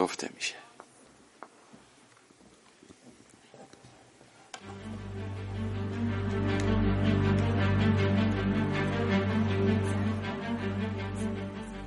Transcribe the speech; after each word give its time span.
گفته 0.00 0.28
میشه. 0.34 0.54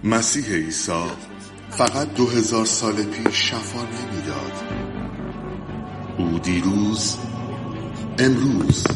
مسیح 0.04 0.46
عیسی 0.46 0.92
فقط 1.70 2.14
دو 2.14 2.28
هزار 2.28 2.66
سال 2.66 3.04
پیش 3.04 3.50
شفا 3.50 3.82
نمی‌داد. 3.82 4.64
او 6.18 6.40
دیروز 6.40 7.18
امروز 8.20 8.88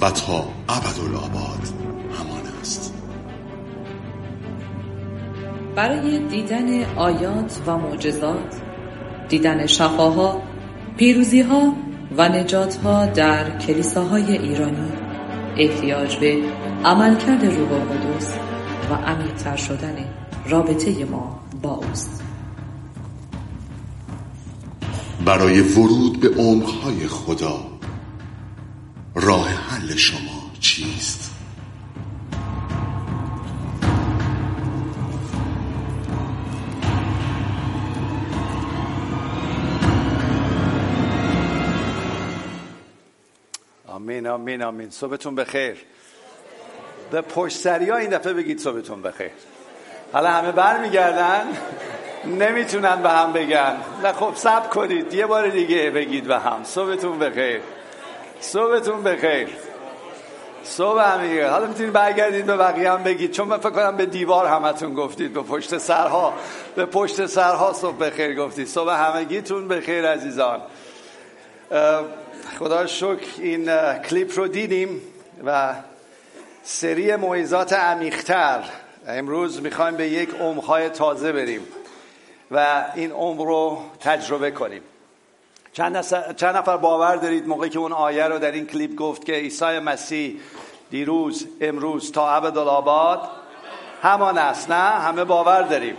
و 0.00 0.10
تا 0.10 0.54
ابدالآباد. 0.68 1.83
برای 5.76 6.18
دیدن 6.18 6.84
آیات 6.96 7.60
و 7.66 7.78
معجزات 7.78 8.60
دیدن 9.28 9.66
شفاها 9.66 10.42
پیروزیها 10.96 11.74
و 12.16 12.28
نجاتها 12.28 13.06
در 13.06 13.58
کلیساهای 13.58 14.38
ایرانی. 14.38 14.92
احتیاج 15.56 16.16
به 16.16 16.38
عملکرد 16.84 17.44
روح 17.44 17.72
القدس 17.72 18.34
و 18.90 18.94
عمیقتر 18.94 19.56
شدن 19.56 19.96
رابطه 20.48 21.04
ما 21.04 21.40
با 21.62 21.70
اوست. 21.70 22.22
برای 25.24 25.60
ورود 25.60 26.20
به 26.20 26.28
عمقهای 26.28 27.06
خدا 27.06 27.60
راه 29.14 29.48
حل 29.48 29.96
شما. 29.96 30.23
آمین 44.34 44.62
آمین 44.62 44.90
صبحتون 44.90 45.34
بخیر. 45.34 45.76
به 47.10 47.20
پشت 47.20 47.56
سری 47.56 47.90
ها 47.90 47.96
این 47.96 48.10
دفعه 48.10 48.32
بگید 48.32 48.58
صبحتون 48.58 49.02
بخیر. 49.02 49.30
حالا 50.12 50.30
همه 50.30 50.52
برمیگردن؟ 50.52 51.46
نمی‌تونن 52.24 53.02
به 53.02 53.10
هم 53.10 53.32
بگن. 53.32 53.76
نه 54.02 54.12
خب 54.12 54.32
سب 54.34 54.70
کنید. 54.70 55.14
یه 55.14 55.26
بار 55.26 55.48
دیگه 55.48 55.90
بگید 55.90 56.24
به 56.24 56.38
هم. 56.38 56.64
صبحتون 56.64 57.18
بخیر. 57.18 57.60
صبحتون 58.40 59.02
بخیر. 59.02 59.48
صبح 60.64 61.02
همه 61.02 61.46
حالا 61.46 61.66
می‌تونید 61.66 61.92
برگردید 61.92 62.46
به 62.46 62.56
بقیه 62.56 62.92
هم 62.92 63.02
بگید. 63.02 63.30
چون 63.32 63.48
من 63.48 63.58
فکر 63.58 63.70
کنم 63.70 63.96
به 63.96 64.06
دیوار 64.06 64.46
همتون 64.46 64.94
گفتید. 64.94 65.32
به 65.32 65.42
پشت 65.42 65.78
سرها 65.78 66.34
به 66.76 66.86
پشت 66.86 67.26
سرها 67.26 67.72
صبح 67.72 67.98
بخیر 67.98 68.34
گفتید. 68.36 68.66
صبح 68.66 68.92
همگیتون 68.92 69.68
بخیر 69.68 70.06
عزیزان. 70.06 70.60
خدا 72.58 72.86
شکر 72.86 73.42
این 73.42 73.64
کلیپ 73.98 74.38
رو 74.38 74.48
دیدیم 74.48 75.00
و 75.44 75.74
سری 76.62 77.16
موعظات 77.16 77.72
عمیقتر. 77.72 78.62
امروز 79.06 79.62
می‌خوایم 79.62 79.96
به 79.96 80.08
یک 80.08 80.30
عمقهای 80.40 80.88
تازه 80.88 81.32
بریم 81.32 81.60
و 82.50 82.84
این 82.94 83.10
عمر 83.10 83.46
رو 83.46 83.82
تجربه 84.00 84.50
کنیم. 84.50 84.82
چند, 85.72 86.00
چند 86.36 86.56
نفر 86.56 86.76
باور 86.76 87.16
دارید 87.16 87.48
موقعی 87.48 87.70
که 87.70 87.78
اون 87.78 87.92
آیه 87.92 88.24
رو 88.24 88.38
در 88.38 88.52
این 88.52 88.66
کلیپ 88.66 88.94
گفت 88.94 89.24
که 89.24 89.32
عیسی 89.32 89.78
مسیح 89.78 90.40
دیروز 90.90 91.46
امروز 91.60 92.12
تا 92.12 92.30
ابدالآباد؟ 92.30 93.30
همان 94.02 94.38
است 94.38 94.70
نه؟ 94.70 95.00
همه 95.00 95.24
باور 95.24 95.62
داریم. 95.62 95.96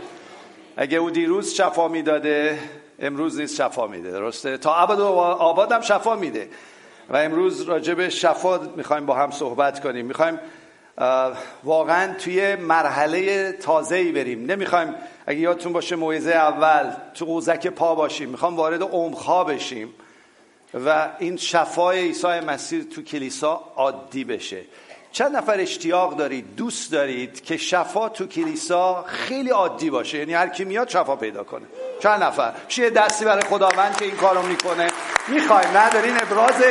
اگه 0.77 0.97
او 0.97 1.09
دیروز 1.09 1.53
شفا 1.53 1.87
می‌داده 1.87 2.59
امروز 2.99 3.39
نیست 3.39 3.55
شفا 3.55 3.87
میده 3.87 4.11
درسته؟ 4.11 4.57
تا 4.57 4.75
ابد 4.75 5.71
هم 5.71 5.81
شفا 5.81 6.15
میده. 6.15 6.49
و 7.09 7.17
امروز 7.17 7.61
راجع 7.61 7.93
به 7.93 8.09
شفا 8.09 8.57
می‌خوایم 8.57 9.05
با 9.05 9.15
هم 9.15 9.31
صحبت 9.31 9.83
کنیم. 9.83 10.05
می‌خوایم 10.05 10.39
واقعا 11.63 12.13
توی 12.13 12.55
مرحله 12.55 13.51
تازه 13.51 13.95
ای 13.95 14.11
بریم. 14.11 14.45
نمی‌خوایم 14.45 14.95
اگه 15.25 15.39
یادتون 15.39 15.73
باشه 15.73 15.95
موعظه 15.95 16.31
اول 16.31 16.91
تو 17.13 17.25
قوزک 17.25 17.67
پا 17.67 17.95
باشیم. 17.95 18.29
می‌خوام 18.29 18.55
وارد 18.55 18.81
عمقها 18.81 19.43
بشیم 19.43 19.93
و 20.85 21.09
این 21.19 21.37
شفای 21.37 21.99
عیسی 21.99 22.27
مسیح 22.27 22.83
تو 22.83 23.01
کلیسا 23.01 23.63
عادی 23.75 24.23
بشه. 24.23 24.61
چند 25.15 25.35
نفر 25.35 25.59
اشتیاق 25.59 26.15
دارید 26.15 26.55
دوست 26.55 26.91
دارید 26.91 27.43
که 27.43 27.57
شفا 27.57 28.09
تو 28.09 28.27
کلیسا 28.27 29.03
خیلی 29.07 29.49
عادی 29.49 29.89
باشه؟ 29.89 30.17
یعنی 30.17 30.33
هر 30.33 30.49
کی 30.49 30.65
میاد 30.65 30.89
شفا 30.89 31.15
پیدا 31.15 31.43
کنه. 31.43 31.65
چند 31.99 32.23
نفر؟ 32.23 32.53
چیه 32.67 32.89
دستی 32.89 33.25
برای 33.25 33.41
خداوند 33.41 33.97
که 33.97 34.05
این 34.05 34.15
کارو 34.15 34.41
می‌کنه. 34.41 34.87
می‌خوایم 35.27 35.77
ندارین 35.77 36.21
ابراز 36.21 36.63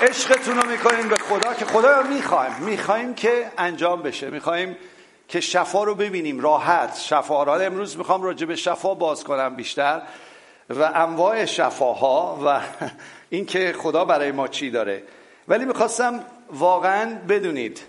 عشقتون 0.00 0.56
رو 0.56 0.70
می‌کنیم 0.70 1.08
به 1.08 1.16
خدا 1.16 1.54
که 1.54 1.64
خدا 1.64 2.00
رو 2.00 2.06
می‌خوایم. 2.06 2.52
می‌خوایم 2.60 3.14
که 3.14 3.50
انجام 3.58 4.02
بشه. 4.02 4.30
می‌خوایم 4.30 4.76
که 5.28 5.40
شفا 5.40 5.84
رو 5.84 5.94
ببینیم. 5.94 6.40
راحت. 6.40 6.98
شفا 6.98 7.42
را 7.42 7.56
امروز 7.56 7.98
می‌خوام 7.98 8.22
راجع 8.22 8.46
به 8.46 8.56
شفا 8.56 8.94
باز 8.94 9.24
کنم 9.24 9.56
بیشتر. 9.56 10.02
و 10.70 10.90
انواع 10.94 11.44
شفاها 11.44 12.38
و 12.44 12.60
اینکه 13.30 13.74
خدا 13.78 14.04
برای 14.04 14.32
ما 14.32 14.48
چی 14.48 14.70
داره. 14.70 15.02
ولی 15.48 15.64
می‌خواستم 15.64 16.24
واقعا 16.52 17.18
بدونید 17.28 17.80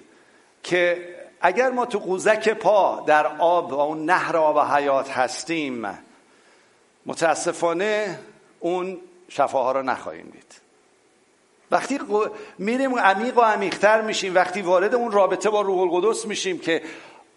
که 0.63 1.15
اگر 1.41 1.69
ما 1.69 1.85
تو 1.85 1.99
قوزک 1.99 2.49
پا 2.49 3.03
در 3.07 3.27
آب 3.27 3.73
و 3.73 3.79
اون 3.79 4.05
نهر 4.05 4.37
آب 4.37 4.59
حیات 4.59 5.09
هستیم 5.09 5.99
متاسفانه 7.05 8.19
اون 8.59 8.97
شفاها 9.29 9.71
رو 9.71 9.81
نخواهیم 9.81 10.29
دید. 10.29 10.61
وقتی 11.71 11.99
میریم 12.57 12.99
عمیق 12.99 13.37
و 13.37 13.41
عمیقتر 13.41 14.01
میشیم 14.01 14.35
وقتی 14.35 14.61
وارد 14.61 14.95
اون 14.95 15.11
رابطه 15.11 15.49
با 15.49 15.61
روح 15.61 15.79
القدس 15.79 16.25
میشیم 16.25 16.59
که 16.59 16.81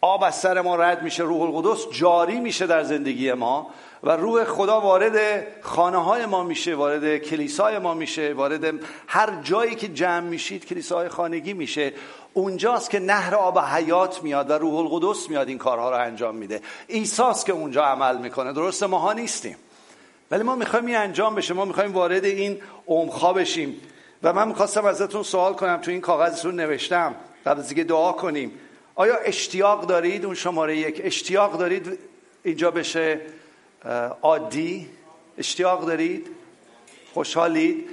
آب 0.05 0.25
از 0.25 0.35
سر 0.35 0.61
ما 0.61 0.77
رد 0.77 1.03
میشه 1.03 1.23
روح 1.23 1.43
القدس 1.43 1.87
جاری 1.91 2.41
میشه 2.41 2.67
در 2.67 2.83
زندگی 2.83 3.33
ما 3.33 3.71
و 4.03 4.11
روح 4.11 4.45
خدا 4.45 4.81
وارد 4.81 5.47
خانه 5.61 6.05
های 6.05 6.27
ما 6.27 6.43
میشه 6.43 6.75
وارد 6.75 7.19
کلیسای 7.19 7.79
ما 7.79 7.95
میشه 7.95 8.33
وارد 8.33 8.75
هر 9.07 9.43
جایی 9.43 9.75
که 9.75 9.89
جمع 9.89 10.21
میشید 10.21 10.67
کلیسای 10.67 11.09
خانگی 11.09 11.53
میشه. 11.53 11.93
اونجاست 12.33 12.91
که 12.91 12.99
نهر 12.99 13.35
آب 13.35 13.59
حیات 13.59 14.23
میاد 14.23 14.51
و 14.51 14.53
روح 14.53 14.75
القدس 14.75 15.29
میاد 15.31 15.49
این 15.49 15.59
کارها 15.59 15.91
رو 15.91 15.97
انجام 15.97 16.34
میده. 16.34 16.61
ایساست 16.87 17.47
که 17.47 17.53
اونجا 17.53 17.84
عمل 17.84 18.19
می‌کنه 18.19 18.53
درسته 18.53 18.87
ماها 18.87 19.13
نیستیم. 19.13 19.57
ولی 20.31 20.43
ما 20.43 20.55
می‌خوایم 20.55 20.87
این 20.87 20.97
انجام 20.97 21.34
بشه 21.34 21.55
ما 21.55 21.65
می‌خوایم 21.65 21.93
وارد 21.93 22.25
این 22.25 22.61
عمقها 22.87 23.33
بشیم. 23.33 23.81
و 24.23 24.33
من 24.33 24.49
می‌خواستم 24.49 24.84
ازتون 24.84 25.23
سوال 25.23 25.55
کنم 25.55 25.77
تو 25.77 25.91
این 25.91 26.01
کاغذتون 26.01 26.61
نوشتم 26.61 27.15
قبل 27.47 27.61
از 27.61 27.75
دعا 27.75 28.13
کنیم. 28.13 28.53
آیا 28.94 29.16
اشتیاق 29.16 29.86
دارید 29.86 30.25
اون 30.25 30.34
شماره 30.34 30.76
یک؟ 30.76 31.00
اشتیاق 31.04 31.58
دارید 31.58 31.98
اینجا 32.42 32.70
بشه 32.70 33.20
عادی. 34.22 34.91
اشتیاق 35.38 35.86
دارید؟ 35.86 36.26
خوشحالید؟ 37.14 37.88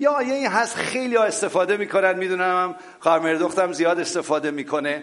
یا 0.00 0.10
آیه 0.10 0.34
این 0.34 0.46
هست 0.46 0.76
خیلی 0.76 1.16
استفاده 1.16 1.76
می‌کنن؟ 1.76 2.18
می‌دونم 2.18 2.74
خواهر 3.00 3.34
دخترم 3.34 3.72
زیاد 3.72 4.00
استفاده 4.00 4.50
می‌کنه 4.50 5.02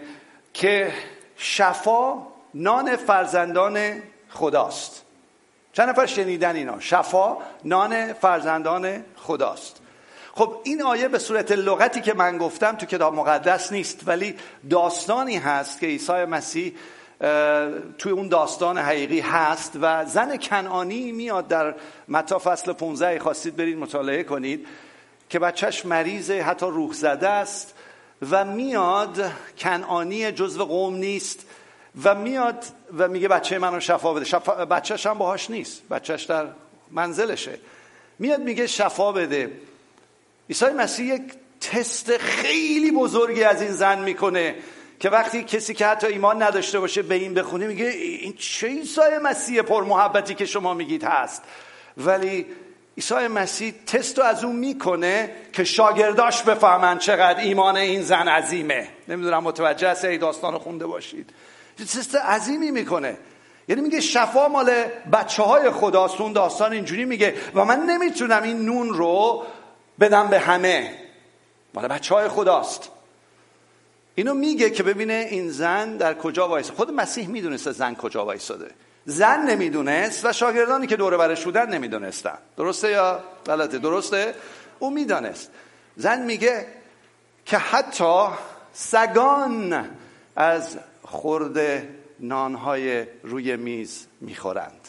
که 0.54 0.92
شفا 1.36 2.26
نان 2.54 2.96
فرزندان 2.96 4.02
خداست. 4.30 5.02
چند 5.72 5.88
نفر 5.88 6.06
شنیدن 6.06 6.56
اینا؟ 6.56 6.80
شفا 6.80 7.38
نان 7.64 8.12
فرزندان 8.12 9.04
خداست. 9.16 9.81
خب 10.34 10.56
این 10.64 10.82
آیه 10.82 11.08
به 11.08 11.18
صورت 11.18 11.52
لغتی 11.52 12.00
که 12.00 12.14
من 12.14 12.38
گفتم 12.38 12.76
تو 12.76 12.86
کتاب 12.86 13.14
مقدس 13.14 13.72
نیست 13.72 14.00
ولی 14.06 14.34
داستانی 14.70 15.36
هست 15.36 15.80
که 15.80 15.86
عیسی 15.86 16.12
مسیح 16.12 16.74
توی 17.98 18.12
اون 18.12 18.28
داستان 18.28 18.78
حقیقی 18.78 19.20
هست 19.20 19.72
و 19.80 20.04
زن 20.04 20.36
کنعانی 20.36 21.12
میاد 21.12 21.48
در 21.48 21.74
متا 22.08 22.38
فصل 22.38 22.72
15 22.72 23.18
خواستید 23.18 23.56
برید 23.56 23.78
مطالعه 23.78 24.22
کنید 24.22 24.66
که 25.28 25.38
بچهش 25.38 25.86
مریضه 25.86 26.42
حتی 26.42 26.66
روح 26.66 26.92
زده 26.92 27.28
است 27.28 27.74
و 28.30 28.44
میاد 28.44 29.32
کنعانی 29.58 30.32
جزو 30.32 30.64
قوم 30.64 30.94
نیست 30.94 31.46
و 32.04 32.14
میاد 32.14 32.64
و 32.98 33.08
میگه 33.08 33.28
بچه 33.28 33.58
منو 33.58 33.80
شفا 33.80 34.14
بده. 34.14 34.24
شفا 34.24 34.64
بچهش 34.64 35.06
هم 35.06 35.18
باهاش 35.18 35.50
نیست 35.50 35.88
بچهش 35.88 36.22
در 36.24 36.46
منزلشه. 36.90 37.58
میاد 38.18 38.40
میگه 38.40 38.66
شفا 38.66 39.12
بده. 39.12 39.50
عیسی 40.48 40.66
مسیح 40.66 41.14
یک 41.14 41.22
تست 41.60 42.16
خیلی 42.16 42.90
بزرگی 42.90 43.44
از 43.44 43.62
این 43.62 43.70
زن 43.70 43.98
می‌کنه 43.98 44.54
که 45.00 45.10
وقتی 45.10 45.44
کسی 45.44 45.74
که 45.74 45.86
حتی 45.86 46.06
ایمان 46.06 46.42
نداشته 46.42 46.80
باشه 46.80 47.02
به 47.02 47.14
این 47.14 47.34
بخونه 47.34 47.66
میگه 47.66 47.86
این 47.86 48.34
چه 48.38 48.66
عیسی 48.66 49.00
مسیح 49.22 49.62
پر 49.62 49.84
محبتی 49.84 50.34
که 50.34 50.46
شما 50.46 50.74
میگید 50.74 51.04
هست؟ 51.04 51.42
ولی 51.96 52.46
عیسی 52.96 53.14
مسیح 53.14 53.74
تست 53.86 54.18
رو 54.18 54.24
از 54.24 54.44
اون 54.44 54.56
می‌کنه 54.56 55.30
که 55.52 55.64
شاگرداش 55.64 56.42
بفهمن 56.42 56.98
چقدر 56.98 57.40
ایمان 57.40 57.76
این 57.76 58.02
زن 58.02 58.28
عظیمه. 58.28 58.88
نمی‌دونم 59.08 59.42
متوجه 59.42 59.90
هست 59.90 60.04
ای 60.04 60.18
داستان 60.18 60.52
رو 60.52 60.58
خونده 60.58 60.86
باشید. 60.86 61.30
تست 61.78 62.16
عظیمی 62.16 62.70
می‌کنه. 62.70 63.16
یعنی 63.68 63.82
میگه 63.82 64.00
شفا 64.00 64.48
مال 64.48 64.70
بچه 65.12 65.42
های 65.42 65.70
خداست. 65.70 66.20
اون 66.20 66.32
داستان 66.32 66.72
اینجوری 66.72 67.04
میگه. 67.04 67.34
و 67.54 67.64
من 67.64 67.80
نمی‌تونم 67.80 68.42
این 68.42 68.64
نون 68.64 68.88
رو 68.88 69.42
بدم 70.02 70.28
به 70.28 70.38
همه. 70.38 70.98
مال 71.74 71.88
بچه 71.88 72.14
های 72.14 72.28
خداست. 72.28 72.88
اینو 74.14 74.34
میگه 74.34 74.70
که 74.70 74.82
ببینه 74.82 75.26
این 75.30 75.50
زن 75.50 75.96
در 75.96 76.14
کجا 76.14 76.48
وایسه 76.48 76.72
خود 76.72 76.90
مسیح 76.90 77.28
می‌دونسته 77.28 77.72
زن 77.72 77.94
کجا 77.94 78.24
وایساده. 78.24 78.70
زن 79.04 79.50
نمی‌دونست 79.50 80.24
و 80.24 80.32
شاگردانی 80.32 80.86
که 80.86 80.96
دور 80.96 81.16
برش 81.16 81.44
بودن 81.44 81.68
نمی‌دونستن. 81.68 82.38
درسته 82.56 82.90
یا 82.90 83.20
غلطه؟ 83.46 83.78
درسته. 83.78 84.34
او 84.78 84.90
می‌دانست. 84.90 85.50
زن 85.96 86.22
میگه 86.22 86.66
که 87.46 87.58
حتی 87.58 88.26
سگان 88.72 89.88
از 90.36 90.78
خورده 91.02 91.88
نانهای 92.20 93.06
روی 93.22 93.56
میز 93.56 94.06
می‌خورند. 94.20 94.81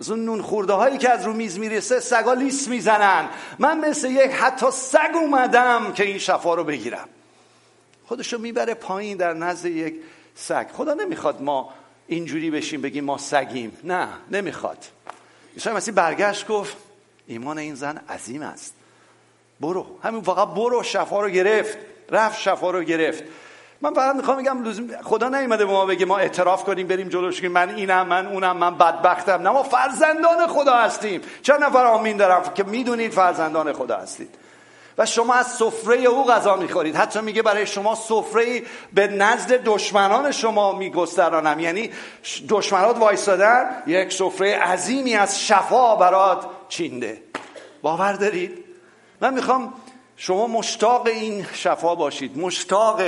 از 0.00 0.10
اون 0.10 0.24
نون 0.24 0.42
خورده 0.42 0.72
هایی 0.72 0.98
که 0.98 1.10
از 1.10 1.24
رو 1.24 1.32
میز 1.32 1.58
می‌رسه 1.58 2.00
سگا 2.00 2.34
لیس 2.34 2.68
می‌زنن. 2.68 3.28
من 3.58 3.88
مثل 3.88 4.10
یک 4.10 4.30
حتی 4.30 4.70
سگ 4.70 5.10
اومدم 5.14 5.92
که 5.92 6.04
این 6.04 6.18
شفا 6.18 6.54
رو 6.54 6.64
بگیرم. 6.64 7.08
خودشو 8.06 8.38
می‌بره 8.38 8.74
پایین 8.74 9.16
در 9.16 9.32
نزد 9.32 9.66
یک 9.66 9.94
سگ. 10.34 10.66
خدا 10.72 10.94
نمی‌خواد 10.94 11.42
ما 11.42 11.74
اینجوری 12.06 12.50
بشیم 12.50 12.80
بگیم 12.80 13.04
ما 13.04 13.18
سگیم. 13.18 13.76
نه 13.84 14.08
نمی‌خواد. 14.30 14.84
عیسی 15.54 15.70
مسیح 15.70 15.94
برگشت 15.94 16.46
گفت 16.46 16.76
ایمان 17.26 17.58
این 17.58 17.74
زن 17.74 17.96
عظیم 18.08 18.42
است. 18.42 18.74
برو. 19.60 19.86
همین 20.02 20.22
فقط 20.22 20.48
برو 20.48 20.82
شفا 20.82 21.20
رو 21.20 21.28
گرفت. 21.28 21.78
رفت 22.10 22.40
شفا 22.40 22.70
رو 22.70 22.82
گرفت. 22.82 23.24
من 23.82 23.94
فقط 23.94 24.16
می‌خوام 24.16 24.38
بگم 24.38 24.64
خدا 25.02 25.28
نیومده 25.28 25.64
به 25.64 25.72
ما 25.72 25.86
بگه 25.86 26.06
ما 26.06 26.18
اعتراف 26.18 26.64
کنیم 26.64 26.86
بریم 26.86 27.08
جلوش 27.08 27.40
که 27.40 27.48
من 27.48 27.74
اینم 27.74 28.06
من 28.06 28.26
اونم 28.26 28.56
من 28.56 28.78
بدبختم. 28.78 29.42
نه 29.42 29.50
ما 29.50 29.62
فرزندان 29.62 30.46
خدا 30.46 30.76
هستیم. 30.76 31.20
چند 31.42 31.64
نفر 31.64 31.84
آمین 31.84 32.16
دارم؟ 32.16 32.42
که 32.54 32.64
می‌دونید 32.64 33.12
فرزندان 33.12 33.72
خدا 33.72 33.96
هستید. 33.96 34.34
و 34.98 35.06
شما 35.06 35.34
از 35.34 35.46
سفره 35.46 35.96
او 35.96 36.26
غذا 36.26 36.56
می‌خورید. 36.56 36.96
حتی 36.96 37.20
میگه 37.20 37.42
برای 37.42 37.66
شما 37.66 37.94
سفره 37.94 38.62
به 38.92 39.06
نزد 39.06 39.52
دشمنان 39.52 40.32
شما 40.32 40.72
میگسترانم. 40.72 41.60
یعنی 41.60 41.90
دشمنات 42.48 42.98
وایستادن 42.98 43.82
یک 43.86 44.12
سفره 44.12 44.58
عظیمی 44.58 45.14
از 45.14 45.46
شفا 45.46 45.96
برات 45.96 46.46
چینده. 46.68 47.22
باور 47.82 48.12
دارید؟ 48.12 48.64
من 49.20 49.34
می‌خوام 49.34 49.72
شما 50.16 50.46
مشتاق 50.46 51.06
این 51.06 51.46
شفا 51.52 51.94
باشید. 51.94 52.38
مشتاق 52.38 53.00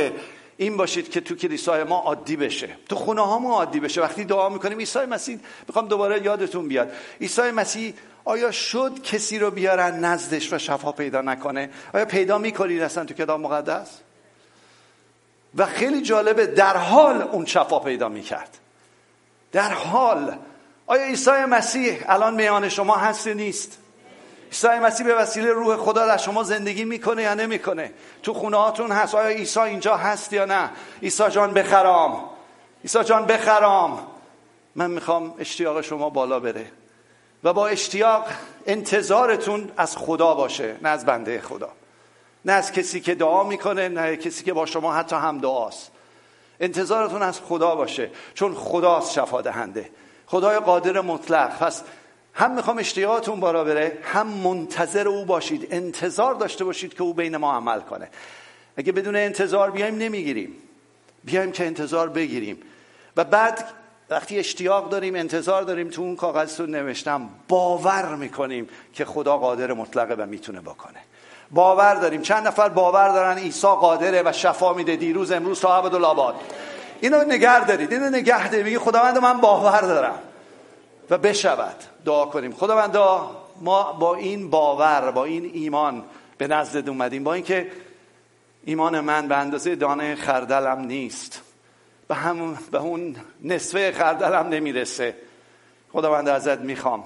این 0.56 0.76
باشید 0.76 1.10
که 1.10 1.20
تو 1.20 1.34
کلیسای 1.34 1.84
ما 1.84 1.98
عادی 1.98 2.36
بشه. 2.36 2.68
تو 2.88 2.96
خونه 2.96 3.26
ها 3.26 3.38
ما 3.38 3.54
عادی 3.54 3.80
بشه. 3.80 4.00
وقتی 4.00 4.24
دعا 4.24 4.48
می‌کنیم 4.48 4.78
عیسی 4.78 4.98
مسیح 4.98 5.38
می‌خوام 5.68 5.88
دوباره 5.88 6.24
یادتون 6.24 6.68
بیاد. 6.68 6.92
عیسی 7.20 7.50
مسیح 7.50 7.94
آیا 8.24 8.50
شد 8.50 9.02
کسی 9.02 9.38
رو 9.38 9.50
بیارن 9.50 10.04
نزدش 10.04 10.52
و 10.52 10.58
شفا 10.58 10.92
پیدا 10.92 11.20
نکنه؟ 11.20 11.70
آیا 11.94 12.04
پیدا 12.04 12.38
می‌کنید 12.38 12.82
اصلا 12.82 13.04
تو 13.04 13.14
کتاب 13.14 13.40
مقدس؟ 13.40 13.88
و 15.56 15.66
خیلی 15.66 16.02
جالبه 16.02 16.46
در 16.46 16.76
حال 16.76 17.22
اون 17.22 17.46
شفا 17.46 17.78
پیدا 17.78 18.08
می‌کرد. 18.08 18.58
در 19.52 19.72
حال. 19.72 20.36
آیا 20.86 21.04
عیسی 21.04 21.30
مسیح 21.30 21.98
الان 22.06 22.34
میان 22.34 22.68
شما 22.68 22.96
هست 22.96 23.26
نیست؟ 23.26 23.78
عیسی 24.52 24.68
مسیح 24.68 25.06
به 25.06 25.14
وسیله 25.14 25.52
روح 25.52 25.76
خدا 25.76 26.06
در 26.06 26.16
شما 26.16 26.42
زندگی 26.42 26.84
می‌کنه 26.84 27.22
یا 27.22 27.34
نمی‌کنه؟ 27.34 27.92
تو 28.22 28.34
خونه 28.34 28.56
هاتون 28.56 28.92
هست. 28.92 29.14
آیا 29.14 29.28
عیسی 29.28 29.60
اینجا 29.60 29.96
هست 29.96 30.32
یا 30.32 30.44
نه؟ 30.44 30.70
عیسی 31.02 31.30
جان 31.30 31.54
بخرام. 31.54 32.24
عیسی 32.82 33.04
جان 33.04 33.26
بخرام. 33.26 34.06
من 34.74 34.90
می‌خوام 34.90 35.34
اشتیاق 35.38 35.80
شما 35.80 36.10
بالا 36.10 36.40
بره 36.40 36.66
و 37.44 37.52
با 37.52 37.68
اشتیاق 37.68 38.26
انتظارتون 38.66 39.70
از 39.76 39.96
خدا 39.96 40.34
باشه 40.34 40.76
نه 40.82 40.88
از 40.88 41.06
بنده 41.06 41.40
خدا. 41.40 41.68
نه 42.44 42.52
از 42.52 42.72
کسی 42.72 43.00
که 43.00 43.14
دعا 43.14 43.42
می‌کنه 43.42 43.88
نه 43.88 44.16
کسی 44.16 44.44
که 44.44 44.52
با 44.52 44.66
شما 44.66 44.94
حتی 44.94 45.16
هم 45.16 45.38
دعاست. 45.38 45.90
انتظارتون 46.60 47.22
از 47.22 47.40
خدا 47.40 47.74
باشه 47.74 48.10
چون 48.34 48.54
خداست 48.54 49.12
شفا 49.12 49.40
دهنده 49.40 49.90
خدای 50.26 50.58
قادر 50.58 51.00
مطلق. 51.00 51.58
پس 51.58 51.82
هم 52.34 52.54
می‌خوام 52.54 52.78
اشتیاقتون 52.78 53.40
بالا 53.40 53.64
بره 53.64 53.98
هم 54.02 54.26
منتظر 54.26 55.08
او 55.08 55.24
باشید 55.24 55.68
انتظار 55.70 56.34
داشته 56.34 56.64
باشید 56.64 56.94
که 56.94 57.02
او 57.02 57.14
بین 57.14 57.36
ما 57.36 57.52
عمل 57.52 57.80
کنه. 57.80 58.08
اگه 58.76 58.92
بدون 58.92 59.16
انتظار 59.16 59.70
بیایم 59.70 59.98
نمی‌گیریم. 59.98 60.54
بیایم 61.24 61.52
که 61.52 61.66
انتظار 61.66 62.08
بگیریم. 62.08 62.58
و 63.16 63.24
بعد 63.24 63.64
وقتی 64.10 64.38
اشتیاق 64.38 64.88
داریم 64.88 65.14
انتظار 65.14 65.62
داریم 65.62 65.88
تو 65.88 66.02
اون 66.02 66.16
کاغذتون 66.16 66.70
نوشتم 66.70 67.28
باور 67.48 68.14
می‌کنیم 68.14 68.68
که 68.94 69.04
خدا 69.04 69.38
قادر 69.38 69.72
مطلقه 69.72 70.14
و 70.14 70.26
می‌تونه 70.26 70.60
بکنه. 70.60 70.98
باور 71.50 71.94
داریم. 71.94 72.22
چند 72.22 72.46
نفر 72.46 72.68
باور 72.68 73.08
دارن 73.08 73.38
عیسی 73.38 73.66
قادره 73.66 74.22
و 74.24 74.32
شفا 74.32 74.72
میده 74.72 74.96
دیروز 74.96 75.32
امروز 75.32 75.60
تا 75.60 75.76
ابد 75.76 75.94
اینو 77.00 77.24
نگه 77.24 77.66
دارید 77.66 77.92
اینو 77.92 78.10
نگه 78.10 78.48
دارید. 78.48 78.66
میگه 78.66 78.78
خداوند 78.78 79.18
من 79.18 79.40
باور 79.40 79.80
دارم. 79.80 80.18
و 81.12 81.18
بشود. 81.18 81.76
دعا 82.04 82.26
کنیم. 82.26 82.52
خداوندا 82.52 83.30
ما 83.60 83.92
با 83.92 84.14
این 84.14 84.50
باور 84.50 85.10
با 85.10 85.24
این 85.24 85.50
ایمان 85.54 86.04
به 86.38 86.46
نزدت 86.46 86.88
اومدیم. 86.88 87.24
با 87.24 87.34
اینکه 87.34 87.70
ایمان 88.64 89.00
من 89.00 89.28
به 89.28 89.36
اندازه 89.36 89.74
دانه 89.74 90.14
خردلم 90.14 90.80
نیست. 90.80 91.42
به 92.08 92.14
همون 92.14 92.58
به 92.70 92.78
اون 92.78 93.16
نصفه 93.42 93.92
خردلم 93.92 94.48
نمی‌رسه. 94.48 95.16
خداوند 95.92 96.28
ازت 96.28 96.58
می‌خوام 96.58 97.04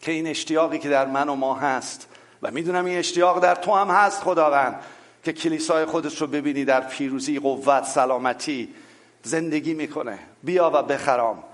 که 0.00 0.12
این 0.12 0.26
اشتیاقی 0.26 0.78
که 0.78 0.88
در 0.88 1.06
من 1.06 1.28
و 1.28 1.34
ما 1.34 1.54
هست 1.54 2.08
و 2.42 2.50
می‌دونم 2.50 2.84
این 2.84 2.98
اشتیاق 2.98 3.40
در 3.40 3.54
تو 3.54 3.74
هم 3.74 3.88
هست 3.88 4.22
خداوند 4.22 4.80
که 5.24 5.32
کلیسای 5.32 5.84
خودش 5.84 6.20
رو 6.20 6.26
ببینی 6.26 6.64
در 6.64 6.80
پیروزی 6.80 7.38
قوت 7.38 7.84
سلامتی 7.84 8.74
زندگی 9.22 9.74
می‌کنه. 9.74 10.18
بیا 10.42 10.70
و 10.74 10.82
بخرام. 10.82 11.44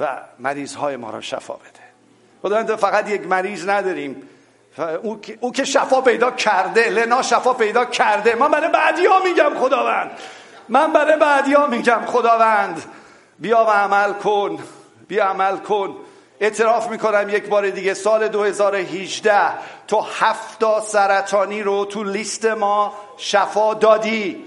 و 0.00 0.06
مریض 0.38 0.74
های 0.74 0.96
ما 0.96 1.10
را 1.10 1.20
شفا 1.20 1.54
بده. 1.54 1.86
خداوند 2.42 2.76
فقط 2.76 3.10
یک 3.10 3.26
مریض 3.26 3.68
نداریم. 3.68 4.28
او, 5.02 5.20
او 5.40 5.52
که 5.52 5.64
شفا 5.64 6.00
پیدا 6.00 6.30
کرده 6.30 6.88
لنا 6.90 7.22
شفا 7.22 7.52
پیدا 7.52 7.84
کرده. 7.84 8.34
من 8.34 8.50
برای 8.50 8.68
بعدی 8.68 9.06
ها 9.06 9.22
میگم 9.22 9.58
خداوند. 9.58 10.10
من 10.68 10.92
برای 10.92 11.16
بعدی 11.16 11.52
ها 11.52 11.66
میگم 11.66 12.00
خداوند. 12.06 12.82
بیا 13.38 13.64
و 13.64 13.70
عمل 13.70 14.12
کن 14.12 14.58
بیا 15.08 15.26
عمل 15.26 15.56
کن. 15.56 15.96
اعتراف 16.40 16.90
می‌کنم 16.90 17.28
یک 17.28 17.48
بار 17.48 17.70
دیگه 17.70 17.94
سال 17.94 18.28
2018 18.28 19.50
تو 19.88 20.00
هفتا 20.00 20.80
سرطانی 20.80 21.62
رو 21.62 21.84
تو 21.84 22.04
لیست 22.04 22.44
ما 22.44 22.92
شفا 23.16 23.74
دادی 23.74 24.44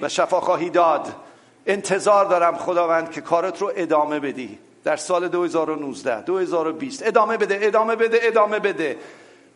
و 0.00 0.08
شفا 0.08 0.40
خواهی 0.40 0.70
داد. 0.70 1.12
انتظار 1.66 2.24
دارم 2.24 2.56
خداوند 2.56 3.10
که 3.10 3.20
کارت 3.20 3.60
رو 3.60 3.72
ادامه 3.76 4.20
بدی. 4.20 4.58
در 4.84 4.96
سال 4.96 5.28
2019 5.28 6.20
2020 6.20 7.06
ادامه 7.06 7.36
بده 7.36 7.58
ادامه 7.62 7.96
بده 7.96 8.18
ادامه 8.22 8.58
بده. 8.58 8.96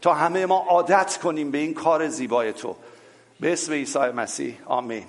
تا 0.01 0.15
همه 0.15 0.47
ما 0.47 0.67
عادت 0.69 1.19
کنیم 1.23 1.51
به 1.51 1.59
این 1.59 1.75
کار 1.75 2.09
زیبای 2.09 2.53
تو. 2.53 2.77
به 3.41 3.53
اسم 3.53 3.73
عیسی 3.73 3.99
مسیح 3.99 4.59
آمین. 4.67 5.07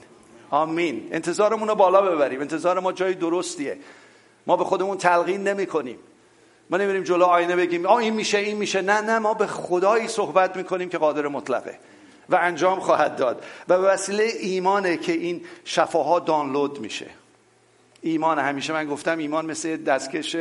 آمین. 0.50 1.10
انتظارمون 1.12 1.68
رو 1.68 1.76
بالا 1.76 2.02
ببریم. 2.02 2.42
انتظار 2.42 2.80
ما 2.80 2.92
جای 2.92 3.14
درستیه. 3.14 3.78
ما 4.48 4.58
به 4.58 4.64
خودمون 4.64 4.98
تلقین 4.98 5.44
نمی 5.44 5.66
کنیم 5.66 6.00
ما 6.70 6.78
نمیریم 6.78 7.04
جلو 7.04 7.26
آینه 7.26 7.56
بگیم 7.56 7.86
آ 7.86 7.98
این 7.98 8.14
میشه 8.14 8.38
این 8.38 8.58
میشه. 8.58 8.82
نه 8.82 9.02
نه 9.02 9.20
ما 9.20 9.34
به 9.34 9.48
خدایی 9.48 10.08
صحبت 10.08 10.58
می‌کنیم 10.58 10.90
که 10.90 10.98
قادر 10.98 11.28
مطلقه. 11.28 11.80
و 12.30 12.36
انجام 12.36 12.80
خواهد 12.80 13.16
داد. 13.16 13.46
و 13.68 13.78
به 13.78 13.88
وسیله 13.88 14.24
ایمانه 14.24 14.98
که 14.98 15.12
این 15.12 15.46
شفاها 15.66 16.20
دانلود 16.20 16.80
میشه. 16.80 17.19
ایمان. 18.02 18.40
همیشه 18.40 18.74
من 18.74 18.86
گفتم 18.86 19.18
ایمان 19.18 19.46
مثل 19.46 19.78
دستکش 19.78 20.36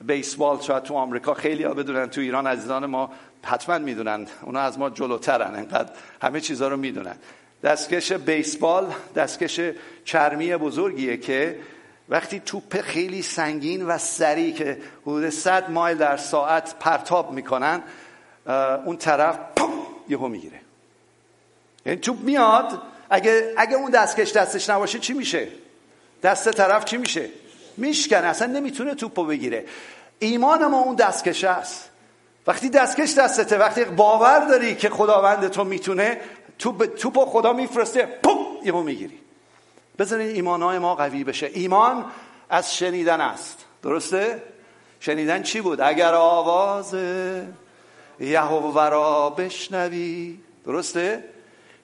بیسبال. 0.00 0.60
شاید 0.60 0.82
تو 0.82 0.94
آمریکا 0.94 1.34
خیلی 1.34 1.62
ها 1.64 1.74
بدونن 1.74 2.10
تو 2.10 2.20
ایران 2.20 2.46
عزیزان 2.46 2.86
ما 2.86 3.12
حتما 3.44 3.78
می‌دونن. 3.78 4.26
اونا 4.42 4.60
از 4.60 4.78
ما 4.78 4.90
جلوترن 4.90 5.54
انقدر 5.54 5.92
همه 6.22 6.40
چیزها 6.40 6.68
رو 6.68 6.76
می‌دونن. 6.76 7.16
دستکش 7.62 8.12
بیسبال 8.12 8.94
دستکش 9.14 9.60
چرمی 10.04 10.56
بزرگیه 10.56 11.16
که 11.16 11.58
وقتی 12.08 12.40
توپ 12.40 12.80
خیلی 12.80 13.22
سنگین 13.22 13.86
و 13.86 13.98
سریع 13.98 14.54
که 14.54 14.78
حدود 15.02 15.28
100 15.28 15.70
مایل 15.70 15.98
در 15.98 16.16
ساعت 16.16 16.74
پرتاب 16.80 17.32
می‌کنن 17.32 17.82
اون 18.84 18.96
طرف 18.96 19.38
یهو 20.08 20.28
می‌گیره. 20.28 20.60
یعنی 21.86 21.98
توپ 21.98 22.20
میاد 22.20 22.82
اگه, 23.10 23.54
اگه 23.56 23.74
اون 23.74 23.90
دستکش 23.90 24.32
دستش 24.32 24.70
نباشه 24.70 24.98
چی 24.98 25.12
میشه؟ 25.12 25.48
دست 26.24 26.50
طرف 26.50 26.84
چی 26.84 26.96
میشه؟ 26.96 27.28
میشکنه 27.76 28.26
اصلا 28.26 28.52
نمی‌تونه 28.52 28.94
توپو 28.94 29.24
بگیره. 29.24 29.64
ایمان 30.18 30.66
ما 30.66 30.80
اون 30.80 30.94
دستکش 30.94 31.44
است. 31.44 31.90
وقتی 32.46 32.68
دستکش 32.68 33.14
دستته 33.14 33.58
وقتی 33.58 33.84
باور 33.84 34.38
داری 34.38 34.74
که 34.74 34.90
خداوند 34.90 35.48
تو 35.48 35.64
می‌تونه 35.64 36.20
توپ 36.58 36.84
توپو 36.84 37.24
خدا 37.24 37.52
میفرسته 37.52 38.06
پوم 38.22 38.46
یهو 38.64 38.82
می‌گیری. 38.82 39.18
بذارین 39.98 40.28
ایمانهای 40.28 40.78
ما 40.78 40.94
قوی 40.94 41.24
بشه. 41.24 41.50
ایمان 41.54 42.04
از 42.50 42.76
شنیدن 42.76 43.20
است. 43.20 43.58
درسته؟ 43.82 44.42
شنیدن 45.00 45.42
چی 45.42 45.60
بود؟ 45.60 45.80
اگر 45.80 46.14
آواز 46.14 46.94
یهوه 48.20 48.88
را 48.88 49.30
بشنوی. 49.30 50.38
درسته؟ 50.66 51.33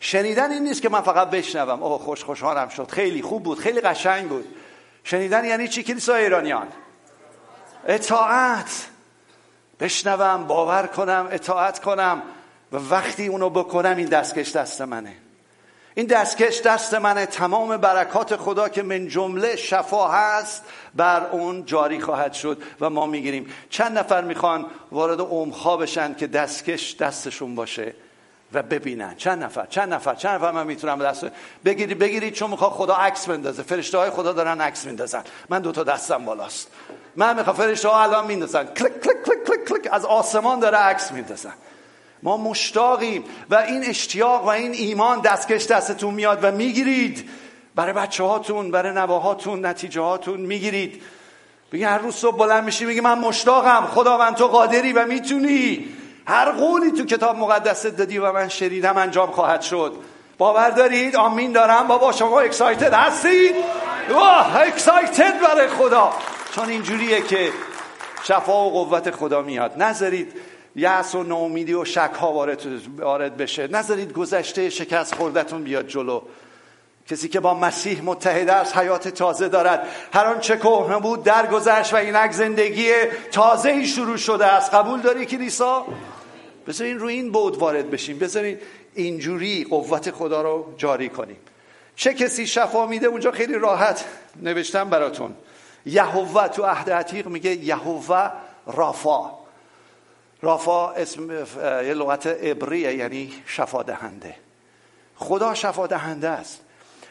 شنیدن 0.00 0.52
این 0.52 0.62
نیست 0.64 0.82
که 0.82 0.88
من 0.88 1.00
فقط 1.00 1.30
بشنوم. 1.30 1.82
اوه 1.82 2.00
خوش 2.00 2.24
خوشحالم 2.24 2.68
شد. 2.68 2.90
خیلی 2.90 3.22
خوب 3.22 3.42
بود 3.42 3.58
خیلی 3.58 3.80
قشنگ 3.80 4.28
بود. 4.28 4.44
شنیدن 5.04 5.44
یعنی 5.44 5.68
چی؟ 5.68 5.82
کلیسا 5.82 6.14
ایرانیان؟ 6.14 6.68
اطاعت. 7.86 8.86
بشنوم 9.80 10.46
باور 10.46 10.86
کنم 10.86 11.28
اطاعت 11.30 11.78
کنم 11.78 12.22
و 12.72 12.76
وقتی 12.76 13.26
اونو 13.26 13.50
بکنم 13.50 13.96
این 13.96 14.08
دستکش 14.08 14.52
دست 14.52 14.80
منه. 14.80 15.16
این 15.94 16.06
دستکش 16.06 16.60
دست 16.60 16.94
منه. 16.94 17.26
تمام 17.26 17.76
برکات 17.76 18.36
خدا 18.36 18.68
که 18.68 18.82
من 18.82 19.08
جمله 19.08 19.56
شفا 19.56 20.08
هست 20.08 20.64
بر 20.94 21.26
اون 21.26 21.64
جاری 21.64 22.00
خواهد 22.00 22.32
شد 22.32 22.62
و 22.80 22.90
ما 22.90 23.06
می‌گیریم. 23.06 23.52
چند 23.70 23.98
نفر 23.98 24.24
می‌خوان 24.24 24.66
وارد 24.92 25.20
عمخا 25.20 25.76
بشن 25.76 26.14
که 26.14 26.26
دستکش 26.26 26.96
دستشون 26.96 27.54
باشه؟ 27.54 27.94
و 28.52 28.62
ببینن. 28.62 29.14
چند 29.16 29.44
نفر؟ 29.44 29.66
چند 29.66 29.94
نفر؟ 29.94 30.14
چند 30.14 30.34
نفر 30.34 30.50
من 30.50 30.66
می‌تونم 30.66 31.04
دست 31.04 31.26
بگیری 31.64 31.94
بگیرید 31.94 32.32
چون 32.32 32.50
می‌خواد 32.50 32.72
خدا 32.72 32.94
عکس 32.94 33.28
بندازه. 33.28 33.62
فرشته 33.62 33.98
های 33.98 34.10
خدا 34.10 34.32
دارن 34.32 34.60
عکس 34.60 34.84
میندازن. 34.84 35.22
من 35.48 35.60
دو 35.60 35.72
تا 35.72 35.82
دستم 35.82 36.24
بالاست. 36.24 36.68
من 37.16 37.36
می‌خوام 37.36 37.56
فرشته 37.56 37.88
ها 37.88 38.02
الان 38.02 38.26
میندازن. 38.26 38.64
کلک 38.64 39.00
کلک 39.00 39.22
کلک 39.24 39.44
کلک 39.44 39.64
کلک 39.68 39.88
از 39.92 40.04
آسمان 40.04 40.60
داره 40.60 40.78
عکس 40.78 41.12
میندازن. 41.12 41.54
ما 42.22 42.36
مشتاقیم 42.36 43.24
و 43.50 43.54
این 43.54 43.84
اشتیاق 43.84 44.44
و 44.44 44.48
این 44.48 44.72
ایمان 44.72 45.20
دستکش 45.20 45.66
دستتون 45.66 46.14
میاد 46.14 46.38
و 46.42 46.50
می‌گیرید. 46.50 47.30
برای 47.74 47.92
بچه 47.92 48.24
هاتون 48.24 48.70
برای 48.70 48.92
نواهاتون 48.92 49.66
نتیجه 49.66 50.00
هاتون 50.00 50.40
می‌گیرید. 50.40 51.02
بگی 51.72 51.84
هر 51.84 51.98
روز 51.98 52.14
صبح 52.14 52.36
بلند 52.36 52.64
میشی 52.64 52.84
میگی 52.84 53.00
من 53.00 53.18
مشتاقم. 53.18 53.86
خداوند 53.86 54.34
تو 54.34 54.46
قادری 54.46 54.92
و 54.92 55.06
می‌تونی. 55.06 55.88
هر 56.30 56.50
قولی 56.52 56.92
تو 56.92 57.04
کتاب 57.04 57.36
مقدس 57.36 57.86
دادی 57.86 58.18
و 58.18 58.32
من 58.32 58.48
شنیدم 58.48 58.96
انجام 58.96 59.30
خواهد 59.30 59.62
شد. 59.62 59.92
باور 60.38 60.70
دارید؟ 60.70 61.16
آمین 61.16 61.52
دارم. 61.52 61.86
بابا 61.88 62.12
شما 62.12 62.40
اکسایتد 62.40 62.94
هستید؟ 62.94 63.54
واه 64.10 64.60
اکسایتد 64.60 65.40
برای 65.40 65.68
خدا. 65.68 66.12
چون 66.54 66.68
اینجوریه 66.68 67.20
که 67.20 67.52
شفا 68.22 68.64
و 68.64 68.70
قوت 68.70 69.10
خدا 69.10 69.42
میاد. 69.42 69.82
نذارید 69.82 70.32
یأس 70.76 71.14
و 71.14 71.22
ناامیدی 71.22 71.74
و 71.74 71.84
شک 71.84 72.10
ها 72.20 72.32
وارد 72.98 73.36
بشه. 73.36 73.68
نذارید 73.68 74.12
گذشته 74.12 74.70
شکست 74.70 75.14
خوردتون 75.14 75.62
بیاد 75.62 75.86
جلو. 75.86 76.22
کسی 77.08 77.28
که 77.28 77.40
با 77.40 77.54
مسیح 77.54 78.02
متحد 78.04 78.48
است 78.48 78.76
حیات 78.76 79.08
تازه 79.08 79.48
دارد. 79.48 79.88
هر 80.14 80.24
آن 80.24 80.40
چه 80.40 80.56
کهنه 80.56 80.98
بود 80.98 81.24
درگذشت 81.24 81.94
و 81.94 81.96
اینک 81.96 82.32
زندگی 82.32 82.92
تازه 83.32 83.68
ای 83.68 83.86
شروع 83.86 84.16
شده 84.16 84.46
است. 84.46 84.74
قبول 84.74 85.00
داری 85.00 85.26
کلیسا؟ 85.26 85.86
بذارین 86.70 86.98
روی 86.98 87.14
این 87.14 87.32
بود 87.32 87.56
وارد 87.56 87.90
بشیم. 87.90 88.18
بذارین 88.18 88.58
اینجوری 88.94 89.64
قوت 89.64 90.10
خدا 90.10 90.42
رو 90.42 90.74
جاری 90.76 91.08
کنیم. 91.08 91.36
چه 91.96 92.14
کسی 92.14 92.46
شفا 92.46 92.86
میده 92.86 93.06
اونجا 93.06 93.30
خیلی 93.30 93.54
راحت 93.54 94.04
نوشتم 94.42 94.90
براتون. 94.90 95.34
یهوه 95.86 96.48
تو 96.48 96.62
عهد 96.62 96.90
عتیق 96.90 97.26
میگه 97.26 97.50
یهوه 97.50 98.30
رافا. 98.66 99.30
رافا 100.42 100.90
اسم 100.90 101.30
یه 101.30 101.94
لغت 101.94 102.26
عبریه 102.26 102.94
یعنی 102.94 103.32
شفا 103.46 103.82
دهنده 103.82 104.34
خدا 105.16 105.54
شفا 105.54 105.86
دهنده 105.86 106.28
است. 106.28 106.60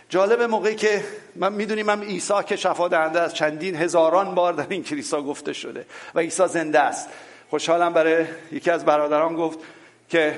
جالب 0.09 0.41
موقعی 0.41 0.75
که 0.75 1.03
من 1.35 1.53
می‌دونیم 1.53 1.89
هم 1.89 2.01
عیسی 2.01 2.43
که 2.47 2.55
شفا 2.55 2.87
دهنده 2.87 3.19
است. 3.19 3.33
چندین 3.33 3.75
هزاران 3.75 4.35
بار 4.35 4.53
در 4.53 4.65
این 4.69 4.83
کلیسا 4.83 5.21
گفته 5.21 5.53
شده 5.53 5.85
و 6.15 6.19
عیسی 6.19 6.47
زنده 6.47 6.79
است. 6.79 7.09
خوشحالم 7.49 7.93
برای 7.93 8.25
یکی 8.51 8.71
از 8.71 8.85
برادران 8.85 9.35
گفت 9.35 9.59
که 10.09 10.35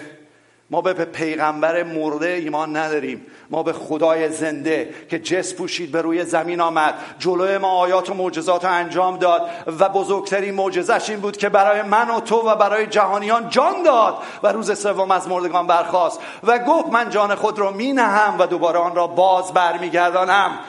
ما 0.70 0.82
به 0.82 0.94
پیغمبر 0.94 1.84
مرده 1.84 2.28
ایمان 2.28 2.78
نداریم. 2.78 3.26
ما 3.50 3.64
به 3.64 3.74
خدای 3.74 4.30
زنده 4.30 4.94
که 5.10 5.20
جس 5.20 5.54
پوشید 5.54 5.92
به 5.92 6.02
روی 6.02 6.26
زمین 6.26 6.62
آمد. 6.62 6.94
جلوی 7.20 7.58
ما 7.58 7.68
آیات 7.68 8.10
و 8.10 8.14
معجزات 8.14 8.66
انجام 8.66 9.18
داد 9.18 9.50
و 9.80 9.90
بزرگترین 9.90 10.54
معجزش 10.54 11.10
این 11.10 11.20
بود 11.20 11.38
که 11.38 11.50
برای 11.50 11.82
من 11.82 12.10
و 12.10 12.20
تو 12.20 12.36
و 12.36 12.56
برای 12.56 12.88
جهانیان 12.88 13.50
جان 13.50 13.84
داد 13.84 14.18
و 14.44 14.48
روز 14.48 14.80
سوم 14.80 15.12
از 15.12 15.28
مردگان 15.28 15.68
برخاست 15.68 16.20
و 16.44 16.60
گفت 16.60 16.88
من 16.88 17.10
جان 17.10 17.36
خود 17.36 17.60
را 17.60 17.72
می 17.72 17.94
نهم 17.94 18.40
و 18.40 18.46
دوباره 18.46 18.80
آن 18.80 18.96
را 18.96 19.08
باز 19.08 19.54
برمیگردانم. 19.54 20.60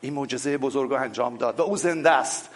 این 0.00 0.14
معجزه 0.14 0.58
بزرگ 0.58 0.90
رو 0.90 0.96
انجام 0.96 1.36
داد 1.36 1.60
و 1.60 1.62
او 1.62 1.76
زنده 1.76 2.10
است. 2.10 2.50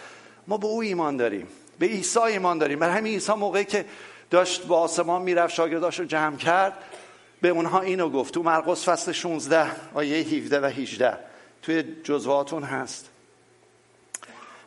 ما 0.47 0.57
به 0.57 0.67
او 0.67 0.81
ایمان 0.81 1.17
داریم. 1.17 1.47
به 1.81 1.87
عیسی 1.87 2.19
ایمان 2.19 2.57
داریم. 2.57 2.79
برای 2.79 2.95
همین 2.95 3.13
عیسی 3.13 3.33
موقعی 3.33 3.65
که 3.65 3.85
داشت 4.29 4.65
با 4.67 4.79
آسمان 4.79 5.21
می‌رفت 5.21 5.53
شاگرداش 5.53 5.99
رو 5.99 6.05
جمع 6.05 6.37
کرد 6.37 6.73
به 7.41 7.49
اونها 7.49 7.81
اینو 7.81 8.09
گفت. 8.09 8.33
تو 8.33 8.43
مرقس 8.43 8.89
فصل 8.89 9.11
16 9.11 9.71
آیه 9.93 10.17
17 10.17 10.59
و 10.59 10.65
18 10.65 11.17
توی 11.61 11.83
جزواتون 12.03 12.63
هست. 12.63 13.09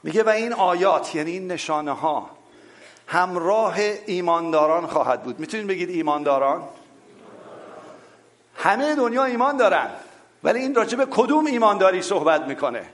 میگه 0.02 0.22
و 0.22 0.28
این 0.28 0.52
آیات 0.52 1.14
یعنی 1.14 1.30
این 1.30 1.52
نشانه 1.52 1.92
ها 1.92 2.30
همراه 3.06 3.76
ایمانداران 4.06 4.86
خواهد 4.86 5.22
بود. 5.22 5.40
می‌تونید 5.40 5.66
بگید 5.66 5.90
ایمانداران؟ 5.90 6.62
همه 8.56 8.94
دنیا 8.94 9.24
ایمان 9.24 9.56
دارن 9.56 9.90
ولی 10.44 10.58
این 10.60 10.74
راجع 10.74 10.96
به 10.96 11.06
کدوم 11.10 11.46
ایمانداری 11.46 12.02
صحبت 12.02 12.42
می‌کنه؟ 12.42 12.84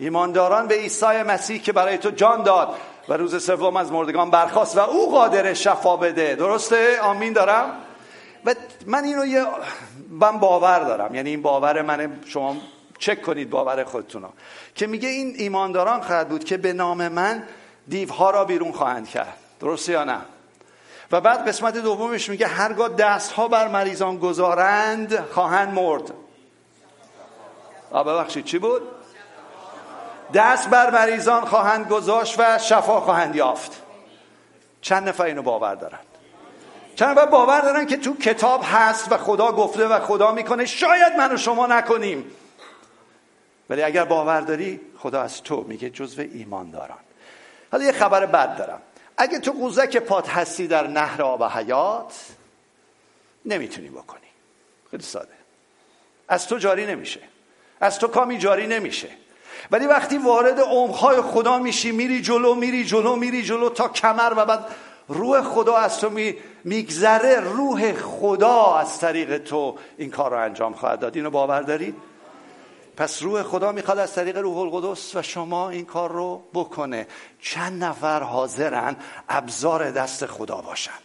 ایمانداران 0.00 0.66
به 0.66 0.74
عیسی 0.74 1.22
مسیح 1.22 1.62
که 1.62 1.72
برای 1.72 1.98
تو 1.98 2.10
جان 2.10 2.42
داد 2.42 2.74
و 3.08 3.14
روز 3.14 3.44
سوم 3.44 3.76
از 3.76 3.92
مردگان 3.92 4.30
برخواست 4.30 4.76
و 4.76 4.80
او 4.80 5.10
قادر 5.10 5.54
شفا 5.54 5.96
بده. 5.96 6.34
درسته؟ 6.34 7.00
آمین 7.00 7.32
دارم؟ 7.32 7.72
و 8.44 8.54
من 8.86 9.04
اینو 9.04 9.26
یه 9.26 9.46
من 10.10 10.38
باور 10.38 10.78
دارم. 10.78 11.14
یعنی 11.14 11.30
این 11.30 11.42
باور 11.42 11.82
من 11.82 12.20
شما 12.26 12.56
چک 12.98 13.22
کنید 13.22 13.50
باور 13.50 13.84
خودتون 13.84 14.24
که 14.74 14.86
میگه 14.86 15.08
این 15.08 15.34
ایمانداران 15.38 16.00
خواهد 16.00 16.28
بود 16.28 16.44
که 16.44 16.56
به 16.56 16.72
نام 16.72 17.08
من 17.08 17.42
دیوها 17.88 18.30
را 18.30 18.44
بیرون 18.44 18.72
خواهند 18.72 19.08
کرد. 19.08 19.36
درسته 19.60 19.92
یا 19.92 20.04
نه؟ 20.04 20.18
و 21.12 21.20
بعد 21.20 21.48
قسمت 21.48 21.76
دومش 21.76 22.28
میگه 22.28 22.46
هرگاه 22.46 22.88
دستها 22.88 23.48
بر 23.48 23.68
مریضان 23.68 24.18
گذارند 24.18 25.24
خواهند 25.30 25.74
مرد. 25.74 26.12
ببخشید. 27.92 28.44
چی 28.44 28.58
بود؟ 28.58 28.82
دست 30.34 30.68
بر 30.68 30.90
مریضان 30.90 31.44
خواهند 31.44 31.88
گذاشت 31.88 32.40
و 32.40 32.58
شفا 32.58 33.00
خواهند 33.00 33.36
یافت. 33.36 33.82
چند 34.80 35.08
نفر 35.08 35.24
اینو 35.24 35.42
باور 35.42 35.74
دارن؟ 35.74 35.98
چند 36.96 37.18
نفر 37.18 37.26
باور 37.26 37.60
دارن 37.60 37.86
که 37.86 37.96
تو 37.96 38.16
کتاب 38.16 38.64
هست 38.64 39.12
و 39.12 39.16
خدا 39.16 39.52
گفته 39.52 39.86
و 39.86 40.00
خدا 40.00 40.32
می‌کنه. 40.32 40.66
شاید 40.66 41.12
من 41.12 41.34
و 41.34 41.36
شما 41.36 41.66
نکنیم. 41.66 42.30
ولی 43.70 43.82
اگر 43.82 44.04
باور 44.04 44.40
داری 44.40 44.80
خدا 44.98 45.22
از 45.22 45.42
تو 45.42 45.64
میگه 45.68 45.90
جزو 45.90 46.22
ایمان 46.22 46.70
دارن 46.70 46.98
حالا 47.72 47.84
یه 47.84 47.92
خبر 47.92 48.26
بد 48.26 48.56
دارم. 48.56 48.82
اگه 49.16 49.38
تو 49.38 49.52
قوزک 49.52 49.96
پات 49.96 50.28
هستی 50.28 50.66
در 50.66 50.86
نهر 50.86 51.22
آب 51.22 51.44
حیات 51.44 52.14
نمی‌تونی 53.44 53.88
بکنی. 53.88 54.20
خیلی 54.90 55.02
ساده. 55.02 55.34
از 56.28 56.46
تو 56.46 56.58
جاری 56.58 56.86
نمیشه. 56.86 57.20
از 57.80 57.98
تو 57.98 58.08
کامی 58.08 58.38
جاری 58.38 58.66
نمیشه. 58.66 59.08
ولی 59.70 59.86
وقتی 59.86 60.18
وارد 60.18 60.60
عمقهای 60.60 61.20
خدا 61.20 61.58
میشی 61.58 61.92
میری 61.92 62.22
جلو 62.22 62.54
میری 62.54 62.84
جلو 62.84 63.16
میری 63.16 63.42
جلو 63.42 63.68
تا 63.68 63.88
کمر 63.88 64.32
و 64.36 64.44
بعد 64.46 64.66
روح 65.08 65.42
خدا 65.42 65.76
از 65.76 65.98
تو 65.98 66.10
می 66.10 66.36
میگذره 66.64 67.40
روح 67.40 67.92
خدا 67.92 68.74
از 68.74 68.98
طریق 68.98 69.38
تو 69.38 69.76
این 69.98 70.10
کار 70.10 70.30
رو 70.30 70.36
انجام 70.36 70.72
خواهد 70.72 71.00
داد. 71.00 71.16
اینو 71.16 71.30
باور 71.30 71.62
دارید؟ 71.62 71.94
پس 72.96 73.22
روح 73.22 73.42
خدا 73.42 73.72
می‌خواد 73.72 73.98
از 73.98 74.14
طریق 74.14 74.38
روح 74.38 74.58
القدس 74.58 75.16
و 75.16 75.22
شما 75.22 75.70
این 75.70 75.84
کار 75.84 76.12
رو 76.12 76.42
بکنه. 76.54 77.06
چند 77.40 77.84
نفر 77.84 78.22
حاضرن 78.22 78.96
ابزار 79.28 79.90
دست 79.90 80.26
خدا 80.26 80.56
باشن. 80.56 80.98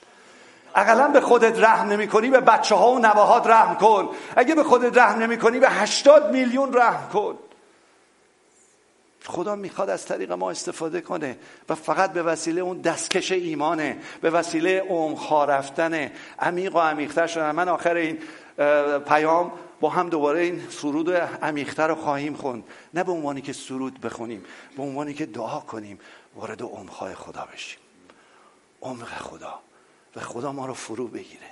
اقلا 0.76 1.08
به 1.08 1.22
خودت 1.22 1.60
رحم 1.60 1.88
نمی 1.88 2.08
کنی 2.08 2.30
به 2.30 2.40
بچه 2.40 2.76
ها 2.76 2.92
و 2.92 3.00
نواهات 3.00 3.48
رحم 3.48 3.76
کن. 3.76 4.10
اگه 4.36 4.56
به 4.56 4.64
خودت 4.64 4.98
رحم 4.98 5.20
نمی 5.20 5.38
کنی 5.38 5.60
به 5.60 5.70
هشتاد 5.70 6.32
میلیون 6.32 6.74
رحم 6.74 7.10
کن. 7.14 7.38
خدا 9.26 9.56
می‌خواد 9.56 9.90
از 9.90 10.06
طریق 10.06 10.32
ما 10.32 10.52
استفاده 10.52 11.02
کنه 11.02 11.38
و 11.70 11.76
فقط 11.76 12.14
به 12.14 12.24
وسیله 12.24 12.62
اون 12.62 12.82
دستکش 12.82 13.32
ایمانه 13.32 13.98
به 14.22 14.30
وسیله 14.30 14.82
عمق 14.90 15.34
رفتن 15.34 16.12
عمیق 16.40 16.76
و 16.76 16.80
عمیقتر 16.80 17.28
شدن. 17.28 17.52
من 17.52 17.70
آخر 17.70 17.96
این 17.96 18.20
پیام 19.00 19.52
با 19.80 19.90
هم 19.90 20.10
دوباره 20.10 20.40
این 20.40 20.62
سرود 20.70 21.12
عمیقتر 21.12 21.88
رو 21.88 21.96
خواهیم 21.96 22.34
خوند. 22.34 22.64
نه 22.94 23.04
به 23.04 23.12
عنوانی 23.12 23.42
که 23.42 23.54
سرود 23.54 24.02
بخونیم 24.02 24.46
به 24.78 24.84
عنوانی 24.84 25.14
که 25.14 25.26
دعا 25.26 25.60
کنیم. 25.60 26.00
وارد 26.36 26.62
عمقهای 26.62 27.14
خدا 27.14 27.48
بشیم. 27.54 27.80
عمق 28.82 29.08
خدا. 29.08 29.60
و 30.16 30.20
خدا 30.20 30.52
ما 30.52 30.66
رو 30.66 30.74
فرو 30.74 31.08
بگیره. 31.08 31.48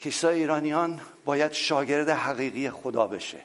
کشتای 0.00 0.38
ایرانیان 0.38 1.00
باید 1.24 1.52
شاگرد 1.52 2.08
حقیقی 2.08 2.70
خدا 2.70 3.06
بشه. 3.06 3.38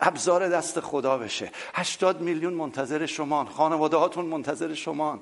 ابزار 0.00 0.48
دست 0.48 0.80
خدا 0.80 1.18
بشه. 1.18 1.50
هشتاد 1.74 2.20
میلیون 2.20 2.52
منتظر 2.52 3.06
شمان 3.06 3.46
خانواده 3.46 3.96
هاتون 3.96 4.24
منتظر 4.24 4.74
شمان 4.74 5.20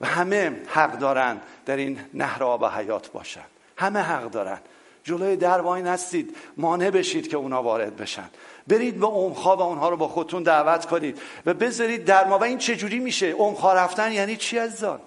و 0.00 0.06
همه 0.06 0.62
حق 0.66 0.98
دارن 0.98 1.40
در 1.66 1.76
این 1.76 2.00
نهر 2.14 2.44
آب 2.44 2.64
حیات 2.64 3.10
باشن. 3.12 3.44
همه 3.76 3.98
حق 3.98 4.30
دارن. 4.30 4.58
جلوی 5.04 5.36
در 5.36 5.60
وای 5.60 5.82
نستید. 5.82 6.36
مانع 6.56 6.90
بشید 6.90 7.28
که 7.28 7.36
اونا 7.36 7.62
وارد 7.62 7.96
بشن. 7.96 8.30
برید 8.66 9.00
به 9.00 9.06
عمخا 9.06 9.56
و 9.56 9.62
اونها 9.62 9.88
رو 9.88 9.96
با 9.96 10.08
خودتون 10.08 10.42
دعوت 10.42 10.86
کنید 10.86 11.20
و 11.46 11.54
بذارید 11.54 12.04
در 12.04 12.26
ما. 12.26 12.38
و 12.38 12.44
این 12.44 12.58
چجوری 12.58 12.98
میشه؟ 12.98 13.32
عمخا 13.32 13.74
رفتن 13.74 14.12
یعنی 14.12 14.36
چی 14.36 14.58
عزیزان؟ 14.58 15.00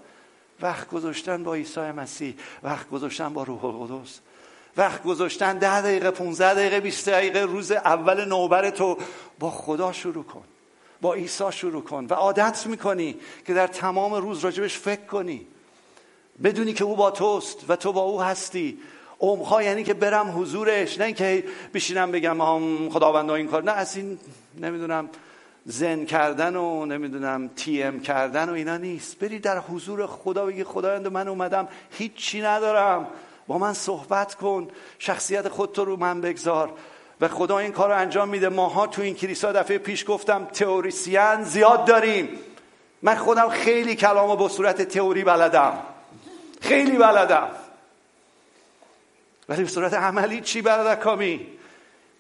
وقت 0.62 0.90
گذاشتن 0.90 1.44
با 1.44 1.54
عیسی 1.54 1.80
مسیح. 1.80 2.36
وقت 2.64 2.90
گذاشتن 2.90 3.34
با 3.34 3.44
روح 3.44 3.66
القدس. 3.66 4.20
وقت 4.80 5.04
گذاشتن 5.04 5.58
ده 5.58 5.82
دقیقه 5.82 6.12
15 6.12 6.54
دقیقه 6.54 6.80
20 6.80 7.10
دقیقه 7.10 7.40
روز 7.40 7.72
اول 7.72 8.26
نوبر 8.26 8.70
تو. 8.70 8.98
با 9.40 9.52
خدا 9.52 9.92
شروع 9.92 10.24
کن. 10.24 10.44
با 11.02 11.14
عیسی 11.14 11.52
شروع 11.52 11.84
کن. 11.84 12.06
و 12.10 12.14
عادت 12.14 12.68
می‌کنی 12.68 13.16
که 13.48 13.54
در 13.54 13.68
تمام 13.68 14.14
روز 14.14 14.40
راجبش 14.40 14.78
فکر 14.78 15.06
کنی. 15.06 15.48
بدونی 16.44 16.74
که 16.74 16.84
او 16.84 16.96
با 16.96 17.12
توست 17.12 17.66
و 17.68 17.76
تو 17.76 17.94
با 17.94 18.02
او 18.02 18.22
هستی. 18.22 18.78
عمقها 19.20 19.64
یعنی 19.64 19.84
که 19.84 19.94
برم 19.94 20.42
حضورش 20.42 20.98
نه 20.98 21.06
اینکه 21.06 21.44
بشینم 21.74 22.12
بگم 22.12 22.42
هم 22.42 22.90
خداوند 22.90 23.30
این 23.30 23.48
کار. 23.48 23.64
نه 23.64 23.72
از 23.72 23.98
این 23.98 24.20
نمی‌دونم 24.62 25.10
زن 25.66 26.06
کردن 26.06 26.56
و 26.56 26.86
نمی‌دونم 26.86 27.48
تی 27.56 27.84
ام 27.84 28.00
کردن 28.00 28.50
و 28.50 28.54
اینا 28.54 28.78
نیست. 28.78 29.20
بری 29.20 29.40
در 29.40 29.60
حضور 29.60 30.08
خدا 30.08 30.46
بگی 30.46 30.64
خداوند 30.64 31.08
من 31.08 31.28
اومدم. 31.28 31.68
هیچی 31.92 32.42
ندارم. 32.42 33.08
با 33.50 33.58
من 33.58 33.74
صحبت 33.74 34.36
کن 34.36 34.68
شخصیت 35.00 35.48
خودتو 35.48 35.86
رو 35.86 35.98
من 35.98 36.22
بگذار. 36.22 36.74
و 37.22 37.28
خدا 37.28 37.60
این 37.60 37.72
کار 37.72 37.90
رو 37.90 37.98
انجام 37.98 38.30
میده. 38.30 38.50
ماها 38.50 38.88
تو 38.88 39.02
این 39.02 39.16
کلیسا 39.16 39.52
دفعه 39.52 39.78
پیش 39.78 40.06
گفتم 40.08 40.46
تئوریسین 40.46 41.44
زیاد 41.44 41.86
داریم. 41.86 42.30
من 43.02 43.16
خودم 43.16 43.50
خیلی 43.50 43.96
کلامو 43.96 44.36
با 44.36 44.50
صورت 44.50 44.82
تئوری 44.82 45.24
بلدم. 45.24 45.78
خیلی 46.62 46.98
بلدم. 46.98 47.50
ولی 49.50 49.64
به 49.64 49.70
صورت 49.70 49.94
عملی 49.94 50.42
چی 50.42 50.62
برادر 50.62 50.96
کامی 50.96 51.48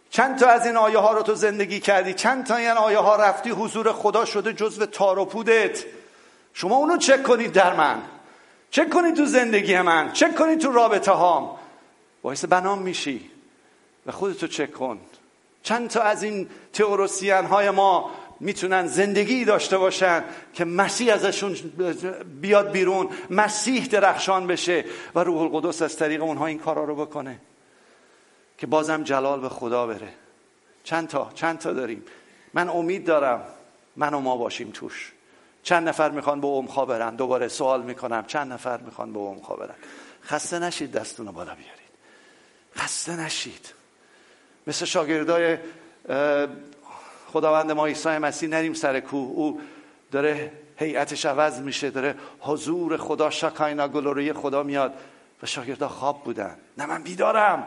چند 0.09 0.39
تا 0.39 0.48
از 0.48 0.65
این 0.65 0.77
آیه 0.77 0.98
ها 0.98 1.13
رو 1.13 1.21
تو 1.21 1.36
زندگی 1.36 1.79
کردی؟ 1.79 2.13
چند 2.13 2.45
تا 2.45 2.55
این 2.55 2.69
آیه 2.69 3.00
ها 3.00 3.15
رفتی؟ 3.15 3.50
حضور 3.50 3.93
خدا 3.93 4.25
شده 4.25 4.53
جزو 4.53 4.86
تار 4.86 5.19
و 5.19 5.25
پودت 5.25 5.86
شما 6.53 6.75
اونو 6.75 6.98
چک 6.98 7.24
کنید 7.24 7.51
در 7.51 7.74
من. 7.74 8.01
چک 8.71 8.89
کنید 8.89 9.15
تو 9.15 9.25
زندگی 9.25 9.81
من؟ 9.81 10.11
چک 10.11 10.35
کنید 10.35 10.59
تو 10.59 10.71
رابطه 10.71 11.11
هام؟ 11.11 11.55
باعث 12.21 12.45
بنام 12.45 12.81
میشی. 12.81 13.29
و 14.05 14.11
خودتو 14.11 14.47
چک 14.47 14.71
کن. 14.71 14.99
چند 15.63 15.89
تا 15.89 16.01
از 16.01 16.23
این 16.23 16.49
تئوروسین 16.73 17.45
های 17.45 17.69
ما 17.69 18.11
می‌تونن 18.39 18.88
زندگی 18.88 19.45
داشته 19.45 19.77
باشن 19.77 20.23
که 20.53 20.65
مسیح 20.65 21.13
ازشون 21.13 21.55
بیاد 22.41 22.71
بیرون 22.71 23.09
مسیح 23.29 23.85
درخشان 23.85 24.47
بشه 24.47 24.85
و 25.15 25.19
روح 25.19 25.41
القدس 25.41 25.81
از 25.81 25.97
طریق 25.97 26.23
اونها 26.23 26.45
این 26.45 26.59
کارا 26.59 26.83
رو 26.83 26.95
بکنه. 26.95 27.39
که 28.57 28.67
بازم 28.67 29.03
جلال 29.03 29.39
به 29.39 29.49
خدا 29.49 29.88
بره. 29.88 30.13
چند 30.83 31.07
تا 31.07 31.31
چند 31.35 31.57
تا 31.57 31.73
داریم. 31.73 32.03
من 32.53 32.69
امید 32.69 33.05
دارم. 33.05 33.43
من 33.95 34.13
و 34.13 34.19
ما 34.19 34.38
باشیم 34.38 34.71
توش. 34.73 35.13
چند 35.63 35.89
نفر 35.89 36.10
می‌خوان 36.10 36.42
به 36.42 36.48
امخا 36.48 36.86
برن؟ 36.86 37.16
دوباره 37.16 37.48
سوال 37.48 37.82
می‌کنم. 37.82 38.24
چند 38.28 38.54
نفر 38.54 38.78
می‌خوان 38.78 39.13
به 39.13 39.20
امخا 39.20 39.56
برن؟ 39.56 39.75
خسته 40.24 40.60
نشید 40.60 40.92
دستون 40.92 41.25
رو 41.25 41.32
بالا 41.32 41.56
بیارید. 41.56 41.89
خسته 42.75 43.16
نشید. 43.16 43.74
مثل 44.68 44.86
شاگردای 44.86 45.58
خداوند 47.34 47.72
ما 47.72 47.86
عیسی 47.86 48.10
مسیح 48.10 48.50
نریم 48.50 48.74
سر 48.74 49.00
کوه. 49.00 49.30
او 49.30 49.62
داره 50.12 50.51
هیئتش 50.78 51.25
عوض 51.25 51.60
میشه 51.60 51.89
داره 51.89 52.16
حضور 52.39 52.98
خدا 52.98 53.30
شکاینا 53.30 53.88
گلوری 53.88 54.34
خدا 54.34 54.63
میاد. 54.63 54.94
و 55.44 55.46
شاگردا 55.46 55.88
خواب 55.88 56.24
بودن. 56.24 56.58
نه 56.78 56.86
من 56.86 57.04
بیدارم. 57.04 57.65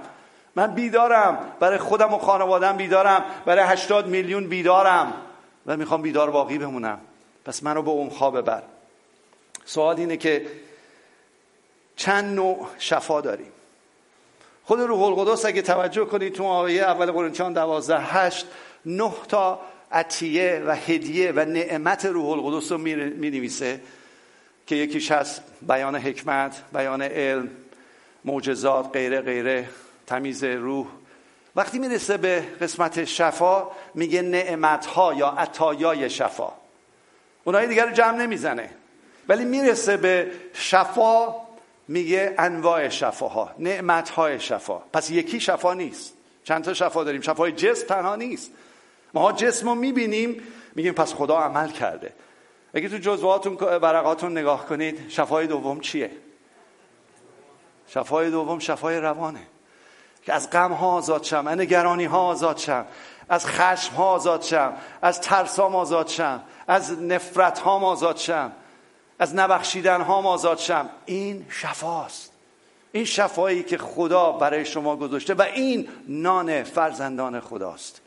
من 0.56 0.74
بیدارم. 0.74 1.38
برای 1.60 1.78
خودم 1.78 2.14
و 2.14 2.18
خانوادم 2.18 2.76
بیدارم. 2.76 3.24
برای 3.44 3.64
هشتاد 3.64 4.06
میلیون 4.06 4.48
بیدارم. 4.48 5.12
و 5.66 5.76
می‌خوام 5.76 6.02
بیدار 6.02 6.30
باقی 6.30 6.58
بمونم. 6.58 7.00
پس 7.44 7.62
منو 7.62 7.82
به 7.82 8.10
خواب 8.10 8.38
ببر. 8.38 8.62
سوال 9.64 9.96
اینه 9.96 10.16
که 10.16 10.46
چند 11.96 12.34
نوع 12.34 12.66
شفا 12.78 13.20
داریم؟ 13.20 13.52
خود 14.64 14.80
روح 14.80 15.02
القدس 15.02 15.44
اگه 15.44 15.62
توجه 15.62 16.04
کنید 16.04 16.32
تو 16.32 16.44
آیه 16.44 16.82
اول 16.82 17.10
قرنتیان 17.12 17.52
دوازده 17.52 17.98
هشت 17.98 18.46
نه 18.86 19.12
تا 19.28 19.60
عطیه 19.92 20.62
و 20.66 20.76
هدیه 20.76 21.32
و 21.32 21.44
نعمت 21.44 22.04
روح 22.04 22.28
القدس 22.28 22.72
رو 22.72 22.78
می 22.78 23.30
نویسه 23.30 23.80
که 24.66 24.76
یکیش 24.76 25.12
هست 25.12 25.42
بیان 25.62 25.96
حکمت 25.96 26.62
بیان 26.72 27.02
علم 27.02 27.50
معجزات 28.24 28.90
غیره 28.92 29.20
غیره 29.20 29.68
تمیز 30.06 30.44
روح. 30.44 30.86
وقتی 31.56 31.78
می‌رسه 31.78 32.16
به 32.16 32.40
قسمت 32.60 33.04
شفا 33.04 33.70
میگه 33.94 34.22
نعمت 34.22 34.86
ها 34.86 35.14
یا 35.14 35.28
عطایای 35.28 36.10
شفا. 36.10 36.52
اونایی 37.44 37.68
دیگر 37.68 37.86
رو 37.86 37.92
جمع 37.92 38.16
نمی‌زنه. 38.16 38.70
ولی 39.28 39.44
می‌رسه 39.44 39.96
به 39.96 40.30
شفا 40.54 41.34
میگه 41.88 42.34
انواع 42.38 42.88
شفاها 42.88 43.50
نعمت 43.58 44.10
های 44.10 44.40
شفا. 44.40 44.78
پس 44.78 45.10
یکی 45.10 45.40
شفا 45.40 45.74
نیست. 45.74 46.14
چند 46.44 46.64
تا 46.64 46.74
شفا 46.74 47.04
داریم؟ 47.04 47.20
شفای 47.20 47.52
جسم 47.52 47.86
تنها 47.86 48.16
نیست. 48.16 48.50
ما 49.14 49.32
جسم 49.32 49.68
رو 49.68 49.74
می‌بینیم 49.74 50.42
میگیم 50.74 50.92
پس 50.92 51.14
خدا 51.14 51.38
عمل 51.38 51.70
کرده. 51.70 52.12
اگه 52.74 52.88
تو 52.88 52.98
جزواتون 52.98 53.54
ورقاتون 53.54 54.38
نگاه 54.38 54.66
کنید 54.66 55.08
شفای 55.08 55.46
دوم 55.46 55.80
چیه؟ 55.80 56.10
شفای 57.86 58.30
دوم 58.30 58.58
شفای 58.58 58.98
روانه. 58.98 59.46
که 60.22 60.32
از 60.32 60.50
غم 60.50 60.72
ها 60.72 60.86
آزاد 60.90 61.22
شم 61.22 61.46
از 61.46 61.58
نگرانی 61.58 62.04
ها 62.04 62.20
آزاد 62.20 62.56
شم. 62.56 62.84
از 63.28 63.46
خشم 63.46 63.94
ها 63.94 64.04
آزاد 64.04 64.42
شم 64.42 64.72
از 65.02 65.20
ترسام 65.20 65.76
آزاد 65.76 66.08
شم 66.08 66.40
از 66.68 67.02
نفرت 67.02 67.58
ها 67.58 67.78
آزاد 67.78 68.16
شم 68.16 68.52
از 69.18 69.34
نبخشیدن 69.34 70.00
ها 70.00 70.14
آزاد 70.14 70.58
شم. 70.58 70.88
این 71.06 71.46
شفاست. 71.48 72.32
این 72.92 73.04
شفایی 73.04 73.62
که 73.62 73.78
خدا 73.78 74.32
برای 74.32 74.64
شما 74.64 74.96
گذاشته 74.96 75.34
و 75.34 75.42
این 75.42 75.88
نان 76.08 76.62
فرزندان 76.62 77.40
خداست. 77.40 78.00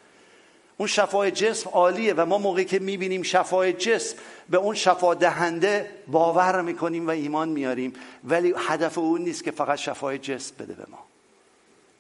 اون 0.78 0.88
شفای 0.88 1.32
جسم 1.32 1.70
عالیه 1.70 2.14
و 2.14 2.26
ما 2.26 2.38
موقعی 2.38 2.66
که 2.66 2.80
می‌بینیم 2.80 3.24
شفای 3.24 3.74
جسم 3.74 4.18
به 4.50 4.58
اون 4.58 4.76
شفا 4.76 5.14
دهنده 5.14 5.92
باور 6.08 6.62
می‌کنیم 6.62 7.08
و 7.08 7.10
ایمان 7.10 7.50
میاریم 7.50 7.94
ولی 8.24 8.54
هدف 8.58 8.98
اون 8.98 9.22
نیست 9.22 9.44
که 9.44 9.52
فقط 9.52 9.78
شفای 9.78 10.18
جسم 10.18 10.56
بده 10.60 10.74
به 10.74 10.86
ما. 10.92 11.00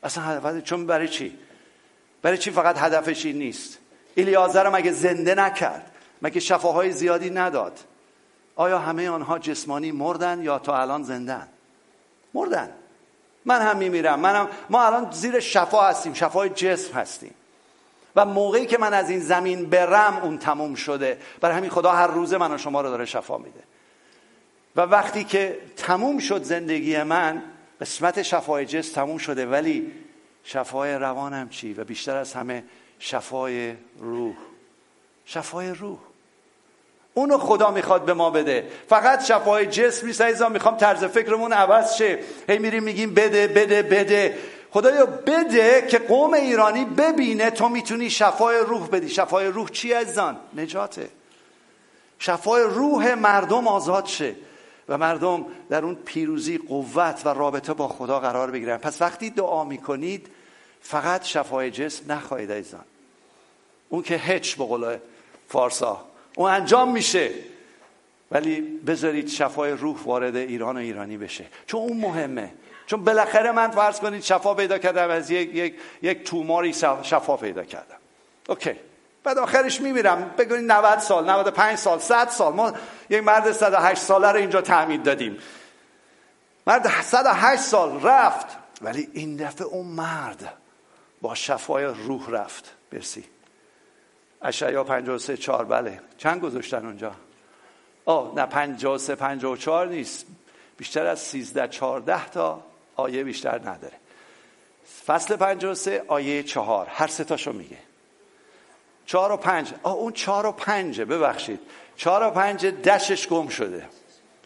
اصلا 0.03 0.23
هدف 0.23 0.63
چون 0.63 0.85
برای 0.85 1.07
چی؟ 1.07 1.37
برای 2.25 2.37
چی 2.37 2.51
فقط 2.51 2.77
هدفش 2.77 3.25
این 3.25 3.37
نیست؟ 3.37 3.77
الیازر 4.17 4.69
مگه 4.69 4.91
زنده 4.91 5.35
نکرد؟ 5.35 5.91
مگه 6.21 6.39
شفاهای 6.39 6.91
زیادی 6.91 7.29
نداد؟ 7.29 7.79
آیا 8.55 8.79
همه 8.79 9.09
آنها 9.09 9.39
جسمانی 9.39 9.91
مردن 9.91 10.41
یا 10.43 10.59
تا 10.59 10.81
الان 10.81 11.03
زندن؟ 11.03 11.47
مردن. 12.33 12.69
من 13.45 13.61
هم 13.61 13.77
میمیرم. 13.77 14.19
منم 14.19 14.47
ما 14.69 14.83
الان 14.85 15.11
زیر 15.11 15.39
شفا 15.39 15.87
هستیم 15.87 16.13
شفای 16.13 16.49
جسم 16.49 16.93
هستیم. 16.93 17.33
و 18.15 18.25
موقعی 18.25 18.65
که 18.65 18.77
من 18.77 18.93
از 18.93 19.09
این 19.09 19.19
زمین 19.19 19.69
برم 19.69 20.17
اون 20.23 20.37
تموم 20.37 20.75
شده. 20.75 21.17
برای 21.41 21.57
همین 21.57 21.69
خدا 21.69 21.91
هر 21.91 22.07
روز 22.07 22.33
من 22.33 22.51
و 22.51 22.57
شما 22.57 22.81
رو 22.81 22.89
داره 22.89 23.05
شفا 23.05 23.37
میده. 23.37 23.63
و 24.75 24.81
وقتی 24.81 25.23
که 25.23 25.59
تموم 25.77 26.19
شد 26.19 26.43
زندگی 26.43 27.03
من 27.03 27.43
قسمت 27.81 28.21
شفای 28.21 28.65
جسم 28.65 28.95
تموم 28.95 29.17
شده. 29.17 29.45
ولی 29.45 30.04
شفای 30.47 30.93
روانم 30.93 31.49
چی؟ 31.49 31.73
و 31.73 31.83
بیشتر 31.83 32.17
از 32.17 32.33
همه 32.33 32.63
شفای 32.99 33.73
روح. 33.99 34.35
شفای 35.25 35.69
روح. 35.69 35.97
اونو 37.13 37.37
خدا 37.37 37.71
می‌خواد 37.71 38.05
به 38.05 38.13
ما 38.13 38.29
بده. 38.29 38.67
فقط 38.89 39.25
شفای 39.25 39.65
جسم 39.65 40.07
نیست 40.07 40.21
عزیزان 40.21 40.51
می‌خوام 40.51 40.77
طرز 40.77 41.03
فکرمون 41.03 41.53
عوض 41.53 41.95
شه. 41.95 42.19
هی 42.49 42.57
میریم 42.57 42.83
میگیم 42.83 43.13
بده 43.13 43.47
بده 43.47 43.83
بده. 43.83 44.37
خدایا 44.71 45.05
بده 45.05 45.87
که 45.89 45.99
قوم 45.99 46.33
ایرانی 46.33 46.85
ببینه 46.85 47.49
تو 47.49 47.69
می‌تونی 47.69 48.09
شفای 48.09 48.57
روح 48.57 48.87
بدی. 48.87 49.09
شفای 49.09 49.47
روح 49.47 49.69
چی 49.69 49.93
عزیزان؟ 49.93 50.37
نجاته. 50.57 51.09
شفای 52.19 52.63
روح 52.63 53.13
مردم 53.13 53.67
آزاد 53.67 54.05
شه 54.05 54.35
و 54.89 54.97
مردم 54.97 55.45
در 55.69 55.85
اون 55.85 55.95
پیروزی 55.95 56.57
قوت 56.57 57.21
و 57.25 57.29
رابطه 57.29 57.73
با 57.73 57.87
خدا 57.87 58.19
قرار 58.19 58.51
بگیرن. 58.51 58.77
پس 58.77 59.01
وقتی 59.01 59.29
دعا 59.29 59.63
می‌کنید 59.63 60.27
فقط 60.87 61.23
شفای 61.23 61.71
جسم 61.71 62.11
نخواهید 62.11 62.51
عزیزان 62.51 62.85
اون 63.89 64.03
که 64.03 64.17
هچ 64.17 64.55
به 64.55 64.65
قول 64.65 64.97
فارسا. 65.49 66.05
اون 66.35 66.51
انجام 66.51 66.91
میشه. 66.91 67.31
ولی 68.31 68.61
بذارید 68.61 69.27
شفای 69.27 69.71
روح 69.71 70.03
وارد 70.03 70.35
ایران 70.35 70.75
و 70.75 70.79
ایرانی 70.79 71.17
بشه. 71.17 71.45
چون 71.67 71.81
اون 71.81 71.97
مهمه. 71.97 72.53
چون 72.87 73.03
بالاخره 73.03 73.51
من 73.51 73.71
فرض 73.71 73.99
کنید 73.99 74.23
شفا 74.23 74.53
پیدا 74.53 74.77
کردم. 74.77 75.09
از 75.09 75.31
یک, 75.31 75.55
یک, 75.55 75.75
یک 76.01 76.23
توماری 76.23 76.73
شفا 77.03 77.37
پیدا 77.37 77.63
کردم. 77.63 77.97
اوکی. 78.49 78.75
بعد 79.23 79.37
آخرش 79.37 79.81
میمیرم. 79.81 80.33
بگوین 80.37 80.71
90 80.71 80.99
سال 80.99 81.29
95 81.29 81.77
سال 81.77 81.99
100 81.99 82.29
سال. 82.29 82.53
ما 82.53 82.73
یک 83.09 83.23
مرد 83.23 83.51
108 83.51 84.01
ساله 84.01 84.31
رو 84.31 84.37
اینجا 84.37 84.61
تعمید 84.61 85.03
دادیم. 85.03 85.37
مرد 86.67 87.01
108 87.01 87.61
سال 87.61 88.01
رفت. 88.03 88.47
ولی 88.81 89.09
این 89.13 89.35
دفعه 89.35 89.67
اون 89.67 89.87
مرد 89.87 90.64
شفای 91.33 91.85
روح 91.85 92.29
رفت. 92.29 92.75
برسی 92.91 93.23
اشعیا 94.41 94.83
53 94.83 95.37
4 95.37 95.65
بله. 95.65 96.01
چند 96.17 96.41
گذاشتن 96.41 96.85
اونجا؟ 96.85 97.15
آه 98.05 98.33
نه 98.35 98.45
53 98.45 99.15
54 99.15 99.87
نیست. 99.87 100.25
بیشتر 100.77 101.05
از 101.05 101.19
13 101.19 101.67
14 101.67 102.29
تا 102.29 102.63
آیه 102.95 103.23
بیشتر 103.23 103.59
نداره. 103.59 103.93
فصل 105.05 105.35
53 105.35 106.03
آیه 106.07 106.43
4 106.43 106.87
هر 106.89 107.07
سه 107.07 107.23
تاشو 107.23 107.53
میگه. 107.53 107.77
چهار 109.05 109.31
و 109.31 109.37
پنج. 109.37 109.73
آه 109.83 109.93
اون 109.93 110.13
چهار 110.13 110.45
و 110.45 110.51
پنجه 110.51 111.05
ببخشید. 111.05 111.59
چهار 111.95 112.23
و 112.23 112.29
پنج 112.31 112.65
دشش 112.65 113.27
گم 113.27 113.47
شده. 113.47 113.85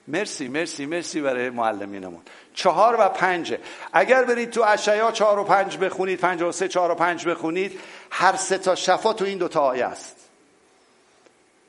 مرسی 0.09 0.47
مرسی 0.47 0.85
مرسی 0.85 1.21
برای 1.21 1.49
معلمینمون. 1.49 2.21
چهار 2.53 2.95
و 2.99 3.09
پنجه. 3.09 3.59
اگر 3.93 4.23
برید 4.23 4.49
تو 4.49 4.63
اشعیا 4.63 5.11
چهار 5.11 5.39
و 5.39 5.43
پنج 5.43 5.77
بخونید 5.77 6.19
پنج 6.19 6.41
و 6.41 6.51
سه 6.51 6.67
چهار 6.67 6.91
و 6.91 6.95
پنج 6.95 7.27
بخونید 7.27 7.79
هر 8.11 8.35
سه 8.35 8.57
تا 8.57 8.75
شفا 8.75 9.13
تو 9.13 9.25
این 9.25 9.37
دوتا 9.37 9.61
آیه 9.61 9.85
است. 9.85 10.15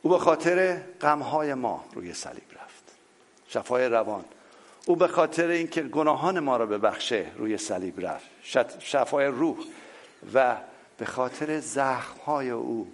او 0.02 0.10
به 0.10 0.18
خاطر 0.18 0.80
غمهای 1.00 1.54
ما 1.54 1.84
روی 1.94 2.14
صلیب 2.14 2.50
رفت. 2.52 2.84
شفای 3.48 3.88
روان. 3.88 4.24
او 4.86 4.96
به 4.96 5.08
خاطر 5.08 5.48
اینکه 5.48 5.82
گناهان 5.82 6.40
ما 6.40 6.56
را 6.56 6.66
ببخشه 6.66 7.26
روی 7.36 7.58
صلیب 7.58 8.06
رفت. 8.06 8.26
شفای 8.80 9.26
روح 9.26 9.56
و 10.34 10.56
به 10.98 11.06
خاطر 11.06 11.60
زخمهای 11.60 12.50
او 12.50 12.92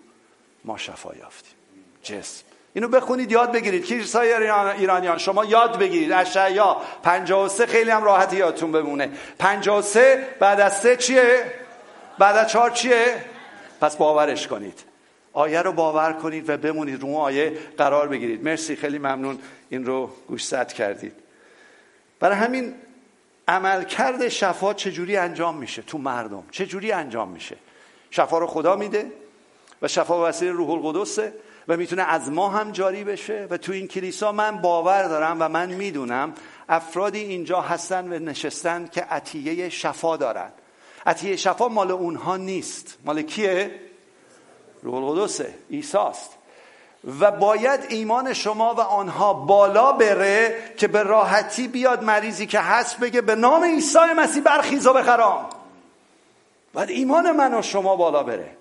ما 0.64 0.76
شفا 0.76 1.14
یافتیم. 1.14 1.54
جسم. 2.02 2.55
اینو 2.76 2.88
بخونید 2.88 3.32
یاد 3.32 3.52
بگیرید. 3.52 3.86
کلیسای 3.86 4.32
ایرانیان 4.78 5.18
شما 5.18 5.44
یاد 5.44 5.78
بگیرید. 5.78 6.12
اشعیا 6.12 6.76
53 7.02 7.66
خیلی 7.66 7.90
هم 7.90 8.04
راحت 8.04 8.32
یادتون 8.32 8.72
بمونه. 8.72 9.10
53 9.38 10.28
بعد 10.40 10.60
از 10.60 10.78
سه 10.80 10.96
چیه؟ 10.96 11.52
بعد 12.18 12.36
از 12.36 12.50
چهار 12.50 12.70
چیه؟ 12.70 13.24
پس 13.80 13.96
باورش 13.96 14.48
کنید. 14.48 14.84
آیه 15.32 15.62
رو 15.62 15.72
باور 15.72 16.12
کنید 16.12 16.50
و 16.50 16.56
بمونید 16.56 17.02
رو 17.02 17.16
آیه 17.16 17.58
قرار 17.78 18.08
بگیرید. 18.08 18.44
مرسی 18.44 18.76
خیلی 18.76 18.98
ممنون. 18.98 19.38
این 19.68 19.86
رو 19.86 20.10
گوشزد 20.28 20.72
کردید. 20.72 21.14
برای 22.20 22.36
همین 22.36 22.74
عملکرد 23.48 24.28
شفا 24.28 24.74
چجوری 24.74 25.16
انجام 25.16 25.56
میشه 25.56 25.82
تو 25.82 25.98
مردم؟ 25.98 26.44
چجوری 26.50 26.92
انجام 26.92 27.28
میشه؟ 27.28 27.56
شفا 28.10 28.38
رو 28.38 28.46
خدا 28.46 28.76
میده 28.76 29.12
و 29.82 29.88
شفا 29.88 30.28
وسیله 30.28 30.52
روح 30.52 30.70
القدسه. 30.70 31.32
و 31.68 31.76
می‌تونه 31.76 32.02
از 32.02 32.30
ما 32.30 32.48
هم 32.48 32.70
جاری 32.70 33.04
بشه 33.04 33.46
و 33.50 33.56
تو 33.56 33.72
این 33.72 33.88
کلیسا 33.88 34.32
من 34.32 34.56
باور 34.56 35.02
دارم 35.02 35.36
و 35.40 35.48
من 35.48 35.72
می‌دونم 35.72 36.34
افرادی 36.68 37.18
اینجا 37.18 37.60
هستن 37.60 38.12
و 38.12 38.18
نشستن 38.18 38.88
که 38.92 39.00
عطیه 39.00 39.68
شفا 39.68 40.16
دارن. 40.16 40.50
عطیه 41.06 41.36
شفا 41.36 41.68
مال 41.68 41.90
اونها 41.90 42.36
نیست. 42.36 42.98
مال 43.04 43.22
کیه؟ 43.22 43.80
روح 44.82 44.94
القدسه. 44.94 45.54
ایساست 45.68 46.30
و 47.20 47.30
باید 47.30 47.80
ایمان 47.88 48.32
شما 48.32 48.74
و 48.74 48.80
آنها 48.80 49.32
بالا 49.32 49.92
بره 49.92 50.54
که 50.76 50.88
به 50.88 51.02
راحتی 51.02 51.68
بیاد 51.68 52.04
مریضی 52.04 52.46
که 52.46 52.60
هست 52.60 52.98
بگه 52.98 53.20
به 53.20 53.34
نام 53.34 53.64
عیسی 53.64 53.98
مسیح 54.16 54.42
برخیز 54.42 54.86
و 54.86 54.92
بخرام. 54.92 55.46
باید 56.72 56.90
ایمان 56.90 57.30
من 57.30 57.54
و 57.54 57.62
شما 57.62 57.96
بالا 57.96 58.22
بره. 58.22 58.56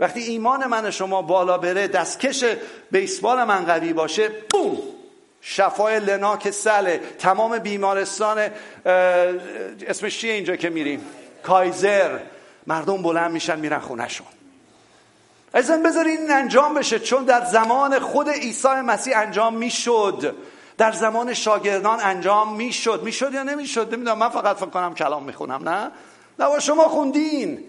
وقتی 0.00 0.20
ایمان 0.20 0.66
من 0.66 0.90
شما 0.90 1.22
بالا 1.22 1.58
بره 1.58 1.88
دستکش 1.88 2.44
بیسبال 2.90 3.44
من 3.44 3.64
قوی 3.64 3.92
باشه 3.92 4.28
بوم! 4.50 4.78
شفای 5.40 6.00
لناک 6.00 6.50
سله 6.50 7.00
تمام 7.18 7.58
بیمارستان 7.58 8.50
اسمش 9.88 10.18
چیه 10.18 10.32
اینجا 10.32 10.56
که 10.56 10.70
میریم؟ 10.70 11.00
کایزر. 11.42 12.18
مردم 12.66 13.02
بلند 13.02 13.30
میشن 13.30 13.58
میرن 13.58 13.78
خونهشون. 13.78 14.26
ازن 15.54 15.82
بذارین 15.82 16.18
این 16.18 16.30
انجام 16.30 16.74
بشه 16.74 16.98
چون 16.98 17.24
در 17.24 17.44
زمان 17.44 17.98
خود 17.98 18.28
عیسی 18.28 18.68
مسیح 18.68 19.18
انجام 19.18 19.54
می‌شد. 19.54 20.36
در 20.78 20.92
زمان 20.92 21.34
شاگردان 21.34 22.00
انجام 22.00 22.56
می‌شد. 22.56 23.02
می‌شد 23.02 23.34
یا 23.34 23.42
نمی‌شد؟ 23.42 23.94
نمی‌دونم 23.94 24.18
من 24.18 24.28
فقط 24.28 24.56
فکر 24.56 24.66
کنم 24.66 24.94
کلام 24.94 25.22
می‌خونم 25.24 25.68
نه؟ 25.68 25.90
نه 26.38 26.60
شما 26.60 26.88
خوندین. 26.88 27.64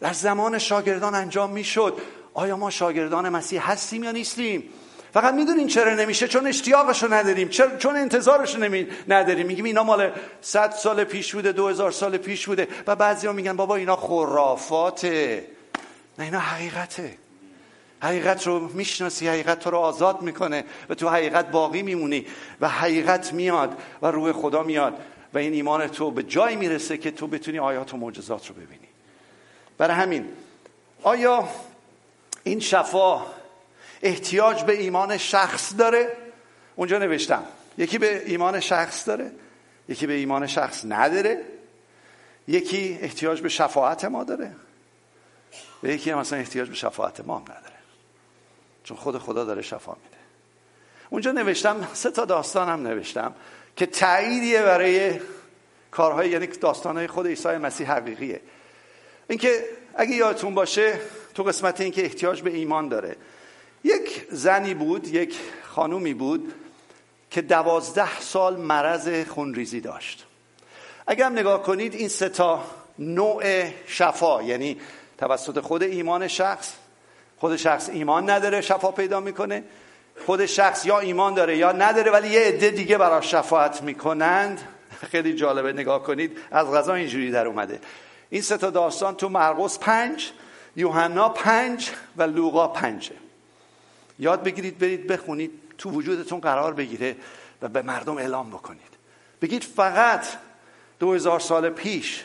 در 0.00 0.12
زمان 0.12 0.58
شاگردان 0.58 1.14
انجام 1.14 1.50
می‌شد. 1.50 1.98
آیا 2.34 2.56
ما 2.56 2.70
شاگردان 2.70 3.28
مسیح 3.28 3.70
هستیم 3.70 4.04
یا 4.04 4.10
نیستیم؟ 4.10 4.64
فقط 5.14 5.34
می‌دونین 5.34 5.66
چرا 5.66 5.94
نمیشه 5.94 6.28
چون 6.28 6.46
اشتیاقشو 6.46 7.14
نداریم 7.14 7.48
چون 7.78 7.96
انتظارشو 7.96 8.58
نمی... 8.58 8.86
نداریم. 9.08 9.46
میگیم 9.46 9.64
اینا 9.64 9.82
مال 9.82 10.10
100 10.40 10.70
سال 10.70 11.04
پیش 11.04 11.34
بوده 11.34 11.52
2000 11.52 11.90
سال 11.90 12.16
پیش 12.16 12.46
بوده 12.46 12.68
و 12.86 12.96
بعضی 12.96 13.26
ها 13.26 13.32
میگن 13.32 13.56
بابا 13.56 13.76
اینا 13.76 13.96
خرافاته. 13.96 15.46
نه 16.18 16.24
اینا 16.24 16.38
حقیقته. 16.38 17.14
حقیقت 18.02 18.46
رو 18.46 18.68
می‌شناسی 18.68 19.28
حقیقت 19.28 19.60
تو 19.60 19.70
رو 19.70 19.78
آزاد 19.78 20.22
می‌کنه 20.22 20.64
و 20.88 20.94
تو 20.94 21.08
حقیقت 21.08 21.50
باقی 21.50 21.82
میمونی 21.82 22.26
و 22.60 22.68
حقیقت 22.68 23.32
میاد 23.32 23.78
و 24.02 24.06
روح 24.06 24.32
خدا 24.32 24.62
میاد 24.62 24.94
و 25.34 25.38
این 25.38 25.52
ایمان 25.52 25.86
تو 25.86 26.10
به 26.10 26.22
جایی 26.22 26.56
می‌رسه 26.56 26.98
که 26.98 27.10
تو 27.10 27.26
بتونی 27.26 27.58
آیات 27.58 27.94
و 27.94 27.96
معجزات 27.96 28.46
رو 28.46 28.54
ببینی. 28.54 28.87
برای 29.78 29.96
همین. 29.96 30.28
آیا 31.02 31.48
این 32.42 32.60
شفا 32.60 33.26
احتیاج 34.02 34.64
به 34.64 34.80
ایمان 34.80 35.16
شخص 35.16 35.76
داره؟ 35.76 36.16
اونجا 36.76 36.98
نوشتم. 36.98 37.44
یکی 37.78 37.98
به 37.98 38.30
ایمان 38.30 38.60
شخص 38.60 39.08
داره 39.08 39.32
یکی 39.88 40.06
به 40.06 40.12
ایمان 40.12 40.46
شخص 40.46 40.84
نداره 40.88 41.44
یکی 42.48 42.98
احتیاج 43.02 43.40
به 43.40 43.48
شفاعت 43.48 44.04
ما 44.04 44.24
داره 44.24 44.52
و 45.82 45.86
یکی 45.86 46.10
هم 46.10 46.18
مثلا 46.18 46.38
احتیاج 46.38 46.68
به 46.68 46.74
شفاعت 46.74 47.20
ما 47.20 47.36
هم 47.36 47.42
نداره. 47.42 47.78
چون 48.84 48.96
خود 48.96 49.18
خدا 49.18 49.44
داره 49.44 49.62
شفا 49.62 49.92
میده. 49.92 50.16
اونجا 51.10 51.32
نوشتم 51.32 51.88
سه 51.92 52.10
تا 52.10 52.24
داستان 52.24 52.68
هم 52.68 52.86
نوشتم 52.86 53.34
که 53.76 53.86
تاییدیه 53.86 54.62
برای 54.62 55.20
کارهای 55.90 56.30
یعنی 56.30 56.46
داستانهای 56.46 57.06
خود 57.06 57.26
عیسی 57.26 57.48
مسیح 57.48 57.92
حقیقیه. 57.92 58.40
اینکه 59.28 59.64
اگه 59.94 60.16
یادتون 60.16 60.54
باشه 60.54 61.00
تو 61.34 61.42
قسمت 61.42 61.80
اینکه 61.80 62.02
احتیاج 62.04 62.42
به 62.42 62.50
ایمان 62.50 62.88
داره 62.88 63.16
یک 63.84 64.26
زنی 64.30 64.74
بود 64.74 65.08
یک 65.08 65.36
خانومی 65.62 66.14
بود 66.14 66.52
که 67.30 67.42
دوازده 67.42 68.20
سال 68.20 68.56
مرض 68.56 69.26
خونریزی 69.28 69.80
داشت. 69.80 70.26
اگر 71.06 71.26
هم 71.26 71.32
نگاه 71.32 71.62
کنید 71.62 71.94
این 71.94 72.08
سه 72.08 72.28
تا 72.28 72.64
نوع 72.98 73.64
شفا 73.86 74.42
یعنی 74.42 74.80
توسط 75.18 75.60
خود 75.60 75.82
ایمان 75.82 76.28
شخص 76.28 76.72
خود 77.38 77.56
شخص 77.56 77.88
ایمان 77.88 78.30
نداره 78.30 78.60
شفا 78.60 78.90
پیدا 78.90 79.20
می‌کنه 79.20 79.64
خود 80.26 80.46
شخص 80.46 80.86
یا 80.86 80.98
ایمان 80.98 81.34
داره 81.34 81.56
یا 81.56 81.72
نداره 81.72 82.10
ولی 82.10 82.28
یه 82.28 82.40
عده 82.40 82.70
دیگه 82.70 82.98
براش 82.98 83.30
شفاعت 83.30 83.82
می‌کنند. 83.82 84.60
خیلی 85.10 85.34
جالبه 85.34 85.72
نگاه 85.72 86.02
کنید 86.02 86.38
از 86.50 86.66
غذا 86.66 86.94
اینجوری 86.94 87.30
در 87.30 87.46
اومده. 87.46 87.80
این 88.30 88.42
سه 88.42 88.56
تا 88.56 88.70
داستان 88.70 89.14
تو 89.14 89.28
مرقس 89.28 89.78
پنج 89.78 90.30
یوحنا 90.76 91.28
پنج 91.28 91.90
و 92.16 92.22
لوقا 92.22 92.68
پنج 92.68 92.96
رو 92.96 93.14
یاد 94.18 94.42
بگیرید 94.42 94.78
برید 94.78 95.06
بخونید 95.06 95.50
تو 95.78 95.90
وجودتون 95.90 96.40
قرار 96.40 96.74
بگیره 96.74 97.16
و 97.62 97.68
به 97.68 97.82
مردم 97.82 98.18
اعلام 98.18 98.50
بکنید. 98.50 98.98
بگید 99.42 99.64
فقط 99.64 100.26
دو 100.98 101.14
هزار 101.14 101.40
سال 101.40 101.70
پیش 101.70 102.24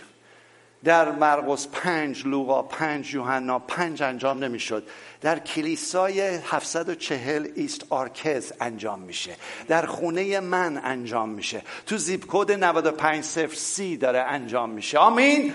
در 0.84 1.12
مرقس 1.12 1.68
پنج 1.68 2.26
لوقا 2.26 2.64
پنج 2.64 3.14
یوحنا 3.14 3.60
پنج 3.60 4.04
انجام 4.04 4.44
نمی‌شد. 4.44 4.88
در 5.22 5.40
کلیسای 5.40 6.22
740 6.22 7.48
East 7.56 7.86
Arques 7.90 8.54
انجام 8.62 9.00
میشه. 9.00 9.36
در 9.68 9.86
خونه 9.86 10.40
من 10.40 10.82
انجام 10.84 11.30
میشه. 11.30 11.62
تو 11.86 11.98
zip 11.98 12.26
code 12.28 12.52
95 12.52 13.24
سی 13.54 13.98
داره 13.98 14.20
انجام 14.20 14.70
میشه. 14.70 14.98
آمین؟ 14.98 15.54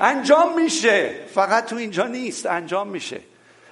انجام 0.00 0.62
میشه. 0.62 1.14
فقط 1.34 1.66
تو 1.66 1.76
اینجا 1.76 2.06
نیست 2.06 2.46
انجام 2.46 2.88
میشه. 2.88 3.20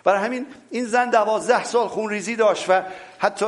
برای 0.05 0.25
همین 0.25 0.47
این 0.71 0.85
زن 0.85 1.11
دوازده 1.11 1.65
سال 1.65 1.89
خون 1.89 2.11
ریزی 2.11 2.37
داشت 2.37 2.65
و 2.69 2.83
حتی 3.19 3.47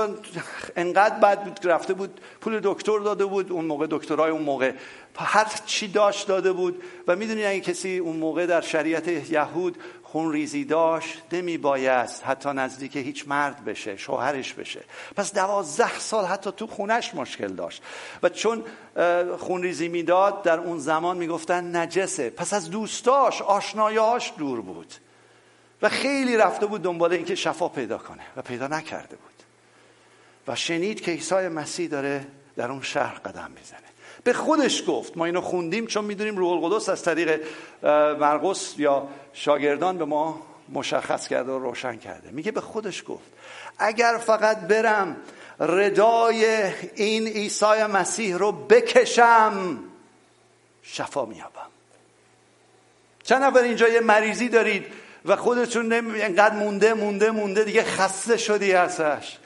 انقدر 0.77 1.15
بد 1.15 1.45
بود 1.45 1.59
رفته 1.65 1.95
بود 1.95 2.21
پول 2.41 2.61
دکتر 2.63 2.99
داده 2.99 3.25
بود 3.25 3.53
اون 3.53 3.65
موقع 3.65 3.87
دکترای 3.91 4.31
اون 4.31 4.43
موقع 4.43 4.73
هر 5.19 5.47
چی 5.67 5.89
داشت 5.89 6.29
داده 6.29 6.53
بود. 6.53 6.83
و 7.09 7.17
می‌دونی 7.17 7.47
اگه 7.47 7.61
کسی 7.61 7.99
اون 7.99 8.17
موقع 8.17 8.47
در 8.47 8.61
شریعت 8.61 9.09
یهود 9.09 9.77
خون 10.17 10.33
ریزی 10.33 10.65
داشت 10.65 11.23
نمی 11.33 11.59
بایست 11.59 12.25
حتی 12.27 12.49
نزدیک 12.49 12.97
هیچ 12.97 13.29
مرد 13.29 13.65
بشه 13.65 13.97
شوهرش 13.97 14.53
بشه. 14.53 14.81
پس 15.17 15.35
دوازده 15.35 15.99
سال 15.99 16.25
حتی 16.25 16.53
تو 16.53 16.67
خونش 16.67 17.15
مشکل 17.15 17.49
داشت. 17.49 17.83
و 18.23 18.29
چون 18.29 18.65
خون 19.39 19.63
ریزی 19.63 19.89
می‌داد 19.89 20.43
در 20.43 20.59
اون 20.59 20.79
زمان 20.79 21.17
می‌گفتن 21.17 21.77
نجسه. 21.77 22.31
پس 22.31 22.55
از 22.55 22.71
دوستاش 22.71 23.43
آشنایاش 23.43 24.33
دور 24.39 24.61
بود. 24.61 24.95
و 25.83 25.89
خیلی 25.89 26.37
رفته 26.37 26.67
بود 26.67 26.83
دنبال 26.83 27.13
اینکه 27.13 27.35
شفا 27.35 27.69
پیدا 27.69 27.99
کنه 27.99 28.23
و 28.37 28.43
پیدا 28.43 28.67
نکرده 28.67 29.17
بود. 29.17 29.43
و 30.49 30.57
شنید 30.57 31.01
که 31.01 31.11
عیسی 31.11 31.49
مسیح 31.49 31.89
داره 31.89 32.27
در 32.57 32.71
اون 32.71 32.83
شهر 32.83 33.15
قدم 33.15 33.51
می‌زنه. 33.57 33.86
به 34.27 34.33
خودش 34.33 34.83
گفت. 34.89 35.17
ما 35.17 35.25
اینو 35.25 35.41
خوندیم 35.41 35.87
چون 35.87 36.05
می‌دونیم 36.05 36.37
روح 36.37 36.65
القدس 36.65 36.89
از 36.89 37.03
طریق 37.03 37.41
مرقس 38.21 38.75
یا 38.79 39.09
شاگردان 39.33 39.99
به 39.99 40.05
ما 40.05 40.43
مشخص 40.73 41.29
کرده 41.29 41.53
و 41.53 41.59
روشن 41.59 41.97
کرده. 41.97 42.31
میگه 42.31 42.53
به 42.53 42.61
خودش 42.61 43.05
گفت. 43.09 43.25
اگر 43.79 44.21
فقط 44.27 44.59
برم 44.59 45.17
ردای 45.61 46.73
این 46.95 47.27
عیسی 47.27 47.85
مسیح 47.93 48.37
رو 48.37 48.53
بکشم 48.53 49.79
شفا 50.83 51.25
میابم 51.25 51.71
چند 53.23 53.43
نفر 53.43 53.59
اینجا 53.59 53.89
یه 53.89 54.01
مریضی 54.01 54.49
دارید 54.49 54.87
و 55.25 55.37
خودتون 55.37 55.93
اینقدر 55.93 56.55
مونده 56.55 56.95
مونده 56.95 57.31
مونده 57.31 57.65
دیگه 57.65 57.83
خسته 57.83 58.37
شدی 58.37 58.73
ازش. 58.73 59.37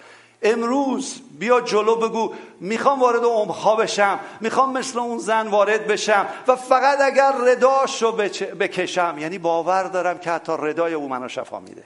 امروز 0.42 1.20
بیا 1.38 1.60
جلو 1.60 1.96
بگو 1.96 2.34
می‌خوام 2.60 3.00
وارد 3.00 3.24
عمقها 3.24 3.76
بشم 3.76 4.20
می‌خوام 4.40 4.72
مثل 4.72 4.98
اون 4.98 5.18
زن 5.18 5.48
وارد 5.48 5.86
بشم 5.86 6.26
و 6.46 6.56
فقط 6.56 7.00
اگر 7.00 7.32
رداشو 7.46 8.12
بکشم. 8.60 9.16
یعنی 9.18 9.38
باور 9.38 9.82
دارم 9.82 10.18
که 10.18 10.30
حتی 10.30 10.52
ردای 10.58 10.94
او 10.94 11.08
منو 11.08 11.28
شفا 11.28 11.60
میده. 11.60 11.84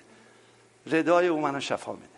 ردای 0.86 1.28
او 1.28 1.40
منو 1.40 1.60
شفا 1.60 1.92
میده. 1.92 2.08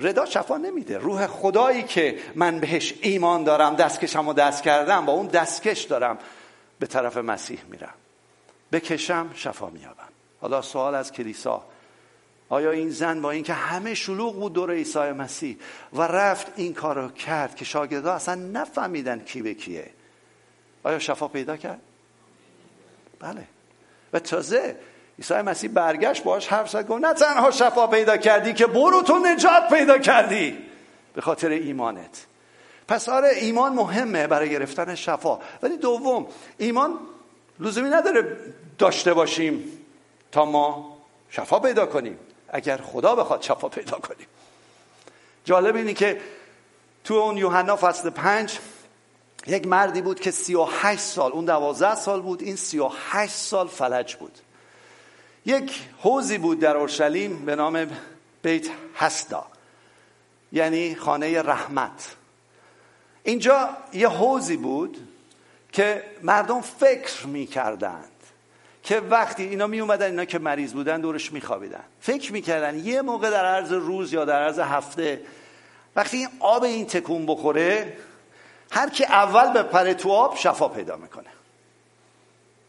ردا 0.00 0.26
شفا 0.26 0.56
نمیده. 0.56 0.98
روح 0.98 1.26
خدایی 1.26 1.82
که 1.82 2.18
من 2.34 2.60
بهش 2.60 2.94
ایمان 3.00 3.44
دارم 3.44 3.76
دستکشم 3.76 4.28
و 4.28 4.32
دست 4.32 4.62
کردم 4.62 5.06
با 5.06 5.12
اون 5.12 5.26
دستکش 5.26 5.82
دارم 5.82 6.18
به 6.78 6.86
طرف 6.86 7.16
مسیح 7.16 7.60
میرم. 7.70 7.94
بکشم 8.72 9.30
شفا 9.34 9.66
میابم 9.66 10.08
حالا 10.40 10.62
سوال 10.62 10.94
از 10.94 11.12
کلیسا. 11.12 11.62
آیا 12.52 12.70
این 12.70 12.90
زن 12.90 13.22
با 13.22 13.30
اینکه 13.30 13.52
همه 13.52 13.94
شلوغ 13.94 14.34
بود 14.34 14.52
دور 14.52 14.70
عیسی 14.70 14.98
مسیح 14.98 15.56
و 15.92 16.02
رفت 16.02 16.52
این 16.56 16.74
کارو 16.74 17.08
کرد 17.08 17.56
که 17.56 17.64
شاگردا 17.64 18.12
اصلا 18.12 18.34
نفهمیدن 18.34 19.18
کی 19.18 19.42
به 19.42 19.54
کیه؟ 19.54 19.90
آیا 20.82 20.98
شفا 20.98 21.28
پیدا 21.28 21.56
کرد؟ 21.56 21.80
بله. 23.20 23.44
و 24.12 24.18
تازه 24.18 24.76
عیسی 25.18 25.34
مسیح 25.34 25.70
برگشت 25.70 26.24
باش 26.24 26.48
حرف 26.48 26.70
زد 26.70 26.86
گفت 26.86 27.04
نه 27.04 27.14
تنها 27.14 27.50
شفا 27.50 27.86
پیدا 27.86 28.16
کردی 28.16 28.52
که 28.52 28.66
برو 28.66 29.02
تو 29.02 29.18
نجات 29.18 29.68
پیدا 29.68 29.98
کردی. 29.98 30.58
به 31.14 31.20
خاطر 31.20 31.48
ایمانت. 31.48 32.26
پس 32.88 33.08
آره 33.08 33.28
ایمان 33.28 33.72
مهمه 33.72 34.26
برای 34.26 34.50
گرفتن 34.50 34.94
شفا. 34.94 35.38
ولی 35.62 35.76
دوم 35.76 36.26
ایمان 36.58 36.98
لزومی 37.60 37.90
نداره 37.90 38.36
داشته 38.78 39.14
باشیم 39.14 39.64
تا 40.32 40.44
ما 40.44 40.98
شفا 41.30 41.58
پیدا 41.58 41.86
کنیم. 41.86 42.18
اگر 42.52 42.76
خدا 42.76 43.14
بخواد 43.14 43.42
شفا 43.42 43.68
پیدا 43.68 43.98
کنیم. 43.98 44.26
جالب 45.44 45.76
اینی 45.76 45.94
که 45.94 46.20
تو 47.04 47.14
اون 47.14 47.36
یوحنا 47.36 47.76
فصل 47.76 48.10
پنج 48.10 48.58
یک 49.46 49.66
مردی 49.66 50.02
بود 50.02 50.20
که 50.20 50.30
سی 50.30 50.54
و 50.54 50.64
هشت 50.64 51.00
سال 51.00 51.32
اون 51.32 51.44
دوازده 51.44 51.94
سال 51.94 52.22
بود 52.22 52.42
این 52.42 52.56
سی 52.56 52.78
و 52.78 52.90
هشت 53.10 53.34
سال 53.34 53.68
فلج 53.68 54.16
بود. 54.16 54.38
یک 55.46 55.80
حوزی 55.98 56.38
بود 56.38 56.60
در 56.60 56.76
اورشلیم 56.76 57.44
به 57.44 57.56
نام 57.56 57.90
بیت 58.42 58.68
هستا 58.96 59.46
یعنی 60.52 60.94
خانه 60.94 61.42
رحمت. 61.42 62.16
اینجا 63.22 63.76
یه 63.92 64.08
حوزی 64.08 64.56
بود 64.56 65.08
که 65.72 66.04
مردم 66.22 66.60
فکر 66.60 67.26
می‌کردند 67.26 68.11
که 68.82 69.00
وقتی 69.00 69.42
اینا 69.42 69.66
می 69.66 69.80
اومدن 69.80 70.06
اینا 70.06 70.24
که 70.24 70.38
مریض 70.38 70.72
بودن 70.72 71.00
دورش 71.00 71.32
میخوابیدن 71.32 71.84
فکر 72.00 72.32
می‌کردن 72.32 72.78
یه 72.78 73.02
موقع 73.02 73.30
در 73.30 73.44
عرض 73.44 73.72
روز 73.72 74.12
یا 74.12 74.24
در 74.24 74.42
عرض 74.42 74.58
هفته 74.58 75.20
وقتی 75.96 76.16
این 76.16 76.28
آب 76.40 76.64
این 76.64 76.86
تکون 76.86 77.26
بخوره 77.26 77.96
هر 78.70 78.90
کی 78.90 79.04
اول 79.04 79.52
به 79.52 79.62
پره 79.62 79.94
تو 79.94 80.12
آب 80.12 80.36
شفا 80.36 80.68
پیدا 80.68 80.96
می‌کنه. 80.96 81.28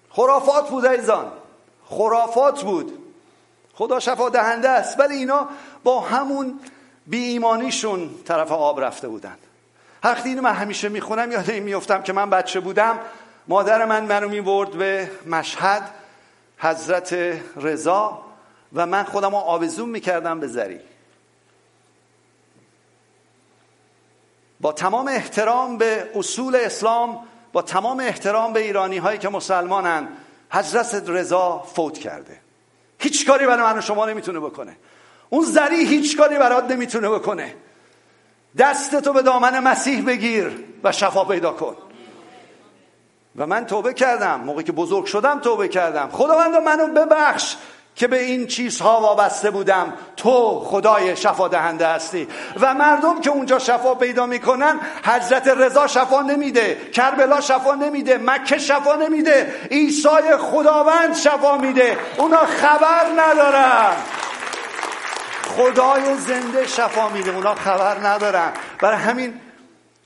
خرافات 0.09 0.69
بود 0.69 0.85
ایزان 0.85 1.31
خرافات 1.85 2.63
بود. 2.63 2.99
خدا 3.73 3.99
شفا 3.99 4.29
دهنده 4.29 4.69
است. 4.69 4.99
ولی 4.99 5.15
اینا 5.15 5.47
با 5.83 5.99
همون 5.99 6.59
بی 7.07 7.23
ایمانیشون 7.23 8.09
طرف 8.25 8.51
آب 8.51 8.81
رفته 8.81 9.07
بودن. 9.07 9.35
وقتی 10.03 10.29
اینو 10.29 10.41
من 10.41 10.53
همیشه 10.53 10.89
می‌خونم 10.89 11.31
یاد 11.31 11.49
این 11.49 11.63
میفتم 11.63 12.01
که 12.01 12.13
من 12.13 12.29
بچه 12.29 12.59
بودم 12.59 12.99
مادر 13.47 13.85
من 13.85 14.05
منو 14.05 14.29
می‌برد 14.29 14.71
به 14.71 15.11
مشهد. 15.25 16.02
حضرت 16.63 17.13
رضا 17.55 18.21
و 18.73 18.85
من 18.85 19.03
خودم 19.03 19.29
رو 19.29 19.35
آویزون 19.35 19.89
می‌کردم 19.89 20.39
به 20.39 20.47
زری. 20.47 20.79
با 24.61 24.71
تمام 24.71 25.07
احترام 25.07 25.77
به 25.77 26.11
اصول 26.15 26.55
اسلام 26.55 27.19
با 27.53 27.61
تمام 27.61 27.99
احترام 27.99 28.53
به 28.53 28.59
ایرانی 28.59 28.97
هایی 28.97 29.19
که 29.19 29.29
مسلمانن 29.29 30.07
حضرت 30.51 31.03
رضا 31.07 31.59
فوت 31.59 31.97
کرده. 31.97 32.39
هیچ 32.99 33.27
کاری 33.27 33.45
برای 33.47 33.63
من 33.63 33.77
و 33.77 33.81
شما 33.81 34.05
نمی‌تونه 34.05 34.39
بکنه. 34.39 34.77
اون 35.29 35.45
زری 35.45 35.85
هیچ 35.85 36.17
کاری 36.17 36.37
برات 36.37 36.71
نمی‌تونه 36.71 37.09
بکنه. 37.09 37.55
دستتو 38.57 39.13
به 39.13 39.21
دامن 39.21 39.59
مسیح 39.59 40.05
بگیر 40.05 40.65
و 40.83 40.91
شفا 40.91 41.25
پیدا 41.25 41.51
کن. 41.51 41.75
و 43.35 43.47
من 43.47 43.65
توبه 43.65 43.93
کردم. 43.93 44.39
موقعی 44.39 44.63
که 44.63 44.71
بزرگ 44.71 45.05
شدم 45.05 45.39
توبه 45.39 45.67
کردم. 45.67 46.09
خداوند 46.11 46.55
منو 46.55 46.87
ببخش 46.87 47.55
که 47.95 48.07
به 48.07 48.21
این 48.21 48.47
چیزها 48.47 49.01
وابسته 49.01 49.51
بودم. 49.51 49.93
تو 50.17 50.59
خدای 50.59 51.15
شفا 51.15 51.47
دهنده 51.47 51.87
هستی. 51.87 52.27
و 52.59 52.73
مردم 52.73 53.21
که 53.21 53.29
اونجا 53.29 53.59
شفا 53.59 53.95
پیدا 53.95 54.25
می‌کنن 54.25 54.79
حضرت 55.05 55.47
رضا 55.47 55.87
شفا 55.87 56.21
نمیده 56.21 56.77
کربلا 56.93 57.41
شفا 57.41 57.75
نمیده 57.75 58.17
مکه 58.17 58.57
شفا 58.57 58.95
نمیده 58.95 59.53
عیسی 59.71 60.37
خداوند 60.51 61.15
شفا 61.15 61.57
میده. 61.57 61.97
اونا 62.17 62.45
خبر 62.45 63.05
ندارن. 63.17 63.95
خدای 65.57 66.15
زنده 66.17 66.67
شفا 66.67 67.09
میده 67.09 67.35
اونا 67.35 67.55
خبر 67.55 68.07
ندارن. 68.07 68.51
برای 68.79 68.97
همین 68.97 69.41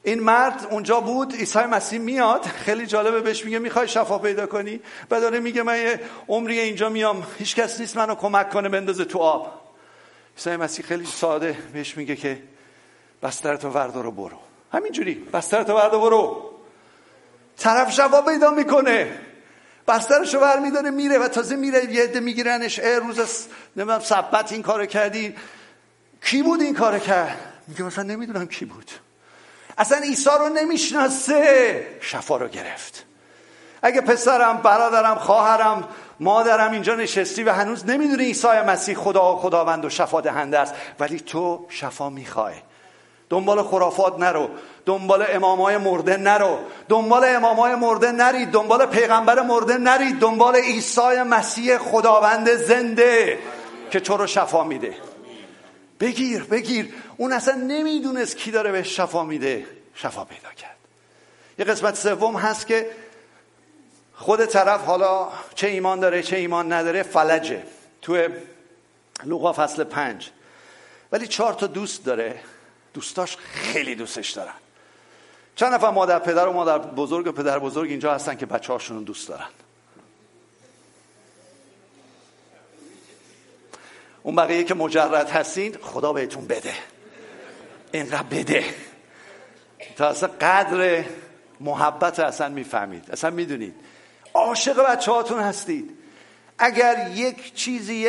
این 0.08 0.20
مرد 0.20 0.68
اونجا 0.70 1.00
بود 1.00 1.36
عیسی 1.36 1.60
مسیح 1.60 2.00
میاد 2.00 2.46
خیلی 2.46 2.86
جالبه 2.86 3.22
بهش 3.22 3.46
میگه 3.46 3.60
می‌خوای 3.60 3.88
شفا 3.88 4.20
پیدا 4.20 4.46
کنی؟ 4.46 4.80
و 5.12 5.22
داره 5.22 5.40
میگه 5.40 5.64
من 5.64 5.78
یه 5.78 6.00
عمری 6.28 6.60
اینجا 6.60 6.90
میام 6.90 7.28
هیچ 7.40 7.56
کس 7.56 7.80
نیست 7.80 7.98
منو 7.98 8.16
کمک 8.16 8.50
کنه 8.50 8.70
بندازه 8.70 9.06
تو 9.06 9.20
آب. 9.20 9.62
عیسی 10.38 10.56
مسیح 10.56 10.86
خیلی 10.86 11.06
ساده 11.06 11.58
بهش 11.74 11.98
میگه 11.98 12.16
که 12.16 12.44
بسترتو 13.24 13.70
وردارو 13.70 14.12
برو. 14.12 14.40
همینجوری 14.74 15.14
بسترتو 15.34 15.74
وردارو 15.74 16.02
برو. 16.02 16.54
طرف 17.58 17.92
شفا 17.92 18.22
پیدا 18.22 18.52
می‌کنه. 18.52 19.20
بسترشو 19.88 20.40
ور 20.40 20.60
میداره 20.60 20.90
میره 20.90 21.18
و 21.18 21.28
تازه 21.28 21.56
میره 21.56 21.94
یه 21.94 22.04
عده 22.04 22.20
میگیرنش. 22.20 22.80
اه 22.80 23.00
روز 23.00 23.48
نمی‌دونم 23.76 24.00
سبت 24.00 24.52
این 24.52 24.62
کارو 24.62 24.86
کردی. 24.86 25.36
کی 26.24 26.42
بود 26.44 26.62
این 26.62 26.76
کارو 26.76 27.00
کرد؟ 27.00 27.38
میگه 27.68 27.84
مثلا 27.84 28.04
نمی‌دونم 28.04 28.46
کی 28.48 28.66
بود. 28.66 28.92
اصلا 29.78 29.98
عیسی 29.98 30.30
رو 30.40 30.50
نمی‌شناسه. 30.50 31.88
شفا 32.02 32.38
رو 32.38 32.48
گرفت. 32.48 33.06
اگه 33.82 34.02
پسرم 34.02 34.58
برادرم 34.58 35.16
خواهرم 35.16 35.88
مادرم 36.20 36.72
اینجا 36.72 36.96
نشستی 36.96 37.44
و 37.44 37.52
هنوز 37.52 37.86
نمی‌دونی 37.86 38.24
عیسی 38.24 38.48
مسیح 38.48 38.96
خدا 38.96 39.36
و 39.36 39.40
خداوند 39.40 39.86
و 39.86 39.90
شفا 39.90 40.22
دهنده 40.22 40.60
است 40.60 40.74
ولی 41.00 41.20
تو 41.20 41.66
شفا 41.70 42.10
می‌خوای. 42.10 42.54
دنبال 43.30 43.64
خرافات 43.64 44.20
نرو. 44.20 44.50
دنبال 44.86 45.26
امامای 45.30 45.78
مرده 45.78 46.18
نرو. 46.18 46.58
دنبال 46.90 47.26
امامای 47.26 47.76
مرده 47.76 48.12
نرید. 48.12 48.52
دنبال 48.52 48.86
پیغمبر 48.86 49.42
مرده 49.42 49.78
نرید. 49.78 50.20
دنبال 50.20 50.56
عیسی 50.56 51.22
مسیح 51.30 51.78
خداوند 51.78 52.56
زنده 52.56 53.40
که 53.92 54.00
تو 54.00 54.18
رو 54.18 54.28
شفا 54.28 54.64
میده. 54.64 54.96
بگیر 56.00 56.44
بگیر. 56.44 56.94
اون 57.18 57.34
اصلا 57.34 57.56
نمی‌دونست 57.56 58.38
کی 58.38 58.52
داره 58.52 58.72
به 58.72 58.84
شفا 58.84 59.24
میده. 59.24 59.66
شفا 59.94 60.26
پیدا 60.26 60.50
کرد. 60.50 60.76
یه 61.60 61.66
قسمت 61.66 61.96
سوم 61.96 62.36
هست 62.36 62.68
که 62.68 62.92
خود 64.14 64.46
طرف 64.46 64.86
حالا 64.86 65.30
چه 65.56 65.68
ایمان 65.68 66.00
داره 66.00 66.24
چه 66.24 66.36
ایمان 66.36 66.74
نداره 66.74 67.04
فلجه. 67.04 67.64
تو 68.02 68.28
لوقا 69.24 69.54
فصل 69.54 69.84
پنج. 69.84 70.30
ولی 71.12 71.28
چهار 71.28 71.54
تا 71.54 71.68
دوست 71.68 72.06
داره. 72.06 72.40
دوستاش 72.94 73.38
خیلی 73.38 73.96
دوستش 73.96 74.32
دارن. 74.32 74.54
چند 75.56 75.74
نفر 75.74 75.90
مادر 75.90 76.20
پدر 76.20 76.48
و 76.48 76.54
مادر 76.54 76.78
بزرگ 76.78 77.28
و 77.28 77.32
پدر 77.32 77.60
بزرگ 77.60 77.90
اینجا 77.90 78.14
هستن 78.14 78.36
که 78.36 78.46
بچه 78.46 78.74
هاشون 78.74 79.04
دوست 79.04 79.28
دارن. 79.28 79.48
اون 84.24 84.36
بقیه 84.36 84.64
که 84.64 84.74
مجرد 84.74 85.30
هستین 85.30 85.78
خدا 85.82 86.14
بهتون 86.14 86.48
بده. 86.48 86.74
اینقدر 87.92 88.24
بده. 88.24 88.66
تا 89.96 90.08
اصلا 90.08 90.30
قدر 90.42 91.04
محبت 91.60 92.20
اصلا 92.20 92.50
می‌فهمید. 92.50 93.12
اصلا 93.12 93.30
می‌دونید. 93.30 93.76
عاشق 94.34 94.92
بچه 94.92 95.12
هاتون 95.12 95.40
هستید. 95.40 95.98
اگر 96.58 97.12
یک 97.14 97.54
چیزی 97.54 98.08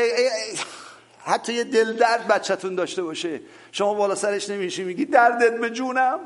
حتی 1.24 1.52
یه 1.52 1.64
دل 1.64 1.96
درد 1.96 2.26
بچهتون 2.26 2.74
داشته 2.74 3.02
باشه 3.02 3.40
شما 3.72 3.94
بالا 3.94 4.14
سرش 4.14 4.50
نمیشی 4.50 4.84
میگی 4.84 5.04
دردت 5.04 5.60
به 5.60 5.70
جونم 5.70 6.20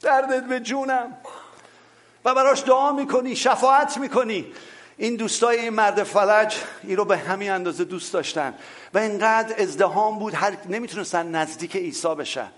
دردت 0.00 0.44
به 0.44 0.60
جونم. 0.60 1.16
و 2.24 2.34
براش 2.34 2.62
دعا 2.62 2.92
می‌کنی 2.92 3.36
شفاعت 3.36 3.98
می‌کنی. 3.98 4.46
این 4.96 5.16
دوستای 5.16 5.58
این 5.58 5.70
مرد 5.70 6.02
فلج 6.02 6.56
این 6.82 6.96
رو 6.96 7.04
به 7.04 7.18
همین 7.18 7.50
اندازه 7.50 7.84
دوست 7.84 8.12
داشتن. 8.12 8.54
و 8.94 8.98
اینقدر 8.98 9.62
ازدهام 9.62 10.18
بود 10.18 10.34
هر 10.34 10.56
نمی‌تونستن 10.68 11.26
نزدیک 11.26 11.76
عیسی 11.76 12.14
بشن. 12.14 12.48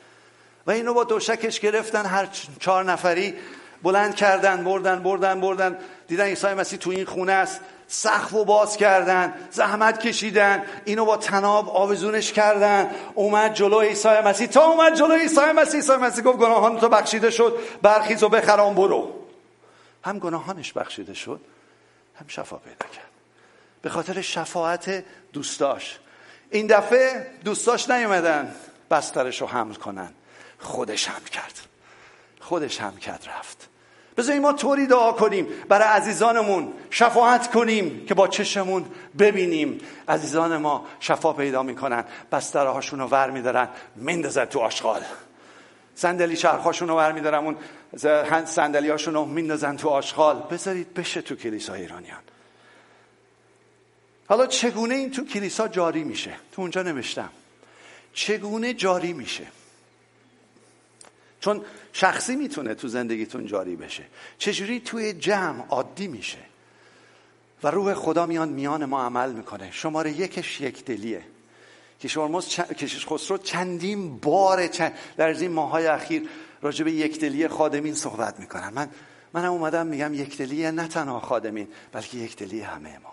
و 0.66 0.70
اینو 0.70 0.94
با 0.94 1.04
دوشکش 1.04 1.60
گرفتن 1.60 2.06
هر 2.06 2.28
چهار 2.60 2.84
نفری 2.84 3.34
بلند 3.82 4.14
کردن 4.14 4.64
بردن 4.64 5.02
بردن 5.02 5.40
بردن. 5.40 5.78
دیدن 6.08 6.24
عیسی 6.24 6.46
مسیح 6.46 6.78
تو 6.78 6.90
این 6.90 7.04
خونه 7.04 7.32
است. 7.32 7.60
سقف 7.88 8.34
و 8.34 8.44
باز 8.44 8.76
کردن 8.76 9.34
زحمت 9.50 10.00
کشیدن. 10.00 10.62
اینو 10.84 11.04
با 11.04 11.16
تناب 11.16 11.68
آویزونش 11.68 12.32
کردن. 12.32 12.90
اومد 13.14 13.54
جلو 13.54 13.80
عیسی 13.80 14.08
مسیح. 14.08 14.46
تا 14.46 14.64
اومد 14.64 14.94
جلو 14.94 15.14
عیسی 15.14 15.40
مسیح 15.40 15.74
عیسی 15.74 15.92
مسیح 15.92 16.24
گفت 16.24 16.38
گناهان 16.38 16.80
تو 16.80 16.88
بخشیده 16.88 17.30
شد. 17.30 17.58
برخیز 17.82 18.22
و 18.22 18.28
بخرام 18.28 18.74
برو. 18.74 19.12
هم 20.04 20.18
گناهانش 20.18 20.72
بخشیده 20.72 21.14
شد 21.14 21.40
هم 22.20 22.26
شفا 22.28 22.56
پیدا 22.56 22.86
کرد. 22.94 23.10
به 23.82 23.90
خاطر 23.90 24.20
شفاعت 24.20 25.04
دوستاش. 25.32 25.98
این 26.50 26.66
دفعه 26.66 27.26
دوستاش 27.44 27.90
نیومدن 27.90 28.54
بسترش 28.90 29.40
رو 29.40 29.46
حمل 29.46 29.74
کنن. 29.74 30.12
خودش 30.64 31.08
هم 31.08 31.24
کرد. 31.32 31.60
خودش 32.40 32.80
هم 32.80 32.96
کرد 32.96 33.28
رفت. 33.38 33.68
بذاریم 34.16 34.42
ما 34.42 34.52
طوری 34.52 34.86
دعا 34.86 35.12
کنیم 35.12 35.46
برای 35.68 35.88
عزیزانمون. 35.88 36.72
شفاعت 36.90 37.50
کنیم 37.50 38.06
که 38.06 38.14
با 38.14 38.28
چشمون 38.28 38.84
ببینیم. 39.18 39.80
عزیزان 40.08 40.56
ما 40.56 40.86
شفا 41.00 41.32
پیدا 41.32 41.62
می‌کنن. 41.62 42.04
بستره 42.32 42.70
هاشون 42.70 42.98
رو 42.98 43.06
ور 43.06 43.30
میدارن. 43.30 43.68
میندازن 43.96 44.44
تو 44.44 44.60
آشغال. 44.60 45.02
صندلی 45.94 46.36
چرخاشون 46.36 46.88
رو 46.88 46.96
ور 46.96 47.12
میدارن. 47.12 47.38
اون 47.38 47.56
صندلی 48.44 48.88
هاشون 48.88 49.14
رو 49.14 49.24
میندازن 49.24 49.76
تو 49.76 49.88
آشغال. 49.88 50.42
بذارید 50.50 50.94
بشه 50.94 51.22
تو 51.22 51.36
کلیسای 51.36 51.80
ایرانیان. 51.80 52.20
حالا 54.28 54.46
چگونه 54.46 54.94
این 54.94 55.10
تو 55.10 55.24
کلیسا 55.24 55.68
جاری 55.68 56.04
میشه؟ 56.04 56.34
تو 56.52 56.62
اونجا 56.62 56.82
نوشتم. 56.82 57.30
چگونه 58.12 58.74
جاری 58.74 59.12
میشه؟ 59.12 59.46
چون 61.44 61.60
شخصی 61.92 62.36
می‌تونه 62.36 62.74
تو 62.74 62.88
زندگیتون 62.88 63.46
جاری 63.46 63.76
بشه. 63.76 64.04
چجوری 64.38 64.80
توی 64.80 65.12
جمع 65.12 65.66
عادی 65.68 66.08
میشه؟ 66.08 66.38
و 67.62 67.70
روح 67.70 67.94
خدا 67.94 68.26
میان 68.26 68.48
میان 68.48 68.84
ما 68.84 69.04
عمل 69.04 69.32
می‌کنه. 69.32 69.70
شماره 69.72 70.10
یکش 70.10 70.60
یک 70.60 70.84
دلیه 70.84 71.22
کشیش 72.00 73.06
خسرو 73.06 73.38
چندین 73.38 74.16
بار 74.16 74.66
چند 74.66 74.92
در 75.16 75.26
این 75.26 75.50
ماهای 75.50 75.86
اخیر 75.86 76.22
راجع 76.62 76.84
به 76.84 76.92
یک 76.92 77.20
دلی 77.20 77.48
خادمین 77.48 77.94
صحبت 77.94 78.40
می‌کنن. 78.40 78.70
من 78.74 78.88
منم 79.32 79.52
اومدم 79.52 79.86
میگم 79.86 80.14
یک 80.14 80.38
دلی 80.38 80.70
نه 80.70 80.88
تنها 80.88 81.20
خادمین 81.20 81.68
بلکه 81.92 82.18
یک 82.18 82.36
دلی 82.36 82.60
همه 82.60 82.98
ما. 82.98 83.12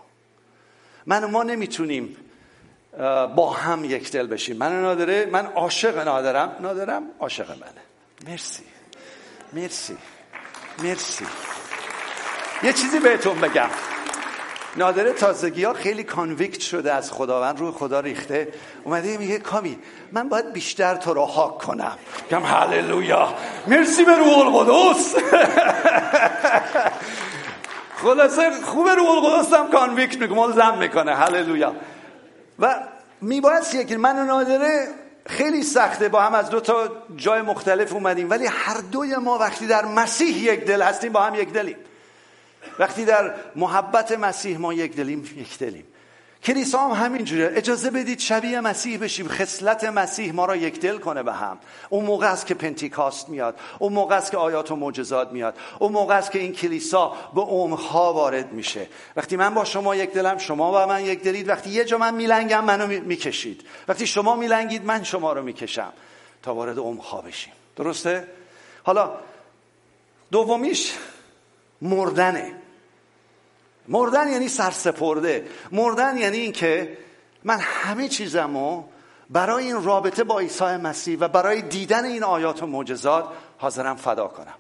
من 1.06 1.26
ما 1.26 1.44
نمی‌تونیم 1.44 2.16
با 3.36 3.54
هم 3.54 3.86
یک 3.86 4.12
دل 4.12 4.28
بشیم. 4.28 4.58
من 4.58 4.82
نادره 4.82 5.26
من 5.26 5.46
عاشق 5.46 5.98
نادرم. 5.98 6.56
نادرم 6.60 7.04
عاشق 7.20 7.50
منه. 7.50 7.91
مرسی. 8.28 8.64
مرسی. 9.54 9.98
مرسی. 10.84 11.26
یه 12.64 12.74
چیزی 12.74 13.00
بهتون 13.00 13.42
بگم. 13.42 13.70
نادره 14.78 15.14
تازگی 15.14 15.64
ها 15.64 15.74
خیلی 15.74 16.04
کانویکت 16.04 16.60
شده 16.60 16.94
از 16.94 17.12
خداوند 17.12 17.60
روی 17.60 17.72
خدا 17.72 18.00
ریخته. 18.00 18.48
اومده 18.84 19.18
میگه 19.18 19.40
کامی 19.40 19.80
من 20.12 20.30
باید 20.30 20.54
بیشتر 20.54 20.96
تو 20.96 21.14
رو 21.14 21.26
حاک 21.26 21.58
کنم. 21.58 21.98
گم 22.32 22.44
هللویا. 22.46 23.34
مرسی 23.68 24.06
به 24.06 24.18
روح 24.18 24.38
القدس. 24.38 25.16
خلاصه 28.02 28.62
خوب 28.62 28.88
روح 28.88 29.10
القدس 29.10 29.54
هم 29.54 29.72
کانویکت 29.72 30.18
می‌کنه 30.18 30.38
ملزم 30.38 30.78
می‌کنه. 30.78 31.16
هللویا. 31.16 31.76
و 32.60 32.76
میباید 33.22 33.88
که 33.88 33.98
من 33.98 34.16
نادره 34.16 34.88
خیلی 35.26 35.64
سخته 35.64 36.10
با 36.10 36.22
هم 36.22 36.34
از 36.34 36.50
دو 36.50 36.60
تا 36.60 36.90
جای 37.16 37.42
مختلف 37.42 37.94
اومدیم. 37.94 38.30
ولی 38.30 38.46
هر 38.46 38.78
دوی 38.92 39.16
ما 39.16 39.38
وقتی 39.38 39.68
در 39.68 39.86
مسیح 39.86 40.38
یک 40.38 40.66
دل 40.66 40.82
هستیم 40.82 41.12
با 41.12 41.22
هم 41.22 41.36
یک 41.36 41.54
دلیم. 41.54 41.78
وقتی 42.80 43.06
در 43.06 43.34
محبت 43.56 44.12
مسیح 44.12 44.58
ما 44.58 44.74
یک 44.74 44.96
دلیم 44.96 45.24
یک 45.38 45.58
دلیم. 45.58 45.86
کلیسا 46.44 46.88
هم 46.88 47.06
همینجوره. 47.06 47.52
اجازه 47.56 47.90
بدید 47.90 48.20
شبیه 48.20 48.62
مسیح 48.62 48.98
بشیم. 48.98 49.28
خصلت 49.28 49.84
مسیح 49.84 50.34
ما 50.34 50.46
را 50.46 50.56
یک 50.56 50.80
دل 50.80 50.98
کنه 50.98 51.24
به 51.24 51.34
هم. 51.34 51.58
اون 51.90 52.06
موقع 52.06 52.32
است 52.32 52.46
که 52.46 52.54
پنتیکاست 52.54 53.30
میاد. 53.30 53.60
اون 53.80 53.94
موقع 53.94 54.18
است 54.18 54.32
که 54.32 54.38
آیات 54.38 54.72
و 54.72 54.76
معجزات 54.76 55.32
میاد. 55.32 55.58
اون 55.80 55.92
موقع 55.92 56.18
است 56.18 56.32
که 56.32 56.40
این 56.40 56.54
کلیسا 56.54 57.16
به 57.36 57.42
عمقها 57.42 58.14
وارد 58.14 58.52
میشه. 58.52 58.88
وقتی 59.16 59.36
من 59.36 59.54
با 59.54 59.66
شما 59.66 59.96
یک 59.96 60.14
دلم 60.14 60.38
شما 60.38 60.72
با 60.72 60.86
من 60.86 61.06
یک 61.06 61.24
دلید. 61.24 61.50
وقتی 61.50 61.70
یه 61.70 61.86
جا 61.86 61.98
من 61.98 62.14
میلنگم 62.14 62.66
منو 62.66 62.88
می‌کشید. 62.88 63.62
وقتی 63.88 64.08
شما 64.08 64.36
میلنگید 64.36 64.86
من 64.86 65.04
شما 65.04 65.34
رو 65.34 65.44
می‌کشم. 65.44 65.94
تا 66.44 66.56
وارد 66.56 66.78
عمقها 66.78 67.22
بشیم. 67.22 67.54
درسته؟ 67.76 68.28
حالا 68.84 69.12
دومیش 70.32 70.94
مردنه. 71.82 72.61
مردن 73.92 74.32
یعنی 74.32 74.48
سرسپرده. 74.48 75.48
مردن 75.72 76.18
یعنی 76.18 76.38
اینکه 76.38 76.98
من 77.44 77.60
همه 77.60 78.08
چیزمو 78.08 78.84
برای 79.30 79.66
این 79.66 79.84
رابطه 79.84 80.24
با 80.24 80.40
عیسی 80.40 80.64
مسیح 80.64 81.18
و 81.20 81.28
برای 81.28 81.62
دیدن 81.62 82.06
این 82.06 82.24
آیات 82.24 82.64
و 82.64 82.68
معجزات 82.68 83.26
حاضرم 83.58 83.96
فدا 83.96 84.28
کنم. 84.28 84.54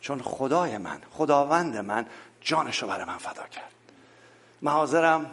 چون 0.00 0.22
خدای 0.22 0.78
من 0.78 0.98
خداوند 1.10 1.76
من 1.76 2.06
جانشو 2.40 2.86
برای 2.86 3.04
من 3.04 3.18
فدا 3.18 3.42
کرد. 3.42 3.70
من 4.62 4.72
حاضرم 4.72 5.30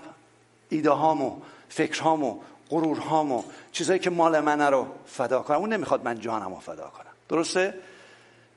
ایده 0.69 0.89
هامو 0.89 1.37
فکرهامو 1.69 2.39
غرورهامو 2.69 3.43
چیزایی 3.71 3.99
که 3.99 4.09
مال 4.09 4.39
منه 4.39 4.69
رو 4.69 4.87
فدا 5.05 5.41
کنم. 5.41 5.57
اون 5.57 5.73
نمی‌خواد 5.73 6.05
من 6.05 6.19
جانم 6.19 6.59
فدا 6.59 6.91
کنم. 6.97 7.11
درسته؟ 7.29 7.73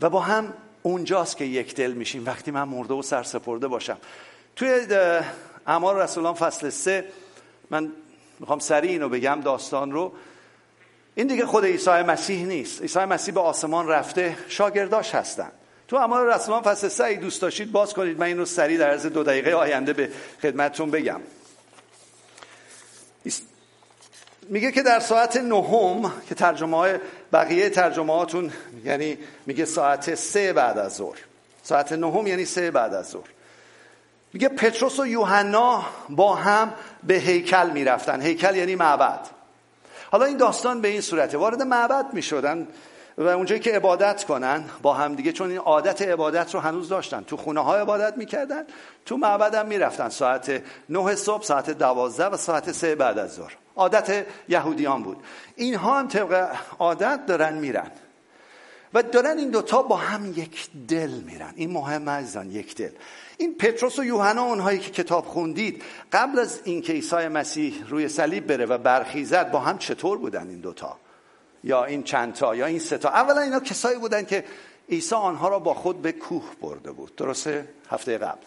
و 0.01 0.11
با 0.11 0.21
هم 0.21 0.53
اونجاست 0.83 1.37
که 1.37 1.45
یک 1.45 1.75
دل 1.75 1.93
میشیم. 1.93 2.27
وقتی 2.27 2.51
من 2.51 2.65
مرده 2.65 2.95
و 2.95 3.03
سرسپرده 3.03 3.69
باشم 3.69 3.99
توی 4.59 4.87
اعمال 5.67 5.97
رسولان 5.97 6.35
فصل 6.35 6.69
سه 6.69 7.05
من 7.71 7.93
می‌خوام 8.41 8.59
سریع 8.59 8.91
اینو 8.91 9.09
بگم 9.09 9.41
داستان 9.45 9.93
رو. 9.93 10.13
این 11.15 11.27
دیگه 11.27 11.47
خود 11.47 11.65
عیسی 11.65 11.91
مسیح 11.91 12.47
نیست. 12.47 12.83
عیسی 12.83 12.99
مسیح 12.99 13.35
به 13.35 13.41
آسمان 13.41 13.89
رفته 13.89 14.37
شاگرداش 14.49 15.15
هستن. 15.15 15.53
تو 15.89 15.97
اعمال 15.97 16.27
رسولان 16.27 16.63
فصل 16.63 16.89
سه 16.89 17.05
ای 17.05 17.17
دوست 17.17 17.43
داشتید 17.43 17.73
باز 17.73 17.95
کنید. 17.95 18.19
من 18.19 18.27
اینو 18.27 18.45
سریع 18.45 18.79
در 18.79 18.91
عرض 18.91 19.07
دو 19.07 19.23
دقیقه 19.23 19.53
آینده 19.53 19.93
به 19.93 20.11
خدمتتون 20.43 20.91
بگم. 20.91 21.21
میگه 24.49 24.73
که 24.73 24.83
در 24.83 25.01
ساعت 25.01 25.37
نهم 25.37 26.13
که 26.29 26.35
ترجمه 26.35 26.77
های 26.77 26.99
بقیه 27.33 27.71
ترجمه 27.71 28.13
هاتون 28.13 28.53
یعنی 28.85 29.19
میگه 29.47 29.65
ساعت 29.65 30.15
سه 30.15 30.53
بعد 30.53 30.79
از 30.79 30.97
ظهر. 30.97 31.19
ساعت 31.63 31.93
نهم 31.93 32.27
یعنی 32.27 32.45
سه 32.45 32.71
بعد 32.71 32.95
از 32.95 33.09
ظهر. 33.09 33.29
میگه 34.33 34.49
پتروس 34.49 34.99
و 34.99 35.07
یوحنا 35.07 35.85
با 36.11 36.35
هم 36.35 36.73
به 37.03 37.15
هیکل 37.15 37.71
می‌رفتن. 37.71 38.21
هیکل 38.21 38.57
یعنی 38.57 38.75
معبد. 38.75 39.21
حالا 40.11 40.25
این 40.25 40.37
داستان 40.37 40.81
به 40.81 40.89
این 40.89 41.01
صورته. 41.01 41.39
وارد 41.39 41.63
معبد 41.63 42.07
می‌شدن 42.13 42.69
و 43.19 43.27
اونجایی 43.27 43.61
که 43.61 43.73
عبادت 43.73 44.25
کنن 44.25 44.65
با 44.83 44.95
هم 44.95 45.15
دیگه 45.15 45.33
چون 45.33 45.51
این 45.51 45.59
عادت 45.59 46.03
عبادت 46.03 46.55
رو 46.55 46.61
هنوز 46.61 46.89
داشتن. 46.89 47.23
تو 47.23 47.37
خونه 47.37 47.61
ها 47.61 47.77
عبادت 47.77 48.19
می‌کردن 48.19 48.65
تو 49.07 49.17
معبد 49.17 49.55
هم 49.55 49.67
می‌رفتن. 49.67 50.09
ساعت 50.09 50.63
نه 50.89 51.15
صبح 51.15 51.45
ساعت 51.45 51.71
دوازده 51.71 52.27
و 52.27 52.37
ساعت 52.37 52.73
سه 52.73 52.95
بعد 52.95 53.19
از 53.19 53.35
ظهر. 53.35 53.57
عادت 53.77 54.27
یهودیان 54.49 55.03
بود. 55.03 55.17
اینها 55.57 55.99
هم 55.99 56.09
طبق 56.09 56.57
عادت 56.79 57.27
دارن 57.27 57.55
میرن. 57.55 57.91
و 58.95 59.03
دارن 59.03 59.39
این 59.39 59.51
دوتا 59.51 59.83
با 59.83 59.97
هم 59.97 60.33
یک 60.37 60.69
دل 60.89 61.11
میرن. 61.11 61.53
این 61.57 61.71
مهم 61.71 62.11
عزیزان 62.11 62.51
یک 62.51 62.77
دل. 62.77 62.91
این 63.39 63.55
پتروس 63.55 63.99
و 63.99 64.05
یوحنا 64.05 64.43
اونهایی 64.43 64.79
که 64.79 64.91
کتاب 64.91 65.25
خوندید 65.25 65.83
قبل 66.13 66.39
از 66.39 66.61
اینکه 66.65 66.93
عیسی 66.93 67.29
مسیح 67.29 67.85
روی 67.89 68.09
صلیب 68.09 68.47
بره 68.47 68.67
و 68.67 68.79
برخیزد 68.79 69.51
با 69.51 69.59
هم 69.59 69.79
چطور 69.79 70.19
بودن 70.19 70.49
این 70.49 70.61
دوتا؟ 70.61 70.97
یا 71.65 71.85
این 71.85 72.03
چندتا 72.03 72.55
یا 72.55 72.67
این 72.67 72.79
ستا؟ 72.79 73.09
اولا 73.09 73.41
اینا 73.41 73.61
کسایی 73.61 73.99
بودن 73.99 74.25
که 74.25 74.45
عیسی 74.89 75.15
آنها 75.15 75.49
را 75.49 75.59
با 75.59 75.75
خود 75.75 76.03
به 76.03 76.13
کوه 76.13 76.45
برده 76.61 76.93
بود. 76.93 77.17
درسته؟ 77.17 77.69
هفته 77.91 78.19
قبل. 78.19 78.43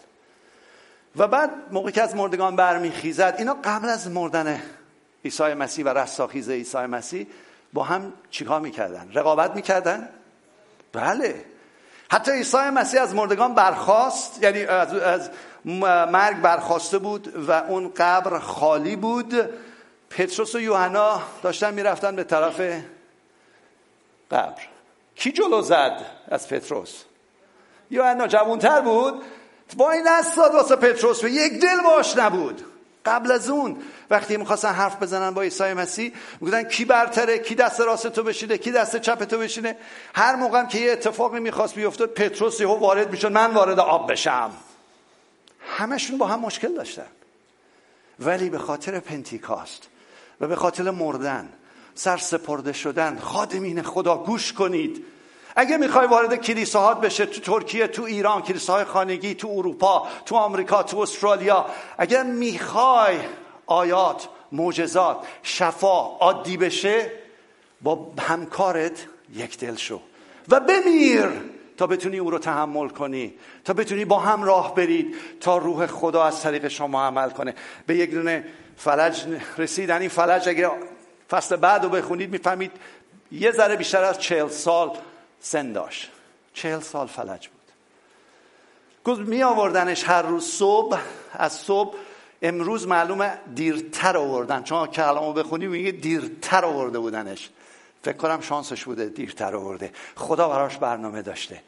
و 1.16 1.28
بعد 1.28 1.50
موقعی 1.70 1.92
که 1.92 2.02
از 2.02 2.16
مردگان 2.16 2.56
برمیخیزد 2.56 3.34
اینا 3.38 3.54
قبل 3.64 3.88
از 3.88 4.10
مردن 4.10 4.62
عیسی 5.24 5.54
مسیح 5.54 5.84
و 5.84 5.88
رستاخیز 5.88 6.50
عیسی 6.50 6.78
مسیح 6.78 7.26
با 7.72 7.82
هم 7.82 8.12
چیکار 8.30 8.60
می‌کردن؟ 8.60 9.10
رقابت 9.14 9.54
می‌کردن؟ 9.56 10.08
بله. 10.92 11.44
حتی 12.12 12.32
عیسی 12.32 12.56
مسیح 12.56 13.02
از 13.02 13.14
مردگان 13.14 13.54
برخواست 13.54 14.42
یعنی 14.42 14.64
از, 14.64 14.94
از 14.94 15.30
مرگ 15.64 16.40
برخواسته 16.40 16.98
بود 16.98 17.48
و 17.48 17.52
اون 17.52 17.92
قبر 17.96 18.38
خالی 18.38 18.96
بود. 18.96 19.34
پتروس 20.10 20.54
و 20.54 20.60
یوحنا 20.60 21.22
داشتن 21.42 21.74
می‌رفتن 21.74 22.16
به 22.16 22.24
طرف 22.24 22.60
قبر. 24.30 24.62
کی 25.14 25.32
جلو 25.32 25.62
زد 25.62 26.06
از 26.28 26.48
پتروس؟ 26.48 27.02
یوحنا 27.90 28.26
جوانتر 28.26 28.80
بود. 28.80 29.22
با 29.76 29.90
این 29.90 30.04
دست 30.06 30.36
داد 30.36 30.54
واسه 30.54 30.76
پتروس 30.76 31.24
و 31.24 31.28
یک 31.28 31.60
دل 31.60 31.82
باش 31.84 32.16
نبود. 32.16 32.64
قبل 33.06 33.32
از 33.32 33.50
اون. 33.50 33.76
وقتی 34.10 34.36
می‌خواستن 34.36 34.72
حرف 34.72 35.02
بزنن 35.02 35.30
با 35.30 35.42
عیسی 35.42 35.72
مسیح 35.72 36.12
می‌گفتن 36.40 36.62
کی 36.62 36.84
برتره؟ 36.84 37.38
کی 37.38 37.54
دست 37.54 37.80
راست 37.80 38.06
تو 38.06 38.22
بشینه؟ 38.22 38.58
کی 38.58 38.70
دست 38.72 38.96
چپ 38.96 39.24
تو 39.24 39.38
بشینه؟ 39.38 39.76
هر 40.14 40.36
موقع 40.36 40.64
که 40.64 40.78
یه 40.78 40.92
اتفاقی 40.92 41.40
می‌خواست 41.40 41.74
بیفتاد 41.74 42.08
پتروس 42.08 42.60
یهو 42.60 42.78
وارد 42.78 43.10
می‌شد 43.10 43.32
من 43.32 43.50
وارد 43.50 43.78
آب 43.78 44.12
بشم. 44.12 44.50
همشون 45.66 46.18
با 46.18 46.26
هم 46.26 46.40
مشکل 46.40 46.74
داشتن. 46.74 47.06
ولی 48.20 48.50
به 48.50 48.58
خاطر 48.58 49.00
پنتیکاست 49.00 49.88
و 50.40 50.46
به 50.46 50.56
خاطر 50.56 50.90
مردن 50.90 51.48
سر 51.94 52.16
سپرده 52.16 52.72
شدن 52.72 53.18
خادمین 53.18 53.82
خدا 53.82 54.16
گوش 54.16 54.52
کنید. 54.52 55.04
اگه 55.56 55.76
می‌خوای 55.76 56.06
وارد 56.06 56.34
کلیساهات 56.34 57.00
بشه 57.00 57.26
تو 57.26 57.40
ترکیه 57.40 57.86
تو 57.86 58.02
ایران 58.02 58.42
کلیساهای 58.42 58.84
خانگی 58.84 59.34
تو 59.34 59.48
اروپا 59.48 60.08
تو 60.26 60.36
آمریکا 60.36 60.82
تو 60.82 60.98
استرالیا 60.98 61.66
اگر 61.98 62.22
می‌خوای 62.22 63.16
آیات 63.66 64.28
معجزات 64.52 65.16
شفا 65.42 66.00
عادی 66.00 66.56
بشه 66.56 67.10
با 67.82 68.12
همکارت 68.20 69.06
یک 69.34 69.58
دل 69.58 69.76
شو 69.76 70.00
و 70.48 70.60
بمیر 70.60 71.28
تا 71.76 71.86
بتونی 71.86 72.18
او 72.18 72.30
رو 72.30 72.38
تحمل 72.38 72.88
کنی 72.88 73.34
تا 73.64 73.72
بتونی 73.72 74.04
با 74.04 74.18
هم 74.18 74.42
راه 74.42 74.74
برید 74.74 75.14
تا 75.40 75.58
روح 75.58 75.86
خدا 75.86 76.24
از 76.24 76.42
طریق 76.42 76.68
شما 76.68 77.06
عمل 77.06 77.30
کنه. 77.30 77.54
به 77.86 77.96
یک 77.96 78.10
دونه 78.10 78.44
فلج 78.76 79.24
رسیدن. 79.58 80.00
این 80.00 80.08
فلج 80.08 80.48
اگه 80.48 80.70
فصل 81.30 81.56
بعد 81.56 81.84
رو 81.84 81.88
بخونید 81.88 82.30
می‌فهمید 82.30 82.72
یه 83.32 83.50
ذره 83.50 83.76
بیشتر 83.76 84.04
از 84.04 84.18
چهل 84.18 84.48
سال 84.48 84.90
سن 85.42 85.72
داشت. 85.72 86.10
چهل 86.54 86.80
سال 86.80 87.06
فلج 87.06 87.48
بود. 87.48 87.62
گفت 89.04 89.20
می 89.20 89.42
آوردنش 89.42 90.04
هر 90.04 90.22
روز 90.22 90.44
صبح. 90.44 90.98
از 91.32 91.52
صبح 91.52 91.94
امروز 92.42 92.86
معلومه 92.86 93.38
دیرتر 93.54 94.16
آوردن. 94.16 94.62
چون 94.62 94.86
کلامو 94.86 95.32
بخونی 95.32 95.66
میگه 95.66 95.90
دیرتر 95.90 96.64
آورده 96.64 96.98
بودنش. 96.98 97.50
فکر 98.02 98.16
کنم 98.16 98.40
شانسش 98.40 98.84
بوده 98.84 99.06
دیرتر 99.06 99.56
آورده. 99.56 99.92
خدا 100.16 100.48
براش 100.48 100.76
برنامه 100.76 101.22
داشته. 101.22 101.62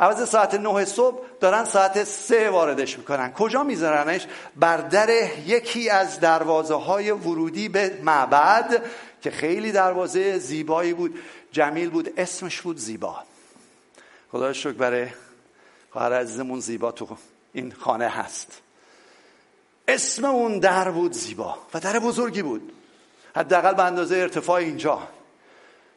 عوض 0.00 0.28
ساعت 0.28 0.54
نه 0.54 0.84
صبح 0.84 1.20
دارن 1.40 1.64
ساعت 1.64 2.04
سه 2.04 2.50
واردش 2.50 2.98
می‌کنن. 2.98 3.32
کجا 3.32 3.62
میذارنش؟ 3.62 4.26
بر 4.56 4.76
در 4.76 5.10
یکی 5.46 5.90
از 5.90 6.20
دروازه 6.20 6.74
های 6.74 7.10
ورودی 7.10 7.68
به 7.68 8.00
معبد 8.02 8.82
که 9.22 9.30
خیلی 9.30 9.72
دروازه 9.72 10.38
زیبایی 10.38 10.94
بود. 10.94 11.18
جمیل 11.52 11.90
بود 11.90 12.12
اسمش 12.16 12.60
بود 12.60 12.76
زیبا. 12.76 13.16
خدا 14.32 14.52
شکر 14.52 14.72
برای 14.72 15.06
خواهر 15.90 16.12
عزیزمون 16.12 16.60
زیبا 16.60 16.92
تو 16.92 17.16
این 17.52 17.72
خانه 17.72 18.08
هست. 18.08 18.60
اسم 19.88 20.24
اون 20.24 20.58
در 20.58 20.90
بود 20.90 21.12
زیبا 21.12 21.58
و 21.74 21.80
در 21.80 21.98
بزرگی 21.98 22.42
بود. 22.42 22.72
حداقل 23.36 23.74
به 23.74 23.84
اندازه 23.84 24.16
ارتفاع 24.16 24.56
اینجا 24.56 25.08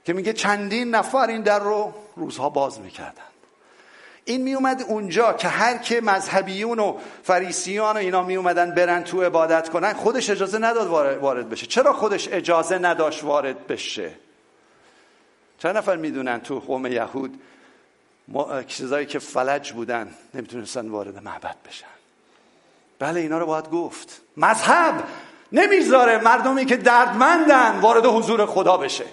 که 0.06 0.14
میگه 0.14 0.34
چندین 0.34 0.96
نفر 0.96 1.28
این 1.28 1.42
در 1.42 1.60
رو 1.60 1.94
روزها 2.16 2.50
باز 2.50 2.80
می‌کردن. 2.80 3.24
این 4.26 4.42
میومد 4.42 4.86
اونجا 4.88 5.34
که 5.34 5.48
هر 5.48 5.78
که 5.78 6.02
مذهبیون 6.02 6.80
و 6.80 6.98
فریسیان 7.24 7.96
و 7.96 8.00
اینا 8.00 8.24
میومدن 8.24 8.76
برن 8.76 9.04
تو 9.04 9.24
عبادت 9.24 9.70
کنن 9.70 9.94
خودش 9.94 10.30
اجازه 10.30 10.58
نداد 10.58 10.88
وارد 11.22 11.50
بشه. 11.50 11.66
چرا 11.66 11.94
خودش 11.94 12.30
اجازه 12.32 12.78
نداشت 12.78 13.24
وارد 13.24 13.68
بشه؟ 13.68 14.12
چند 15.64 15.78
نفر 15.78 15.96
می‌دونن 15.96 16.40
تو 16.42 16.60
قوم 16.60 16.86
یهود 16.86 17.42
چیزایی 18.68 19.06
که 19.06 19.20
فلج 19.20 19.72
بودن 19.72 20.12
نمی‌تونستن 20.34 20.90
وارد 20.90 21.24
معبد 21.24 21.56
بشن؟ 21.68 21.88
بله 23.00 23.20
اینا 23.20 23.40
رو 23.40 23.46
باید 23.46 23.70
گفت. 23.70 24.22
مذهب 24.38 25.04
نمی‌ذاره 25.52 26.24
مردمی 26.24 26.66
که 26.66 26.78
دردمندن 26.78 27.80
وارد 27.80 28.06
حضور 28.06 28.46
خدا 28.46 28.78
بشه. 28.78 29.06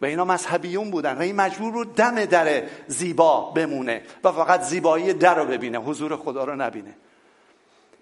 و 0.00 0.04
اینا 0.04 0.24
مذهبیون 0.24 0.90
بودن 0.90 1.18
و 1.18 1.20
این 1.20 1.36
مجبور 1.36 1.72
بود 1.72 1.94
دم 1.94 2.24
در 2.24 2.62
زیبا 2.86 3.40
بمونه 3.40 4.02
و 4.24 4.32
فقط 4.32 4.60
زیبایی 4.60 5.12
در 5.12 5.34
رو 5.34 5.44
ببینه 5.44 5.78
حضور 5.78 6.16
خدا 6.16 6.44
رو 6.44 6.56
نبینه. 6.56 6.94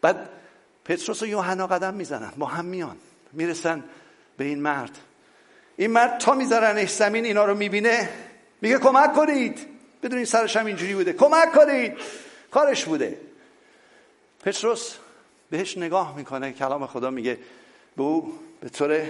بعد 0.00 0.28
پتروس 0.84 1.22
و 1.22 1.26
یوحنا 1.26 1.66
قدم 1.66 1.94
می‌زنن 1.94 2.32
با 2.38 2.46
هم 2.46 2.64
میان 2.64 2.96
می‌رسن 3.32 3.84
به 4.36 4.44
این 4.44 4.62
مرد. 4.62 4.98
این 5.80 5.90
مرد 5.90 6.18
تا 6.18 6.34
میذارنش 6.34 6.90
زمین 6.90 7.24
اینا 7.24 7.44
رو 7.44 7.54
می‌بینه 7.54 8.08
میگه 8.60 8.78
کمک 8.78 9.14
کنید. 9.14 9.66
بدونید 10.02 10.24
سرش 10.24 10.56
هم 10.56 10.66
اینجوری 10.66 10.94
بوده. 10.94 11.12
کمک 11.12 11.52
کنید. 11.52 11.92
کارش 12.50 12.84
بوده. 12.84 13.20
پتروس 14.44 14.94
بهش 15.50 15.78
نگاه 15.78 16.16
می‌کنه 16.16 16.52
کلام 16.52 16.86
خدا 16.86 17.10
میگه 17.10 17.38
به 17.96 18.02
او 18.02 18.38
به 18.60 18.68
طور 18.68 19.04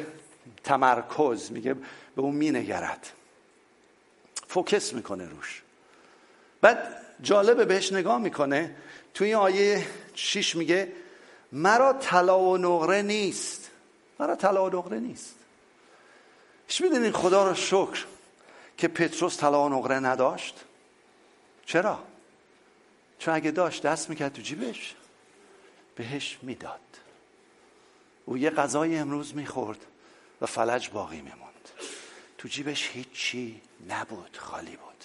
تمرکز 0.65 1.53
میگه 1.53 1.75
به 2.17 2.23
او 2.23 2.33
مینگرد. 2.33 3.07
فوکس 4.49 4.93
می‌کنه 4.93 5.29
روش. 5.29 5.63
بعد 6.61 6.97
جالبه 7.23 7.65
بهش 7.65 7.93
نگاه 7.93 8.19
می‌کنه. 8.19 8.77
توی 9.15 9.35
آیه 9.35 9.87
شیش 10.15 10.57
میگه 10.57 10.93
مرا 11.53 11.93
طلا 11.93 12.41
و 12.41 12.59
نقره 12.59 13.03
نیست. 13.03 13.71
مرا 14.21 14.37
طلا 14.37 14.65
و 14.65 14.77
نقره 14.77 14.99
نیست. 14.99 15.40
هیچ 16.71 16.81
می‌دونین 16.81 17.13
خدا 17.13 17.49
رو 17.49 17.55
شکر 17.55 18.05
که 18.79 18.89
پتروس 18.89 19.37
طلا 19.37 19.65
و 19.65 19.69
نقره 19.69 19.95
نداشت؟ 19.95 20.55
چرا؟ 21.67 21.99
چون 23.19 23.35
اگه 23.35 23.51
داشت 23.51 23.83
دست 23.83 24.11
می‌کرد 24.11 24.33
تو 24.33 24.43
جیبش 24.43 24.95
بهش 25.95 26.39
می‌داد. 26.43 26.81
او 28.25 28.39
یه 28.39 28.51
غذای 28.51 28.97
امروز 28.97 29.35
می‌خورد 29.35 29.79
و 30.41 30.47
فلج 30.47 30.91
باقی 30.91 31.17
میموند. 31.17 31.69
تو 32.39 32.49
جیبش 32.49 32.91
هیچی 32.93 33.61
نبود 33.89 34.39
خالی 34.41 34.77
بود. 34.77 35.05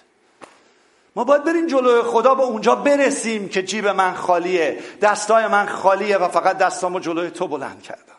ما 1.15 1.23
باید 1.23 1.43
بریم 1.43 1.67
جلوی 1.67 2.01
خدا 2.01 2.35
به 2.35 2.43
اونجا 2.43 2.75
برسیم 2.75 3.49
که 3.49 3.63
جیب 3.63 3.87
من 3.87 4.13
خالیه 4.13 4.83
دستای 5.01 5.47
من 5.47 5.65
خالیه 5.65 6.17
و 6.17 6.27
فقط 6.27 6.57
دستامو 6.57 6.99
جلوی 6.99 7.29
تو 7.29 7.47
بلند 7.47 7.81
کردم. 7.81 8.14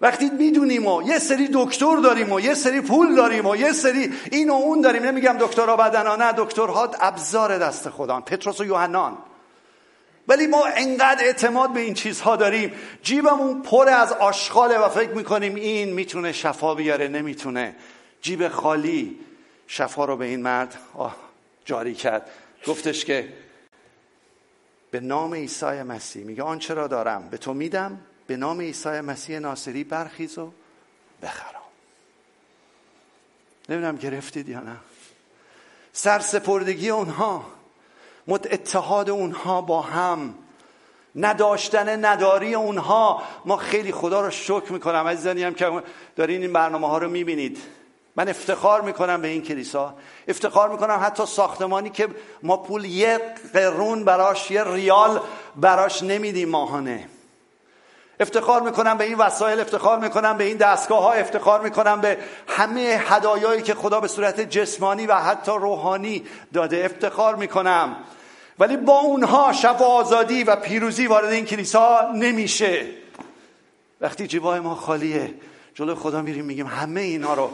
وقتی 0.00 0.30
می‌دونیم 0.30 0.86
و 0.86 1.02
یه 1.02 1.18
سری 1.18 1.48
دکتر 1.52 1.96
داریم 1.96 2.32
و 2.32 2.40
یه 2.40 2.54
سری 2.54 2.80
پول 2.80 3.14
داریم 3.14 3.46
و 3.46 3.56
یه 3.56 3.72
سری 3.72 4.12
این 4.32 4.50
و 4.50 4.52
اون 4.52 4.80
داریم 4.80 5.02
نمیگم 5.02 5.36
دکترها 5.40 5.76
بدنا 5.76 6.16
نه 6.16 6.32
دکترها 6.36 6.90
ابزار 7.00 7.58
دست 7.58 7.90
خدا 7.90 8.20
پتروس 8.20 8.60
و 8.60 8.64
یوحنان. 8.64 9.18
ولی 10.28 10.46
ما 10.46 10.66
انقدر 10.66 11.24
اعتماد 11.24 11.72
به 11.72 11.80
این 11.80 11.94
چیزها 11.94 12.36
داریم 12.36 12.72
جیبمون 13.02 13.62
پر 13.62 13.88
از 13.88 14.12
آشغاله 14.12 14.78
و 14.78 14.88
فکر 14.88 15.10
می‌کنیم 15.10 15.54
این 15.54 15.92
می‌تونه 15.92 16.32
شفا 16.32 16.74
بیاره 16.74 17.08
نمی‌تونه. 17.08 17.76
جیب 18.22 18.48
خالی 18.48 19.18
شفا 19.66 20.04
رو 20.04 20.16
به 20.16 20.24
این 20.24 20.42
مرد 20.42 20.78
جاری 21.64 21.94
کرد. 21.94 22.30
گفتش 22.66 23.04
که 23.04 23.28
به 24.90 25.00
نام 25.00 25.34
عیسی 25.34 25.82
مسیح 25.82 26.24
میگه 26.24 26.42
آنچه 26.42 26.74
را 26.74 26.86
دارم 26.86 27.28
به 27.30 27.36
تو 27.38 27.54
میدم 27.54 28.00
به 28.28 28.36
نام 28.36 28.60
عیسی 28.60 29.00
مسیح 29.00 29.38
ناصری 29.38 29.84
برخیز 29.84 30.38
و 30.38 30.50
بخرام 31.22 31.62
نمی‌دونم 33.68 33.96
گرفتید 33.96 34.48
یا 34.48 34.60
نه. 34.60 34.76
سرسپردگی 35.92 36.90
اونها 36.90 37.44
اتحاد 38.28 39.10
اونها 39.10 39.60
با 39.60 39.82
هم 39.82 40.34
نداشتن 41.16 42.04
نداری 42.04 42.54
اونها. 42.54 43.22
ما 43.44 43.56
خیلی 43.56 43.92
خدا 43.92 44.20
رو 44.20 44.30
شکر 44.30 44.72
می‌کنم 44.72 45.06
عزیزانی 45.06 45.42
هم 45.42 45.54
که 45.54 45.82
دارین 46.16 46.42
این 46.42 46.52
برنامه 46.52 46.88
ها 46.88 46.98
رو 46.98 47.10
می‌بینید. 47.10 47.58
من 48.16 48.28
افتخار 48.28 48.80
می‌کنم 48.80 49.22
به 49.22 49.28
این 49.28 49.42
کلیسا. 49.42 49.94
افتخار 50.28 50.68
می‌کنم 50.68 51.00
حتی 51.02 51.26
ساختمانی 51.26 51.90
که 51.90 52.08
ما 52.42 52.56
پول 52.56 52.84
یه 52.84 53.34
قرون 53.52 54.04
براش 54.04 54.50
یه 54.50 54.64
ریال 54.64 55.20
براش 55.56 56.02
نمیدیم 56.02 56.48
ماهانه. 56.48 57.08
افتخار 58.20 58.62
می‌کنم 58.62 58.98
به 58.98 59.04
این 59.04 59.18
وسایل 59.18 59.60
افتخار 59.60 59.98
می‌کنم 59.98 60.36
به 60.36 60.44
این 60.44 60.56
دستگاه 60.56 61.02
ها 61.02 61.12
افتخار 61.12 61.60
می‌کنم 61.60 62.00
به 62.00 62.18
همه 62.48 62.80
هدایایی 62.80 63.62
که 63.62 63.74
خدا 63.74 64.00
به 64.00 64.08
صورت 64.08 64.40
جسمانی 64.40 65.06
و 65.06 65.14
حتی 65.14 65.52
روحانی 65.52 66.22
داده. 66.54 66.82
افتخار 66.84 67.34
می‌کنم. 67.34 67.96
ولی 68.58 68.76
با 68.76 68.98
اونها 68.98 69.52
شب 69.52 69.80
و 69.80 69.84
آزادی 69.84 70.44
و 70.44 70.56
پیروزی 70.56 71.06
وارد 71.06 71.32
این 71.32 71.44
کلیسا 71.44 72.12
نمیشه. 72.14 72.86
وقتی 74.00 74.26
جیبای 74.26 74.60
ما 74.60 74.74
خالیه 74.74 75.34
جلو 75.74 75.94
خدا 75.94 76.22
میریم 76.22 76.44
میگیم 76.44 76.66
همه 76.66 77.00
اینا 77.00 77.34
رو 77.34 77.50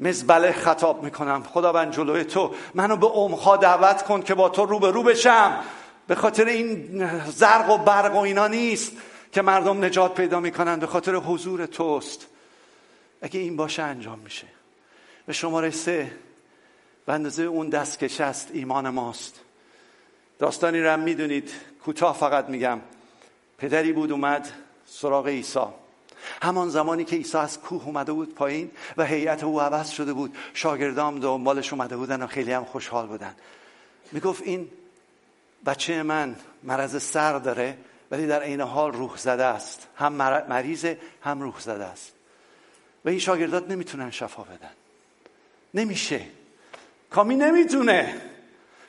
مزبله 0.00 0.52
خطاب 0.52 1.02
می‌کنم. 1.02 1.42
خدا 1.42 1.72
من 1.72 1.90
جلوی 1.90 2.24
تو 2.24 2.54
منو 2.74 2.96
به 2.96 3.06
عمقها 3.06 3.56
دعوت 3.56 4.02
کن 4.02 4.22
که 4.22 4.34
با 4.34 4.48
تو 4.48 4.66
رو 4.66 4.78
به 4.78 4.90
رو 4.90 5.02
بشم. 5.02 5.56
به 6.06 6.14
خاطر 6.14 6.44
این 6.44 7.10
زرق 7.26 7.70
و 7.70 7.78
برق 7.78 8.14
و 8.14 8.18
اینا 8.18 8.46
نیست. 8.46 8.92
که 9.32 9.42
مردم 9.42 9.84
نجات 9.84 10.14
پیدا 10.14 10.40
می‌کنن 10.40 10.76
به 10.76 10.86
خاطر 10.86 11.14
حضور 11.14 11.66
توست. 11.66 12.26
اگه 13.22 13.40
این 13.40 13.56
باشه 13.56 13.82
انجام 13.82 14.18
میشه. 14.18 14.46
به 15.26 15.32
شماره 15.32 15.70
سه 15.70 16.12
به 17.06 17.12
اندازه 17.12 17.42
اون 17.42 17.68
دستکش 17.68 18.20
است 18.20 18.48
ایمان 18.52 18.88
ماست. 18.88 19.40
داستانی 20.38 20.80
رو 20.80 20.90
هم 20.90 21.00
می‌دونید. 21.00 21.50
کوتاه 21.84 22.16
فقط 22.16 22.48
میگم. 22.48 22.80
پدری 23.58 23.92
بود 23.92 24.12
اومد 24.12 24.52
سراغ 24.86 25.26
عیسی. 25.26 25.66
همان 26.42 26.68
زمانی 26.68 27.04
که 27.04 27.16
عیسی 27.16 27.38
از 27.38 27.60
کوه 27.60 27.84
اومده 27.86 28.12
بود 28.12 28.34
پایین 28.34 28.70
و 28.96 29.04
هیئت 29.04 29.44
او 29.44 29.60
عوض 29.60 29.90
شده 29.90 30.12
بود 30.12 30.36
شاگردام 30.54 31.20
دنبالش 31.20 31.72
اومده 31.72 31.96
بودن 31.96 32.22
و 32.22 32.26
خیلی 32.26 32.52
هم 32.52 32.64
خوشحال 32.64 33.06
بودن. 33.06 33.34
می‌گفت 34.12 34.42
این 34.42 34.68
بچه 35.66 36.02
من 36.02 36.36
مرض 36.62 37.02
سر 37.02 37.38
داره. 37.38 37.78
ولی 38.10 38.26
در 38.26 38.42
عین 38.42 38.60
حال 38.60 38.92
روح 38.92 39.16
زده 39.16 39.44
است. 39.44 39.86
هم 39.96 40.12
مریضه 40.48 40.98
هم 41.22 41.40
روح 41.40 41.60
زده 41.60 41.84
است. 41.84 42.12
و 43.04 43.08
این 43.08 43.18
شاگردات 43.18 43.70
نمی‌تونن 43.70 44.10
شفا 44.10 44.42
بدن. 44.42 44.70
نمیشه. 45.74 46.20
کامی 47.10 47.34
نمی‌تونه. 47.34 48.20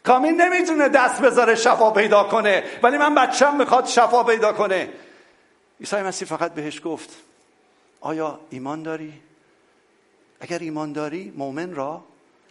کامی 0.03 0.31
نمی‌تونه 0.31 0.89
دست 0.89 1.21
بذاره 1.21 1.55
شفا 1.55 1.91
پیدا 1.91 2.23
کنه. 2.23 2.63
ولی 2.83 2.97
من 2.97 3.15
بچم 3.15 3.55
می‌خواد 3.55 3.85
شفا 3.85 4.23
پیدا 4.23 4.53
کنه. 4.53 4.89
عیسی 5.79 5.95
مسیح 5.95 6.27
فقط 6.27 6.53
بهش 6.53 6.81
گفت 6.83 7.09
آیا 8.01 8.39
ایمان 8.49 8.83
داری؟ 8.83 9.13
اگر 10.39 10.59
ایمان 10.59 10.93
داری 10.93 11.33
مؤمن 11.37 11.75
را 11.75 12.03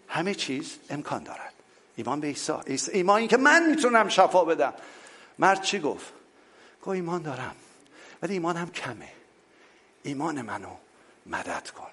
همه 0.09 0.35
چیز 0.35 0.77
امکان 0.91 1.23
دارد. 1.23 1.53
ایمان 1.97 2.21
به 2.21 2.27
عیسی. 2.27 2.91
ایمان 2.93 3.29
که 3.29 3.37
من 3.37 3.71
می‌تونم 3.71 4.09
شفا 4.09 4.45
بدم. 4.45 4.75
مرد 5.39 5.63
چی 5.63 5.81
گفت؟ 5.81 6.18
گفت 6.89 6.95
ایمان 6.95 7.23
دارم 7.23 7.55
ولی 8.23 8.33
ایمان 8.33 8.57
هم 8.57 8.71
کمه. 8.71 9.09
ایمان 10.03 10.43
منو 10.43 10.69
مدد 11.27 11.69
کن. 11.69 11.87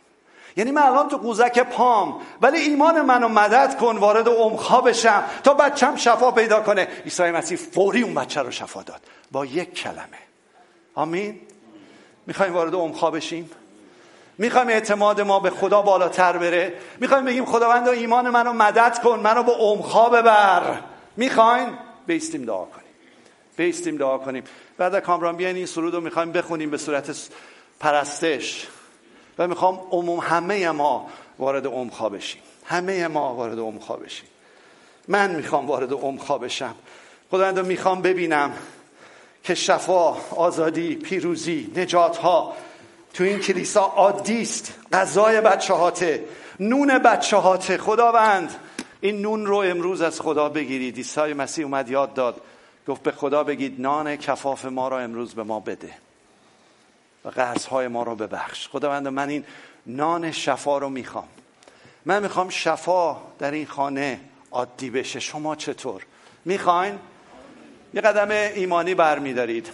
یعنی 0.55 0.71
من 0.71 0.81
الان 0.81 1.09
تو 1.09 1.17
قوزک 1.17 1.59
پام 1.59 2.21
ولی 2.41 2.57
ایمان 2.57 3.01
منو 3.01 3.27
مدد 3.27 3.77
کن 3.77 3.97
وارد 3.97 4.29
عمقها 4.29 4.81
بشم 4.81 5.23
تا 5.43 5.53
بچم 5.53 5.95
شفا 5.95 6.31
پیدا 6.31 6.61
کنه. 6.61 6.87
عیسی 7.03 7.23
مسیح 7.23 7.57
فوری 7.57 8.01
اون 8.01 8.13
بچه 8.13 8.41
رو 8.41 8.51
شفا 8.51 8.83
داد. 8.83 9.01
با 9.31 9.45
یک 9.45 9.73
کلمه. 9.73 10.19
آمین؟ 10.95 11.39
می‌خوایم 12.27 12.53
وارد 12.53 12.75
عمقها 12.75 13.11
بشیم؟ 13.11 13.51
می‌خوایم 14.37 14.67
اعتماد 14.67 15.21
ما 15.21 15.39
به 15.39 15.49
خدا 15.49 15.81
بالاتر 15.81 16.37
بره؟ 16.37 16.73
می‌خوایم 16.99 17.25
بگیم 17.25 17.45
خداوند 17.45 17.87
ایمان 17.87 18.29
منو 18.29 18.53
مدد 18.53 18.99
کن 19.03 19.19
منو 19.19 19.43
به 19.43 19.51
عمقها 19.51 20.09
ببر. 20.09 20.79
می‌خوایم 21.17 21.77
بیستیم 22.07 22.45
دعا 22.45 22.65
کنیم. 22.65 22.85
بیستیم 23.57 23.97
دعا 23.97 24.17
کنیم. 24.17 24.43
بعد 24.77 24.99
کامران 24.99 25.35
بیاین 25.35 25.55
این 25.55 25.65
سرود 25.65 25.93
رو 25.93 26.01
می‌خوایم 26.01 26.31
بخونیم 26.31 26.69
به 26.69 26.77
صورت 26.77 27.29
پرستش 27.79 28.67
و 29.37 29.47
می‌خوام 29.47 29.87
عموم 29.91 30.19
همه 30.19 30.71
ما 30.71 31.09
وارد 31.39 31.67
عمقها 31.67 32.09
بشیم. 32.09 32.41
همه 32.65 33.07
ما 33.07 33.35
وارد 33.35 33.59
عمقها 33.59 33.95
بشیم. 33.95 34.27
من 35.07 35.35
می‌خوام 35.35 35.67
وارد 35.67 35.93
عمقها 35.93 36.37
بشم. 36.37 36.75
خداوند 37.31 37.59
می‌خوام 37.59 38.01
ببینم 38.01 38.53
که 39.43 39.55
شفا 39.55 40.17
آزادی 40.35 40.95
پیروزی 40.95 41.71
نجات 41.75 42.17
ها 42.17 42.53
تو 43.13 43.23
این 43.23 43.39
کلیسا 43.39 43.81
عادی 43.81 44.41
است. 44.41 44.73
غذای 44.93 45.41
بچه 45.41 45.73
هاته 45.73 46.25
نون 46.59 46.97
بچه 46.97 47.37
هاته 47.37 47.77
خداوند 47.77 48.55
این 49.01 49.21
نون 49.21 49.45
رو 49.45 49.57
امروز 49.57 50.01
از 50.01 50.21
خدا 50.21 50.49
بگیرید. 50.49 50.97
عیسی 50.97 51.33
مسیح 51.33 51.65
اومد 51.65 51.89
یاد 51.89 52.13
داد. 52.13 52.41
گفت 52.87 53.03
به 53.03 53.11
خدا 53.11 53.43
بگید 53.43 53.81
نان 53.81 54.15
کفاف 54.15 54.65
ما 54.65 54.87
را 54.87 54.99
امروز 54.99 55.33
به 55.33 55.43
ما 55.43 55.59
بده 55.59 55.93
و 57.25 57.29
قرضهای 57.29 57.87
ما 57.87 58.03
را 58.03 58.15
ببخش. 58.15 58.67
خداوند 58.67 59.07
من 59.07 59.29
این 59.29 59.45
نان 59.85 60.31
شفا 60.31 60.77
رو 60.77 60.89
می‌خوام. 60.89 61.27
من 62.05 62.23
می‌خوام 62.23 62.49
شفا 62.49 63.17
در 63.39 63.51
این 63.51 63.65
خانه 63.65 64.19
عادی 64.51 64.89
بشه. 64.89 65.19
شما 65.19 65.55
چطور؟ 65.55 66.05
می‌خواین؟ 66.45 66.99
یه 67.93 68.01
قدم 68.01 68.29
ایمانی 68.29 68.95
برمیدارید. 68.95 69.69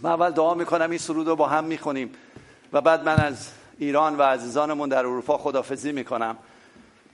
من 0.00 0.10
اول 0.10 0.30
دعا 0.30 0.54
می‌کنم 0.54 0.90
این 0.90 0.98
سرود 0.98 1.28
رو 1.28 1.36
با 1.36 1.46
هم 1.46 1.64
می‌خونیم 1.64 2.12
و 2.72 2.80
بعد 2.80 3.04
من 3.04 3.16
از 3.16 3.50
ایران 3.78 4.16
و 4.16 4.22
عزیزانمون 4.22 4.88
در 4.88 4.98
اروپا 4.98 5.38
خدافزی 5.38 5.92
می‌کنم 5.92 6.36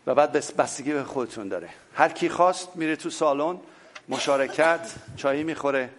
و 0.07 0.15
بعد 0.15 0.33
بستگی 0.33 0.93
به 0.93 1.05
خودتون 1.05 1.49
داره. 1.49 1.69
هر 1.95 2.09
کی 2.09 2.29
خواست 2.29 2.69
میره 2.75 2.97
تو 2.97 3.11
سالن. 3.11 3.59
مشارکت 4.09 4.95
چایی 5.17 5.45
می‌خوره. 5.45 5.91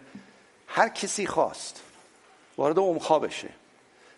هر 0.67 0.89
کسی 0.89 1.27
خواست 1.27 1.81
وارد 2.57 2.77
عمقا 2.77 3.19
بشه 3.19 3.49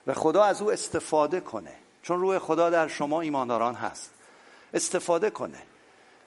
و 0.07 0.13
خدا 0.13 0.43
از 0.43 0.61
او 0.61 0.71
استفاده 0.71 1.39
کنه. 1.39 1.71
چون 2.03 2.19
روح 2.19 2.39
خدا 2.39 2.69
در 2.69 2.87
شما 2.87 3.21
ایمانداران 3.21 3.75
هست. 3.75 4.11
استفاده 4.73 5.29
کنه 5.29 5.57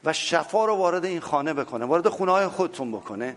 و 0.05 0.13
شفا 0.13 0.65
رو 0.65 0.75
وارد 0.75 1.05
این 1.05 1.21
خانه 1.21 1.55
بکنه 1.55 1.85
وارد 1.85 2.09
خونه 2.09 2.33
های 2.33 2.47
خودتون 2.47 2.93
بکنه. 2.93 3.37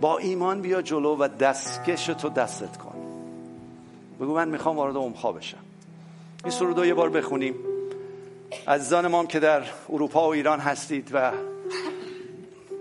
با 0.00 0.18
ایمان 0.18 0.60
بیا 0.60 0.82
جلو 0.82 1.16
و 1.16 1.28
دستکش 1.28 2.06
تو 2.06 2.28
دستت 2.28 2.76
کن. 2.76 2.94
بگو 4.20 4.34
من 4.34 4.48
می‌خوام 4.48 4.76
وارد 4.76 4.96
عمقا 4.96 5.32
بشم. 5.32 5.64
این 6.44 6.52
سرود 6.52 6.78
رو 6.78 6.86
یه 6.86 6.94
بار 6.94 7.10
بخونیم. 7.10 7.54
عزیزان 8.68 9.06
ما 9.06 9.26
که 9.26 9.40
در 9.40 9.62
اروپا 9.88 10.28
و 10.28 10.32
ایران 10.32 10.60
هستید 10.60 11.10
و 11.12 11.32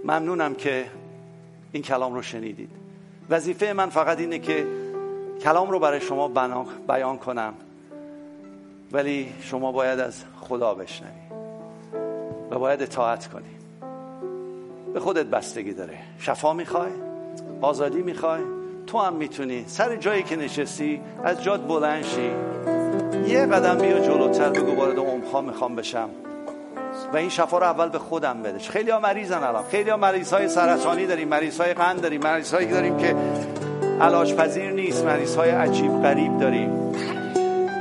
ممنونم 0.04 0.56
که 0.56 0.86
این 1.72 1.84
کلام 1.84 2.14
رو 2.14 2.22
شنیدید. 2.22 2.70
وظیفه 3.30 3.74
من 3.74 3.90
فقط 3.90 4.20
اینه 4.20 4.40
که 4.40 4.68
کلام 5.44 5.72
رو 5.72 5.80
برای 5.80 6.02
شما 6.02 6.28
بیان 6.88 7.18
کنم 7.18 7.54
ولی 8.92 9.34
شما 9.42 9.72
باید 9.72 10.00
از 10.00 10.24
خدا 10.42 10.74
بشنوی 10.74 11.12
و 12.52 12.60
باید 12.60 12.82
اطاعت 12.82 13.28
کنی. 13.28 13.56
به 14.94 15.00
خودت 15.00 15.26
بستگی 15.26 15.74
داره. 15.74 15.98
شفا 16.20 16.54
می‌خوای؟ 16.54 16.92
آزادی 17.62 18.02
می‌خوای؟ 18.02 18.42
تو 18.88 19.00
هم 19.00 19.14
می‌تونی. 19.14 19.64
سر 19.68 19.96
جایی 19.96 20.24
که 20.24 20.36
نشستی 20.36 21.02
از 21.24 21.44
جاد 21.44 21.68
بلند 21.68 22.04
شی. 22.04 22.32
یه 23.28 23.46
قدم 23.46 23.78
بیا 23.78 24.00
جلوتر 24.00 24.50
بگو 24.50 24.76
وارد 24.76 25.00
عمقها 25.00 25.42
می‌خوام 25.42 25.76
بشم. 25.76 26.10
و 27.14 27.18
این 27.18 27.30
شفا 27.30 27.58
رو 27.58 27.64
اول 27.64 27.90
به 27.90 28.00
خودم 28.00 28.44
بدش 28.44 28.70
خیلی 28.70 28.92
ها 28.92 29.00
مریضن 29.00 29.44
الان. 29.44 29.64
خیلی 29.72 29.90
ها 29.90 29.98
مریض 29.98 30.34
های 30.34 30.48
سرطانی 30.48 31.06
داریم 31.06 31.28
مریض 31.28 31.62
های 31.62 31.74
قند 31.74 32.02
داریم 32.02 32.22
مریض 32.22 32.54
هایی 32.54 32.68
داریم 32.68 32.98
که 32.98 33.16
علاج 34.02 34.36
پذیر 34.36 34.72
نیست 34.72 35.06
مریض 35.06 35.36
های 35.36 35.50
عجیب 35.50 36.02
غریب 36.02 36.40
داریم. 36.40 36.92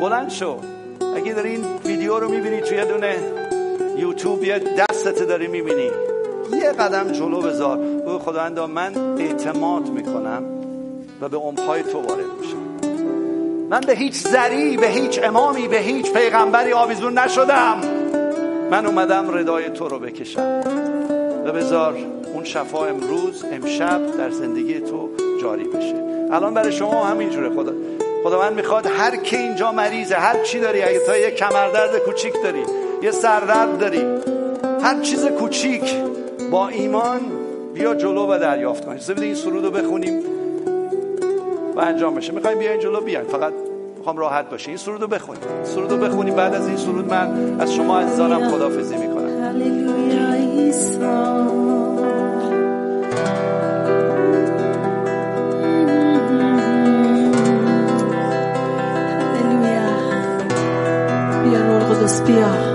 بلند 0.00 0.30
شو. 0.30 0.56
اگه 1.16 1.32
داری 1.32 1.50
این 1.50 1.64
ویدیو 1.84 2.18
رو 2.18 2.28
می‌بینی 2.28 2.60
توی 2.60 2.84
دونه 2.84 3.16
یوتیوب 3.96 4.44
یه 4.44 4.58
دستت 4.58 5.22
داری 5.22 5.46
می‌بینی. 5.48 5.90
یه 6.52 6.72
قدم 6.72 7.12
جلو 7.12 7.40
بذار. 7.40 7.76
بگو 7.76 8.18
خداوندا 8.18 8.66
من 8.66 9.18
اعتماد 9.18 9.88
می‌کنم 9.88 10.42
و 11.20 11.28
به 11.28 11.36
عمقهای 11.36 11.82
تو 11.82 12.00
وارد 12.00 12.24
میشم. 12.40 12.90
من 13.70 13.80
به 13.80 13.92
هیچ 13.92 14.14
زری 14.14 14.76
به 14.76 14.86
هیچ 14.86 15.20
امامی 15.22 15.68
به 15.68 15.78
هیچ 15.78 16.12
پیغمبری 16.12 16.72
آویزون 16.72 17.18
نشدم. 17.18 17.80
من 18.70 18.86
اومدم 18.86 19.34
ردای 19.34 19.70
تو 19.70 19.88
رو 19.88 19.98
بکشم. 19.98 20.62
و 21.44 21.52
بذار 21.52 21.96
اون 22.34 22.44
شفا 22.44 22.86
امروز 22.86 23.44
امشب 23.52 24.16
در 24.18 24.30
زندگی 24.30 24.80
تو 24.80 25.08
جاری 25.42 25.64
بشه. 25.64 25.94
الان 26.30 26.54
برای 26.54 26.72
شما 26.72 27.04
همینجوره. 27.04 27.50
خدا 27.50 27.72
خداوند 28.24 28.56
می‌خواد 28.56 28.86
هر 28.86 29.16
کی 29.16 29.36
اینجا 29.36 29.72
مریضه 29.72 30.14
هر 30.14 30.42
چی 30.42 30.60
داری 30.60 30.82
اگه 30.82 30.98
تا 31.06 31.16
یه 31.16 31.30
کمردرد 31.30 31.98
کوچیک 31.98 32.34
داری 32.44 32.62
یه 33.02 33.10
سردرد 33.10 33.78
داری 33.78 34.04
هر 34.82 35.00
چیز 35.00 35.26
کوچیک 35.26 35.94
با 36.50 36.68
ایمان 36.68 37.20
بیا 37.74 37.94
جلو 37.94 38.26
و 38.26 38.38
دریافت 38.38 38.84
کنید 38.84 39.06
بده 39.06 39.22
این 39.22 39.34
سرود 39.34 39.64
رو 39.64 39.70
بخونیم 39.70 40.22
و 41.76 41.80
انجام 41.80 42.14
بشه. 42.14 42.32
می‌خوایم 42.32 42.58
بیاین 42.58 42.80
جلو 42.80 43.00
بیاین. 43.00 43.24
فقط 43.24 43.52
می‌خوام 44.00 44.16
راحت 44.16 44.50
باشه 44.50 44.68
این 44.68 44.76
سرود 44.76 45.00
رو 45.00 45.08
بخونیم 45.08 45.42
سرود 45.64 45.90
رو 45.90 45.96
بخونیم 45.96 46.34
بعد 46.34 46.54
از 46.54 46.68
این 46.68 46.76
سرود 46.76 47.08
من 47.08 47.60
از 47.60 47.74
شما 47.74 48.00
عزیزانم 48.00 48.50
خدافزی 48.50 48.96
می‌کنم. 48.96 49.30
قدس 61.90 62.22
بیا. 62.22 62.70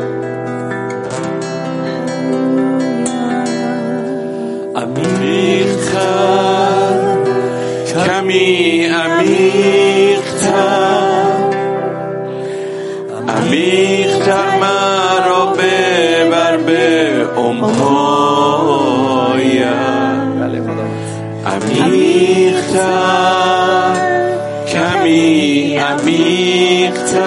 عمیقتر 22.76 23.96
کمی 24.68 25.78
عمیقتر. 25.78 27.26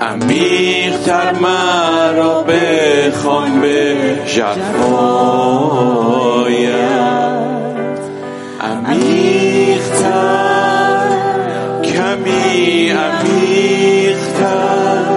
عمیقتر 0.00 1.32
مرا 1.32 2.42
بخوان 2.42 3.60
به 3.60 3.96
جفایت. 4.26 4.54
عمیقتر 8.60 10.14
کمی 11.84 12.90
عمیقتر. 12.90 14.14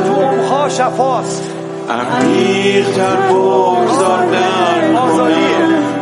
روحها 0.05 0.69
شفاست. 0.69 1.43
عمیقتر 1.89 3.15
بگذار 3.15 4.25
در 4.25 4.81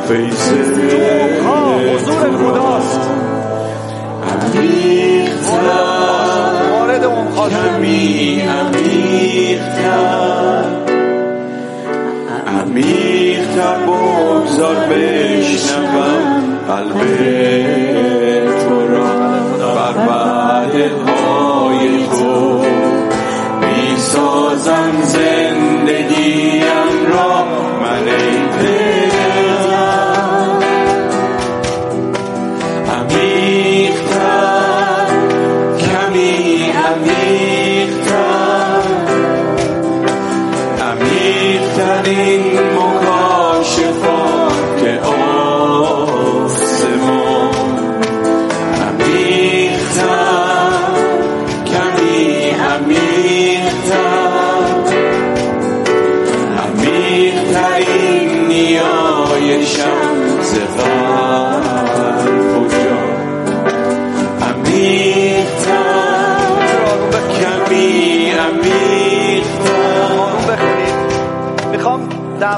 روحها 0.09 1.77
حضور 1.77 2.37
خداست 2.37 3.09
وارد 6.71 7.03
اون 7.03 7.27
خاطر 7.35 7.55
کمی 7.55 8.41
عمیقتر 8.41 9.95
عمیقتر 12.47 13.77
بگذار 13.87 14.75
بشنوم 14.75 16.59
قلب 16.67 16.97
تو 18.59 18.87
را 18.87 19.15
بر 19.75 19.97
وعده 20.07 20.91
های 21.05 22.07
تو 22.07 22.63
می‌سازم 23.61 24.93
زندگیم 25.03 26.84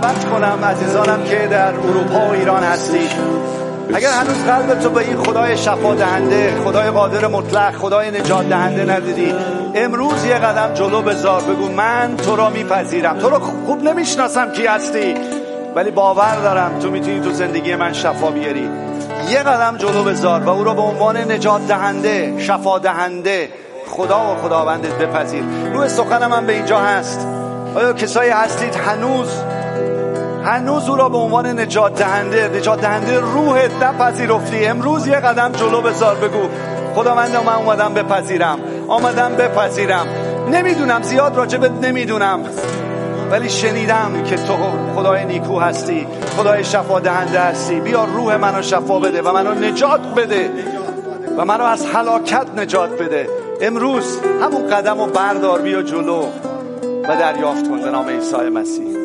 دعوت 0.02 0.26
کنم 0.26 0.66
عزیزانم 0.66 1.24
که 1.24 1.48
در 1.52 1.74
اروپا 1.74 2.28
و 2.28 2.32
ایران 2.32 2.64
هستید 2.64 3.12
اگر 3.94 4.12
هنوز 4.12 4.46
قلب 4.46 4.80
تو 4.80 4.90
به 4.90 5.02
این 5.02 5.18
خدای 5.18 5.58
شفا 5.58 5.96
دهنده 5.96 6.54
خدای 6.66 6.90
قادر 6.90 7.28
مطلق 7.28 7.76
خدای 7.76 8.12
نجات 8.12 8.50
دهنده 8.50 8.94
ندیدی 8.94 9.34
امروز 9.76 10.26
یه 10.26 10.36
قدم 10.36 10.74
جلو 10.74 11.02
بذار 11.02 11.42
بگو 11.42 11.68
من 11.68 12.18
تو 12.18 12.36
را 12.36 12.50
میپذیرم. 12.50 13.20
تو 13.20 13.30
رو 13.30 13.40
خوب 13.40 13.84
نمی‌شناسم 13.84 14.52
کی 14.52 14.66
هستی 14.66 15.16
ولی 15.76 15.92
باور 15.92 16.36
دارم 16.36 16.80
تو 16.80 16.92
می‌تونی 16.92 17.22
تو 17.22 17.32
زندگی 17.32 17.76
من 17.76 17.94
شفا 17.94 18.30
بیاری. 18.30 18.70
یه 19.30 19.40
قدم 19.40 19.78
جلو 19.78 20.04
بذار 20.04 20.44
و 20.44 20.50
او 20.50 20.64
را 20.64 20.74
به 20.74 20.82
عنوان 20.82 21.18
نجات 21.32 21.68
دهنده 21.68 22.36
شفا 22.40 22.80
دهنده 22.80 23.50
خدا 23.88 24.34
و 24.34 24.36
خداوندت 24.36 24.94
بپذیر. 24.94 25.44
روح 25.74 25.88
سخنم 25.88 26.34
هم 26.34 26.46
به 26.46 26.54
اینجا 26.54 26.80
هست. 26.80 27.28
آیا 27.76 27.94
کسایی 27.94 28.30
هستید 28.30 28.76
هنوز 28.76 29.28
هنوز 30.48 30.90
او 30.90 30.96
را 30.96 31.10
به 31.10 31.18
عنوان 31.18 31.60
نجات 31.60 32.00
دهنده 32.00 32.50
نجات 32.56 32.82
دهنده 32.82 33.20
روحت 33.20 33.84
نپذیرفتی. 33.84 34.66
امروز 34.66 35.08
یه 35.08 35.16
قدم 35.16 35.52
جلو 35.52 35.82
بذار 35.82 36.16
بگو. 36.16 36.48
خداوند 36.96 37.36
من 37.36 37.54
اومدم 37.54 37.94
بپذیرم. 37.94 38.60
آمدم 38.88 39.36
بپذیرم. 39.36 40.08
نمی‌دونم 40.52 41.02
زیاد 41.02 41.36
راجبت 41.36 41.72
نمی‌دونم. 41.72 42.40
ولی 43.32 43.50
شنیدم 43.50 44.24
که 44.24 44.36
تو 44.36 44.54
خدای 44.96 45.26
نیکو 45.26 45.60
هستی. 45.60 46.08
خدای 46.38 46.64
شفا 46.64 47.00
دهنده 47.00 47.40
هستی. 47.40 47.80
بیا 47.80 48.04
روح 48.04 48.36
منو 48.36 48.62
شفا 48.62 49.00
بده 49.00 49.22
و 49.22 49.34
منو 49.34 49.54
نجات 49.54 50.02
بده. 50.16 50.50
و 51.38 51.46
منو 51.46 51.64
از 51.64 51.86
هلاکت 51.94 52.46
نجات 52.58 52.90
بده. 52.90 53.30
امروز 53.62 54.20
همون 54.42 54.68
قدم 54.68 55.00
رو 55.00 55.06
بردار 55.06 55.62
بیا 55.62 55.82
جلو 55.82 56.26
و 57.04 57.16
دریافت 57.16 57.70
کن. 57.70 57.82
به 57.82 57.92
نام 57.92 58.10
عیسی 58.10 58.36
مسیح. 58.36 58.97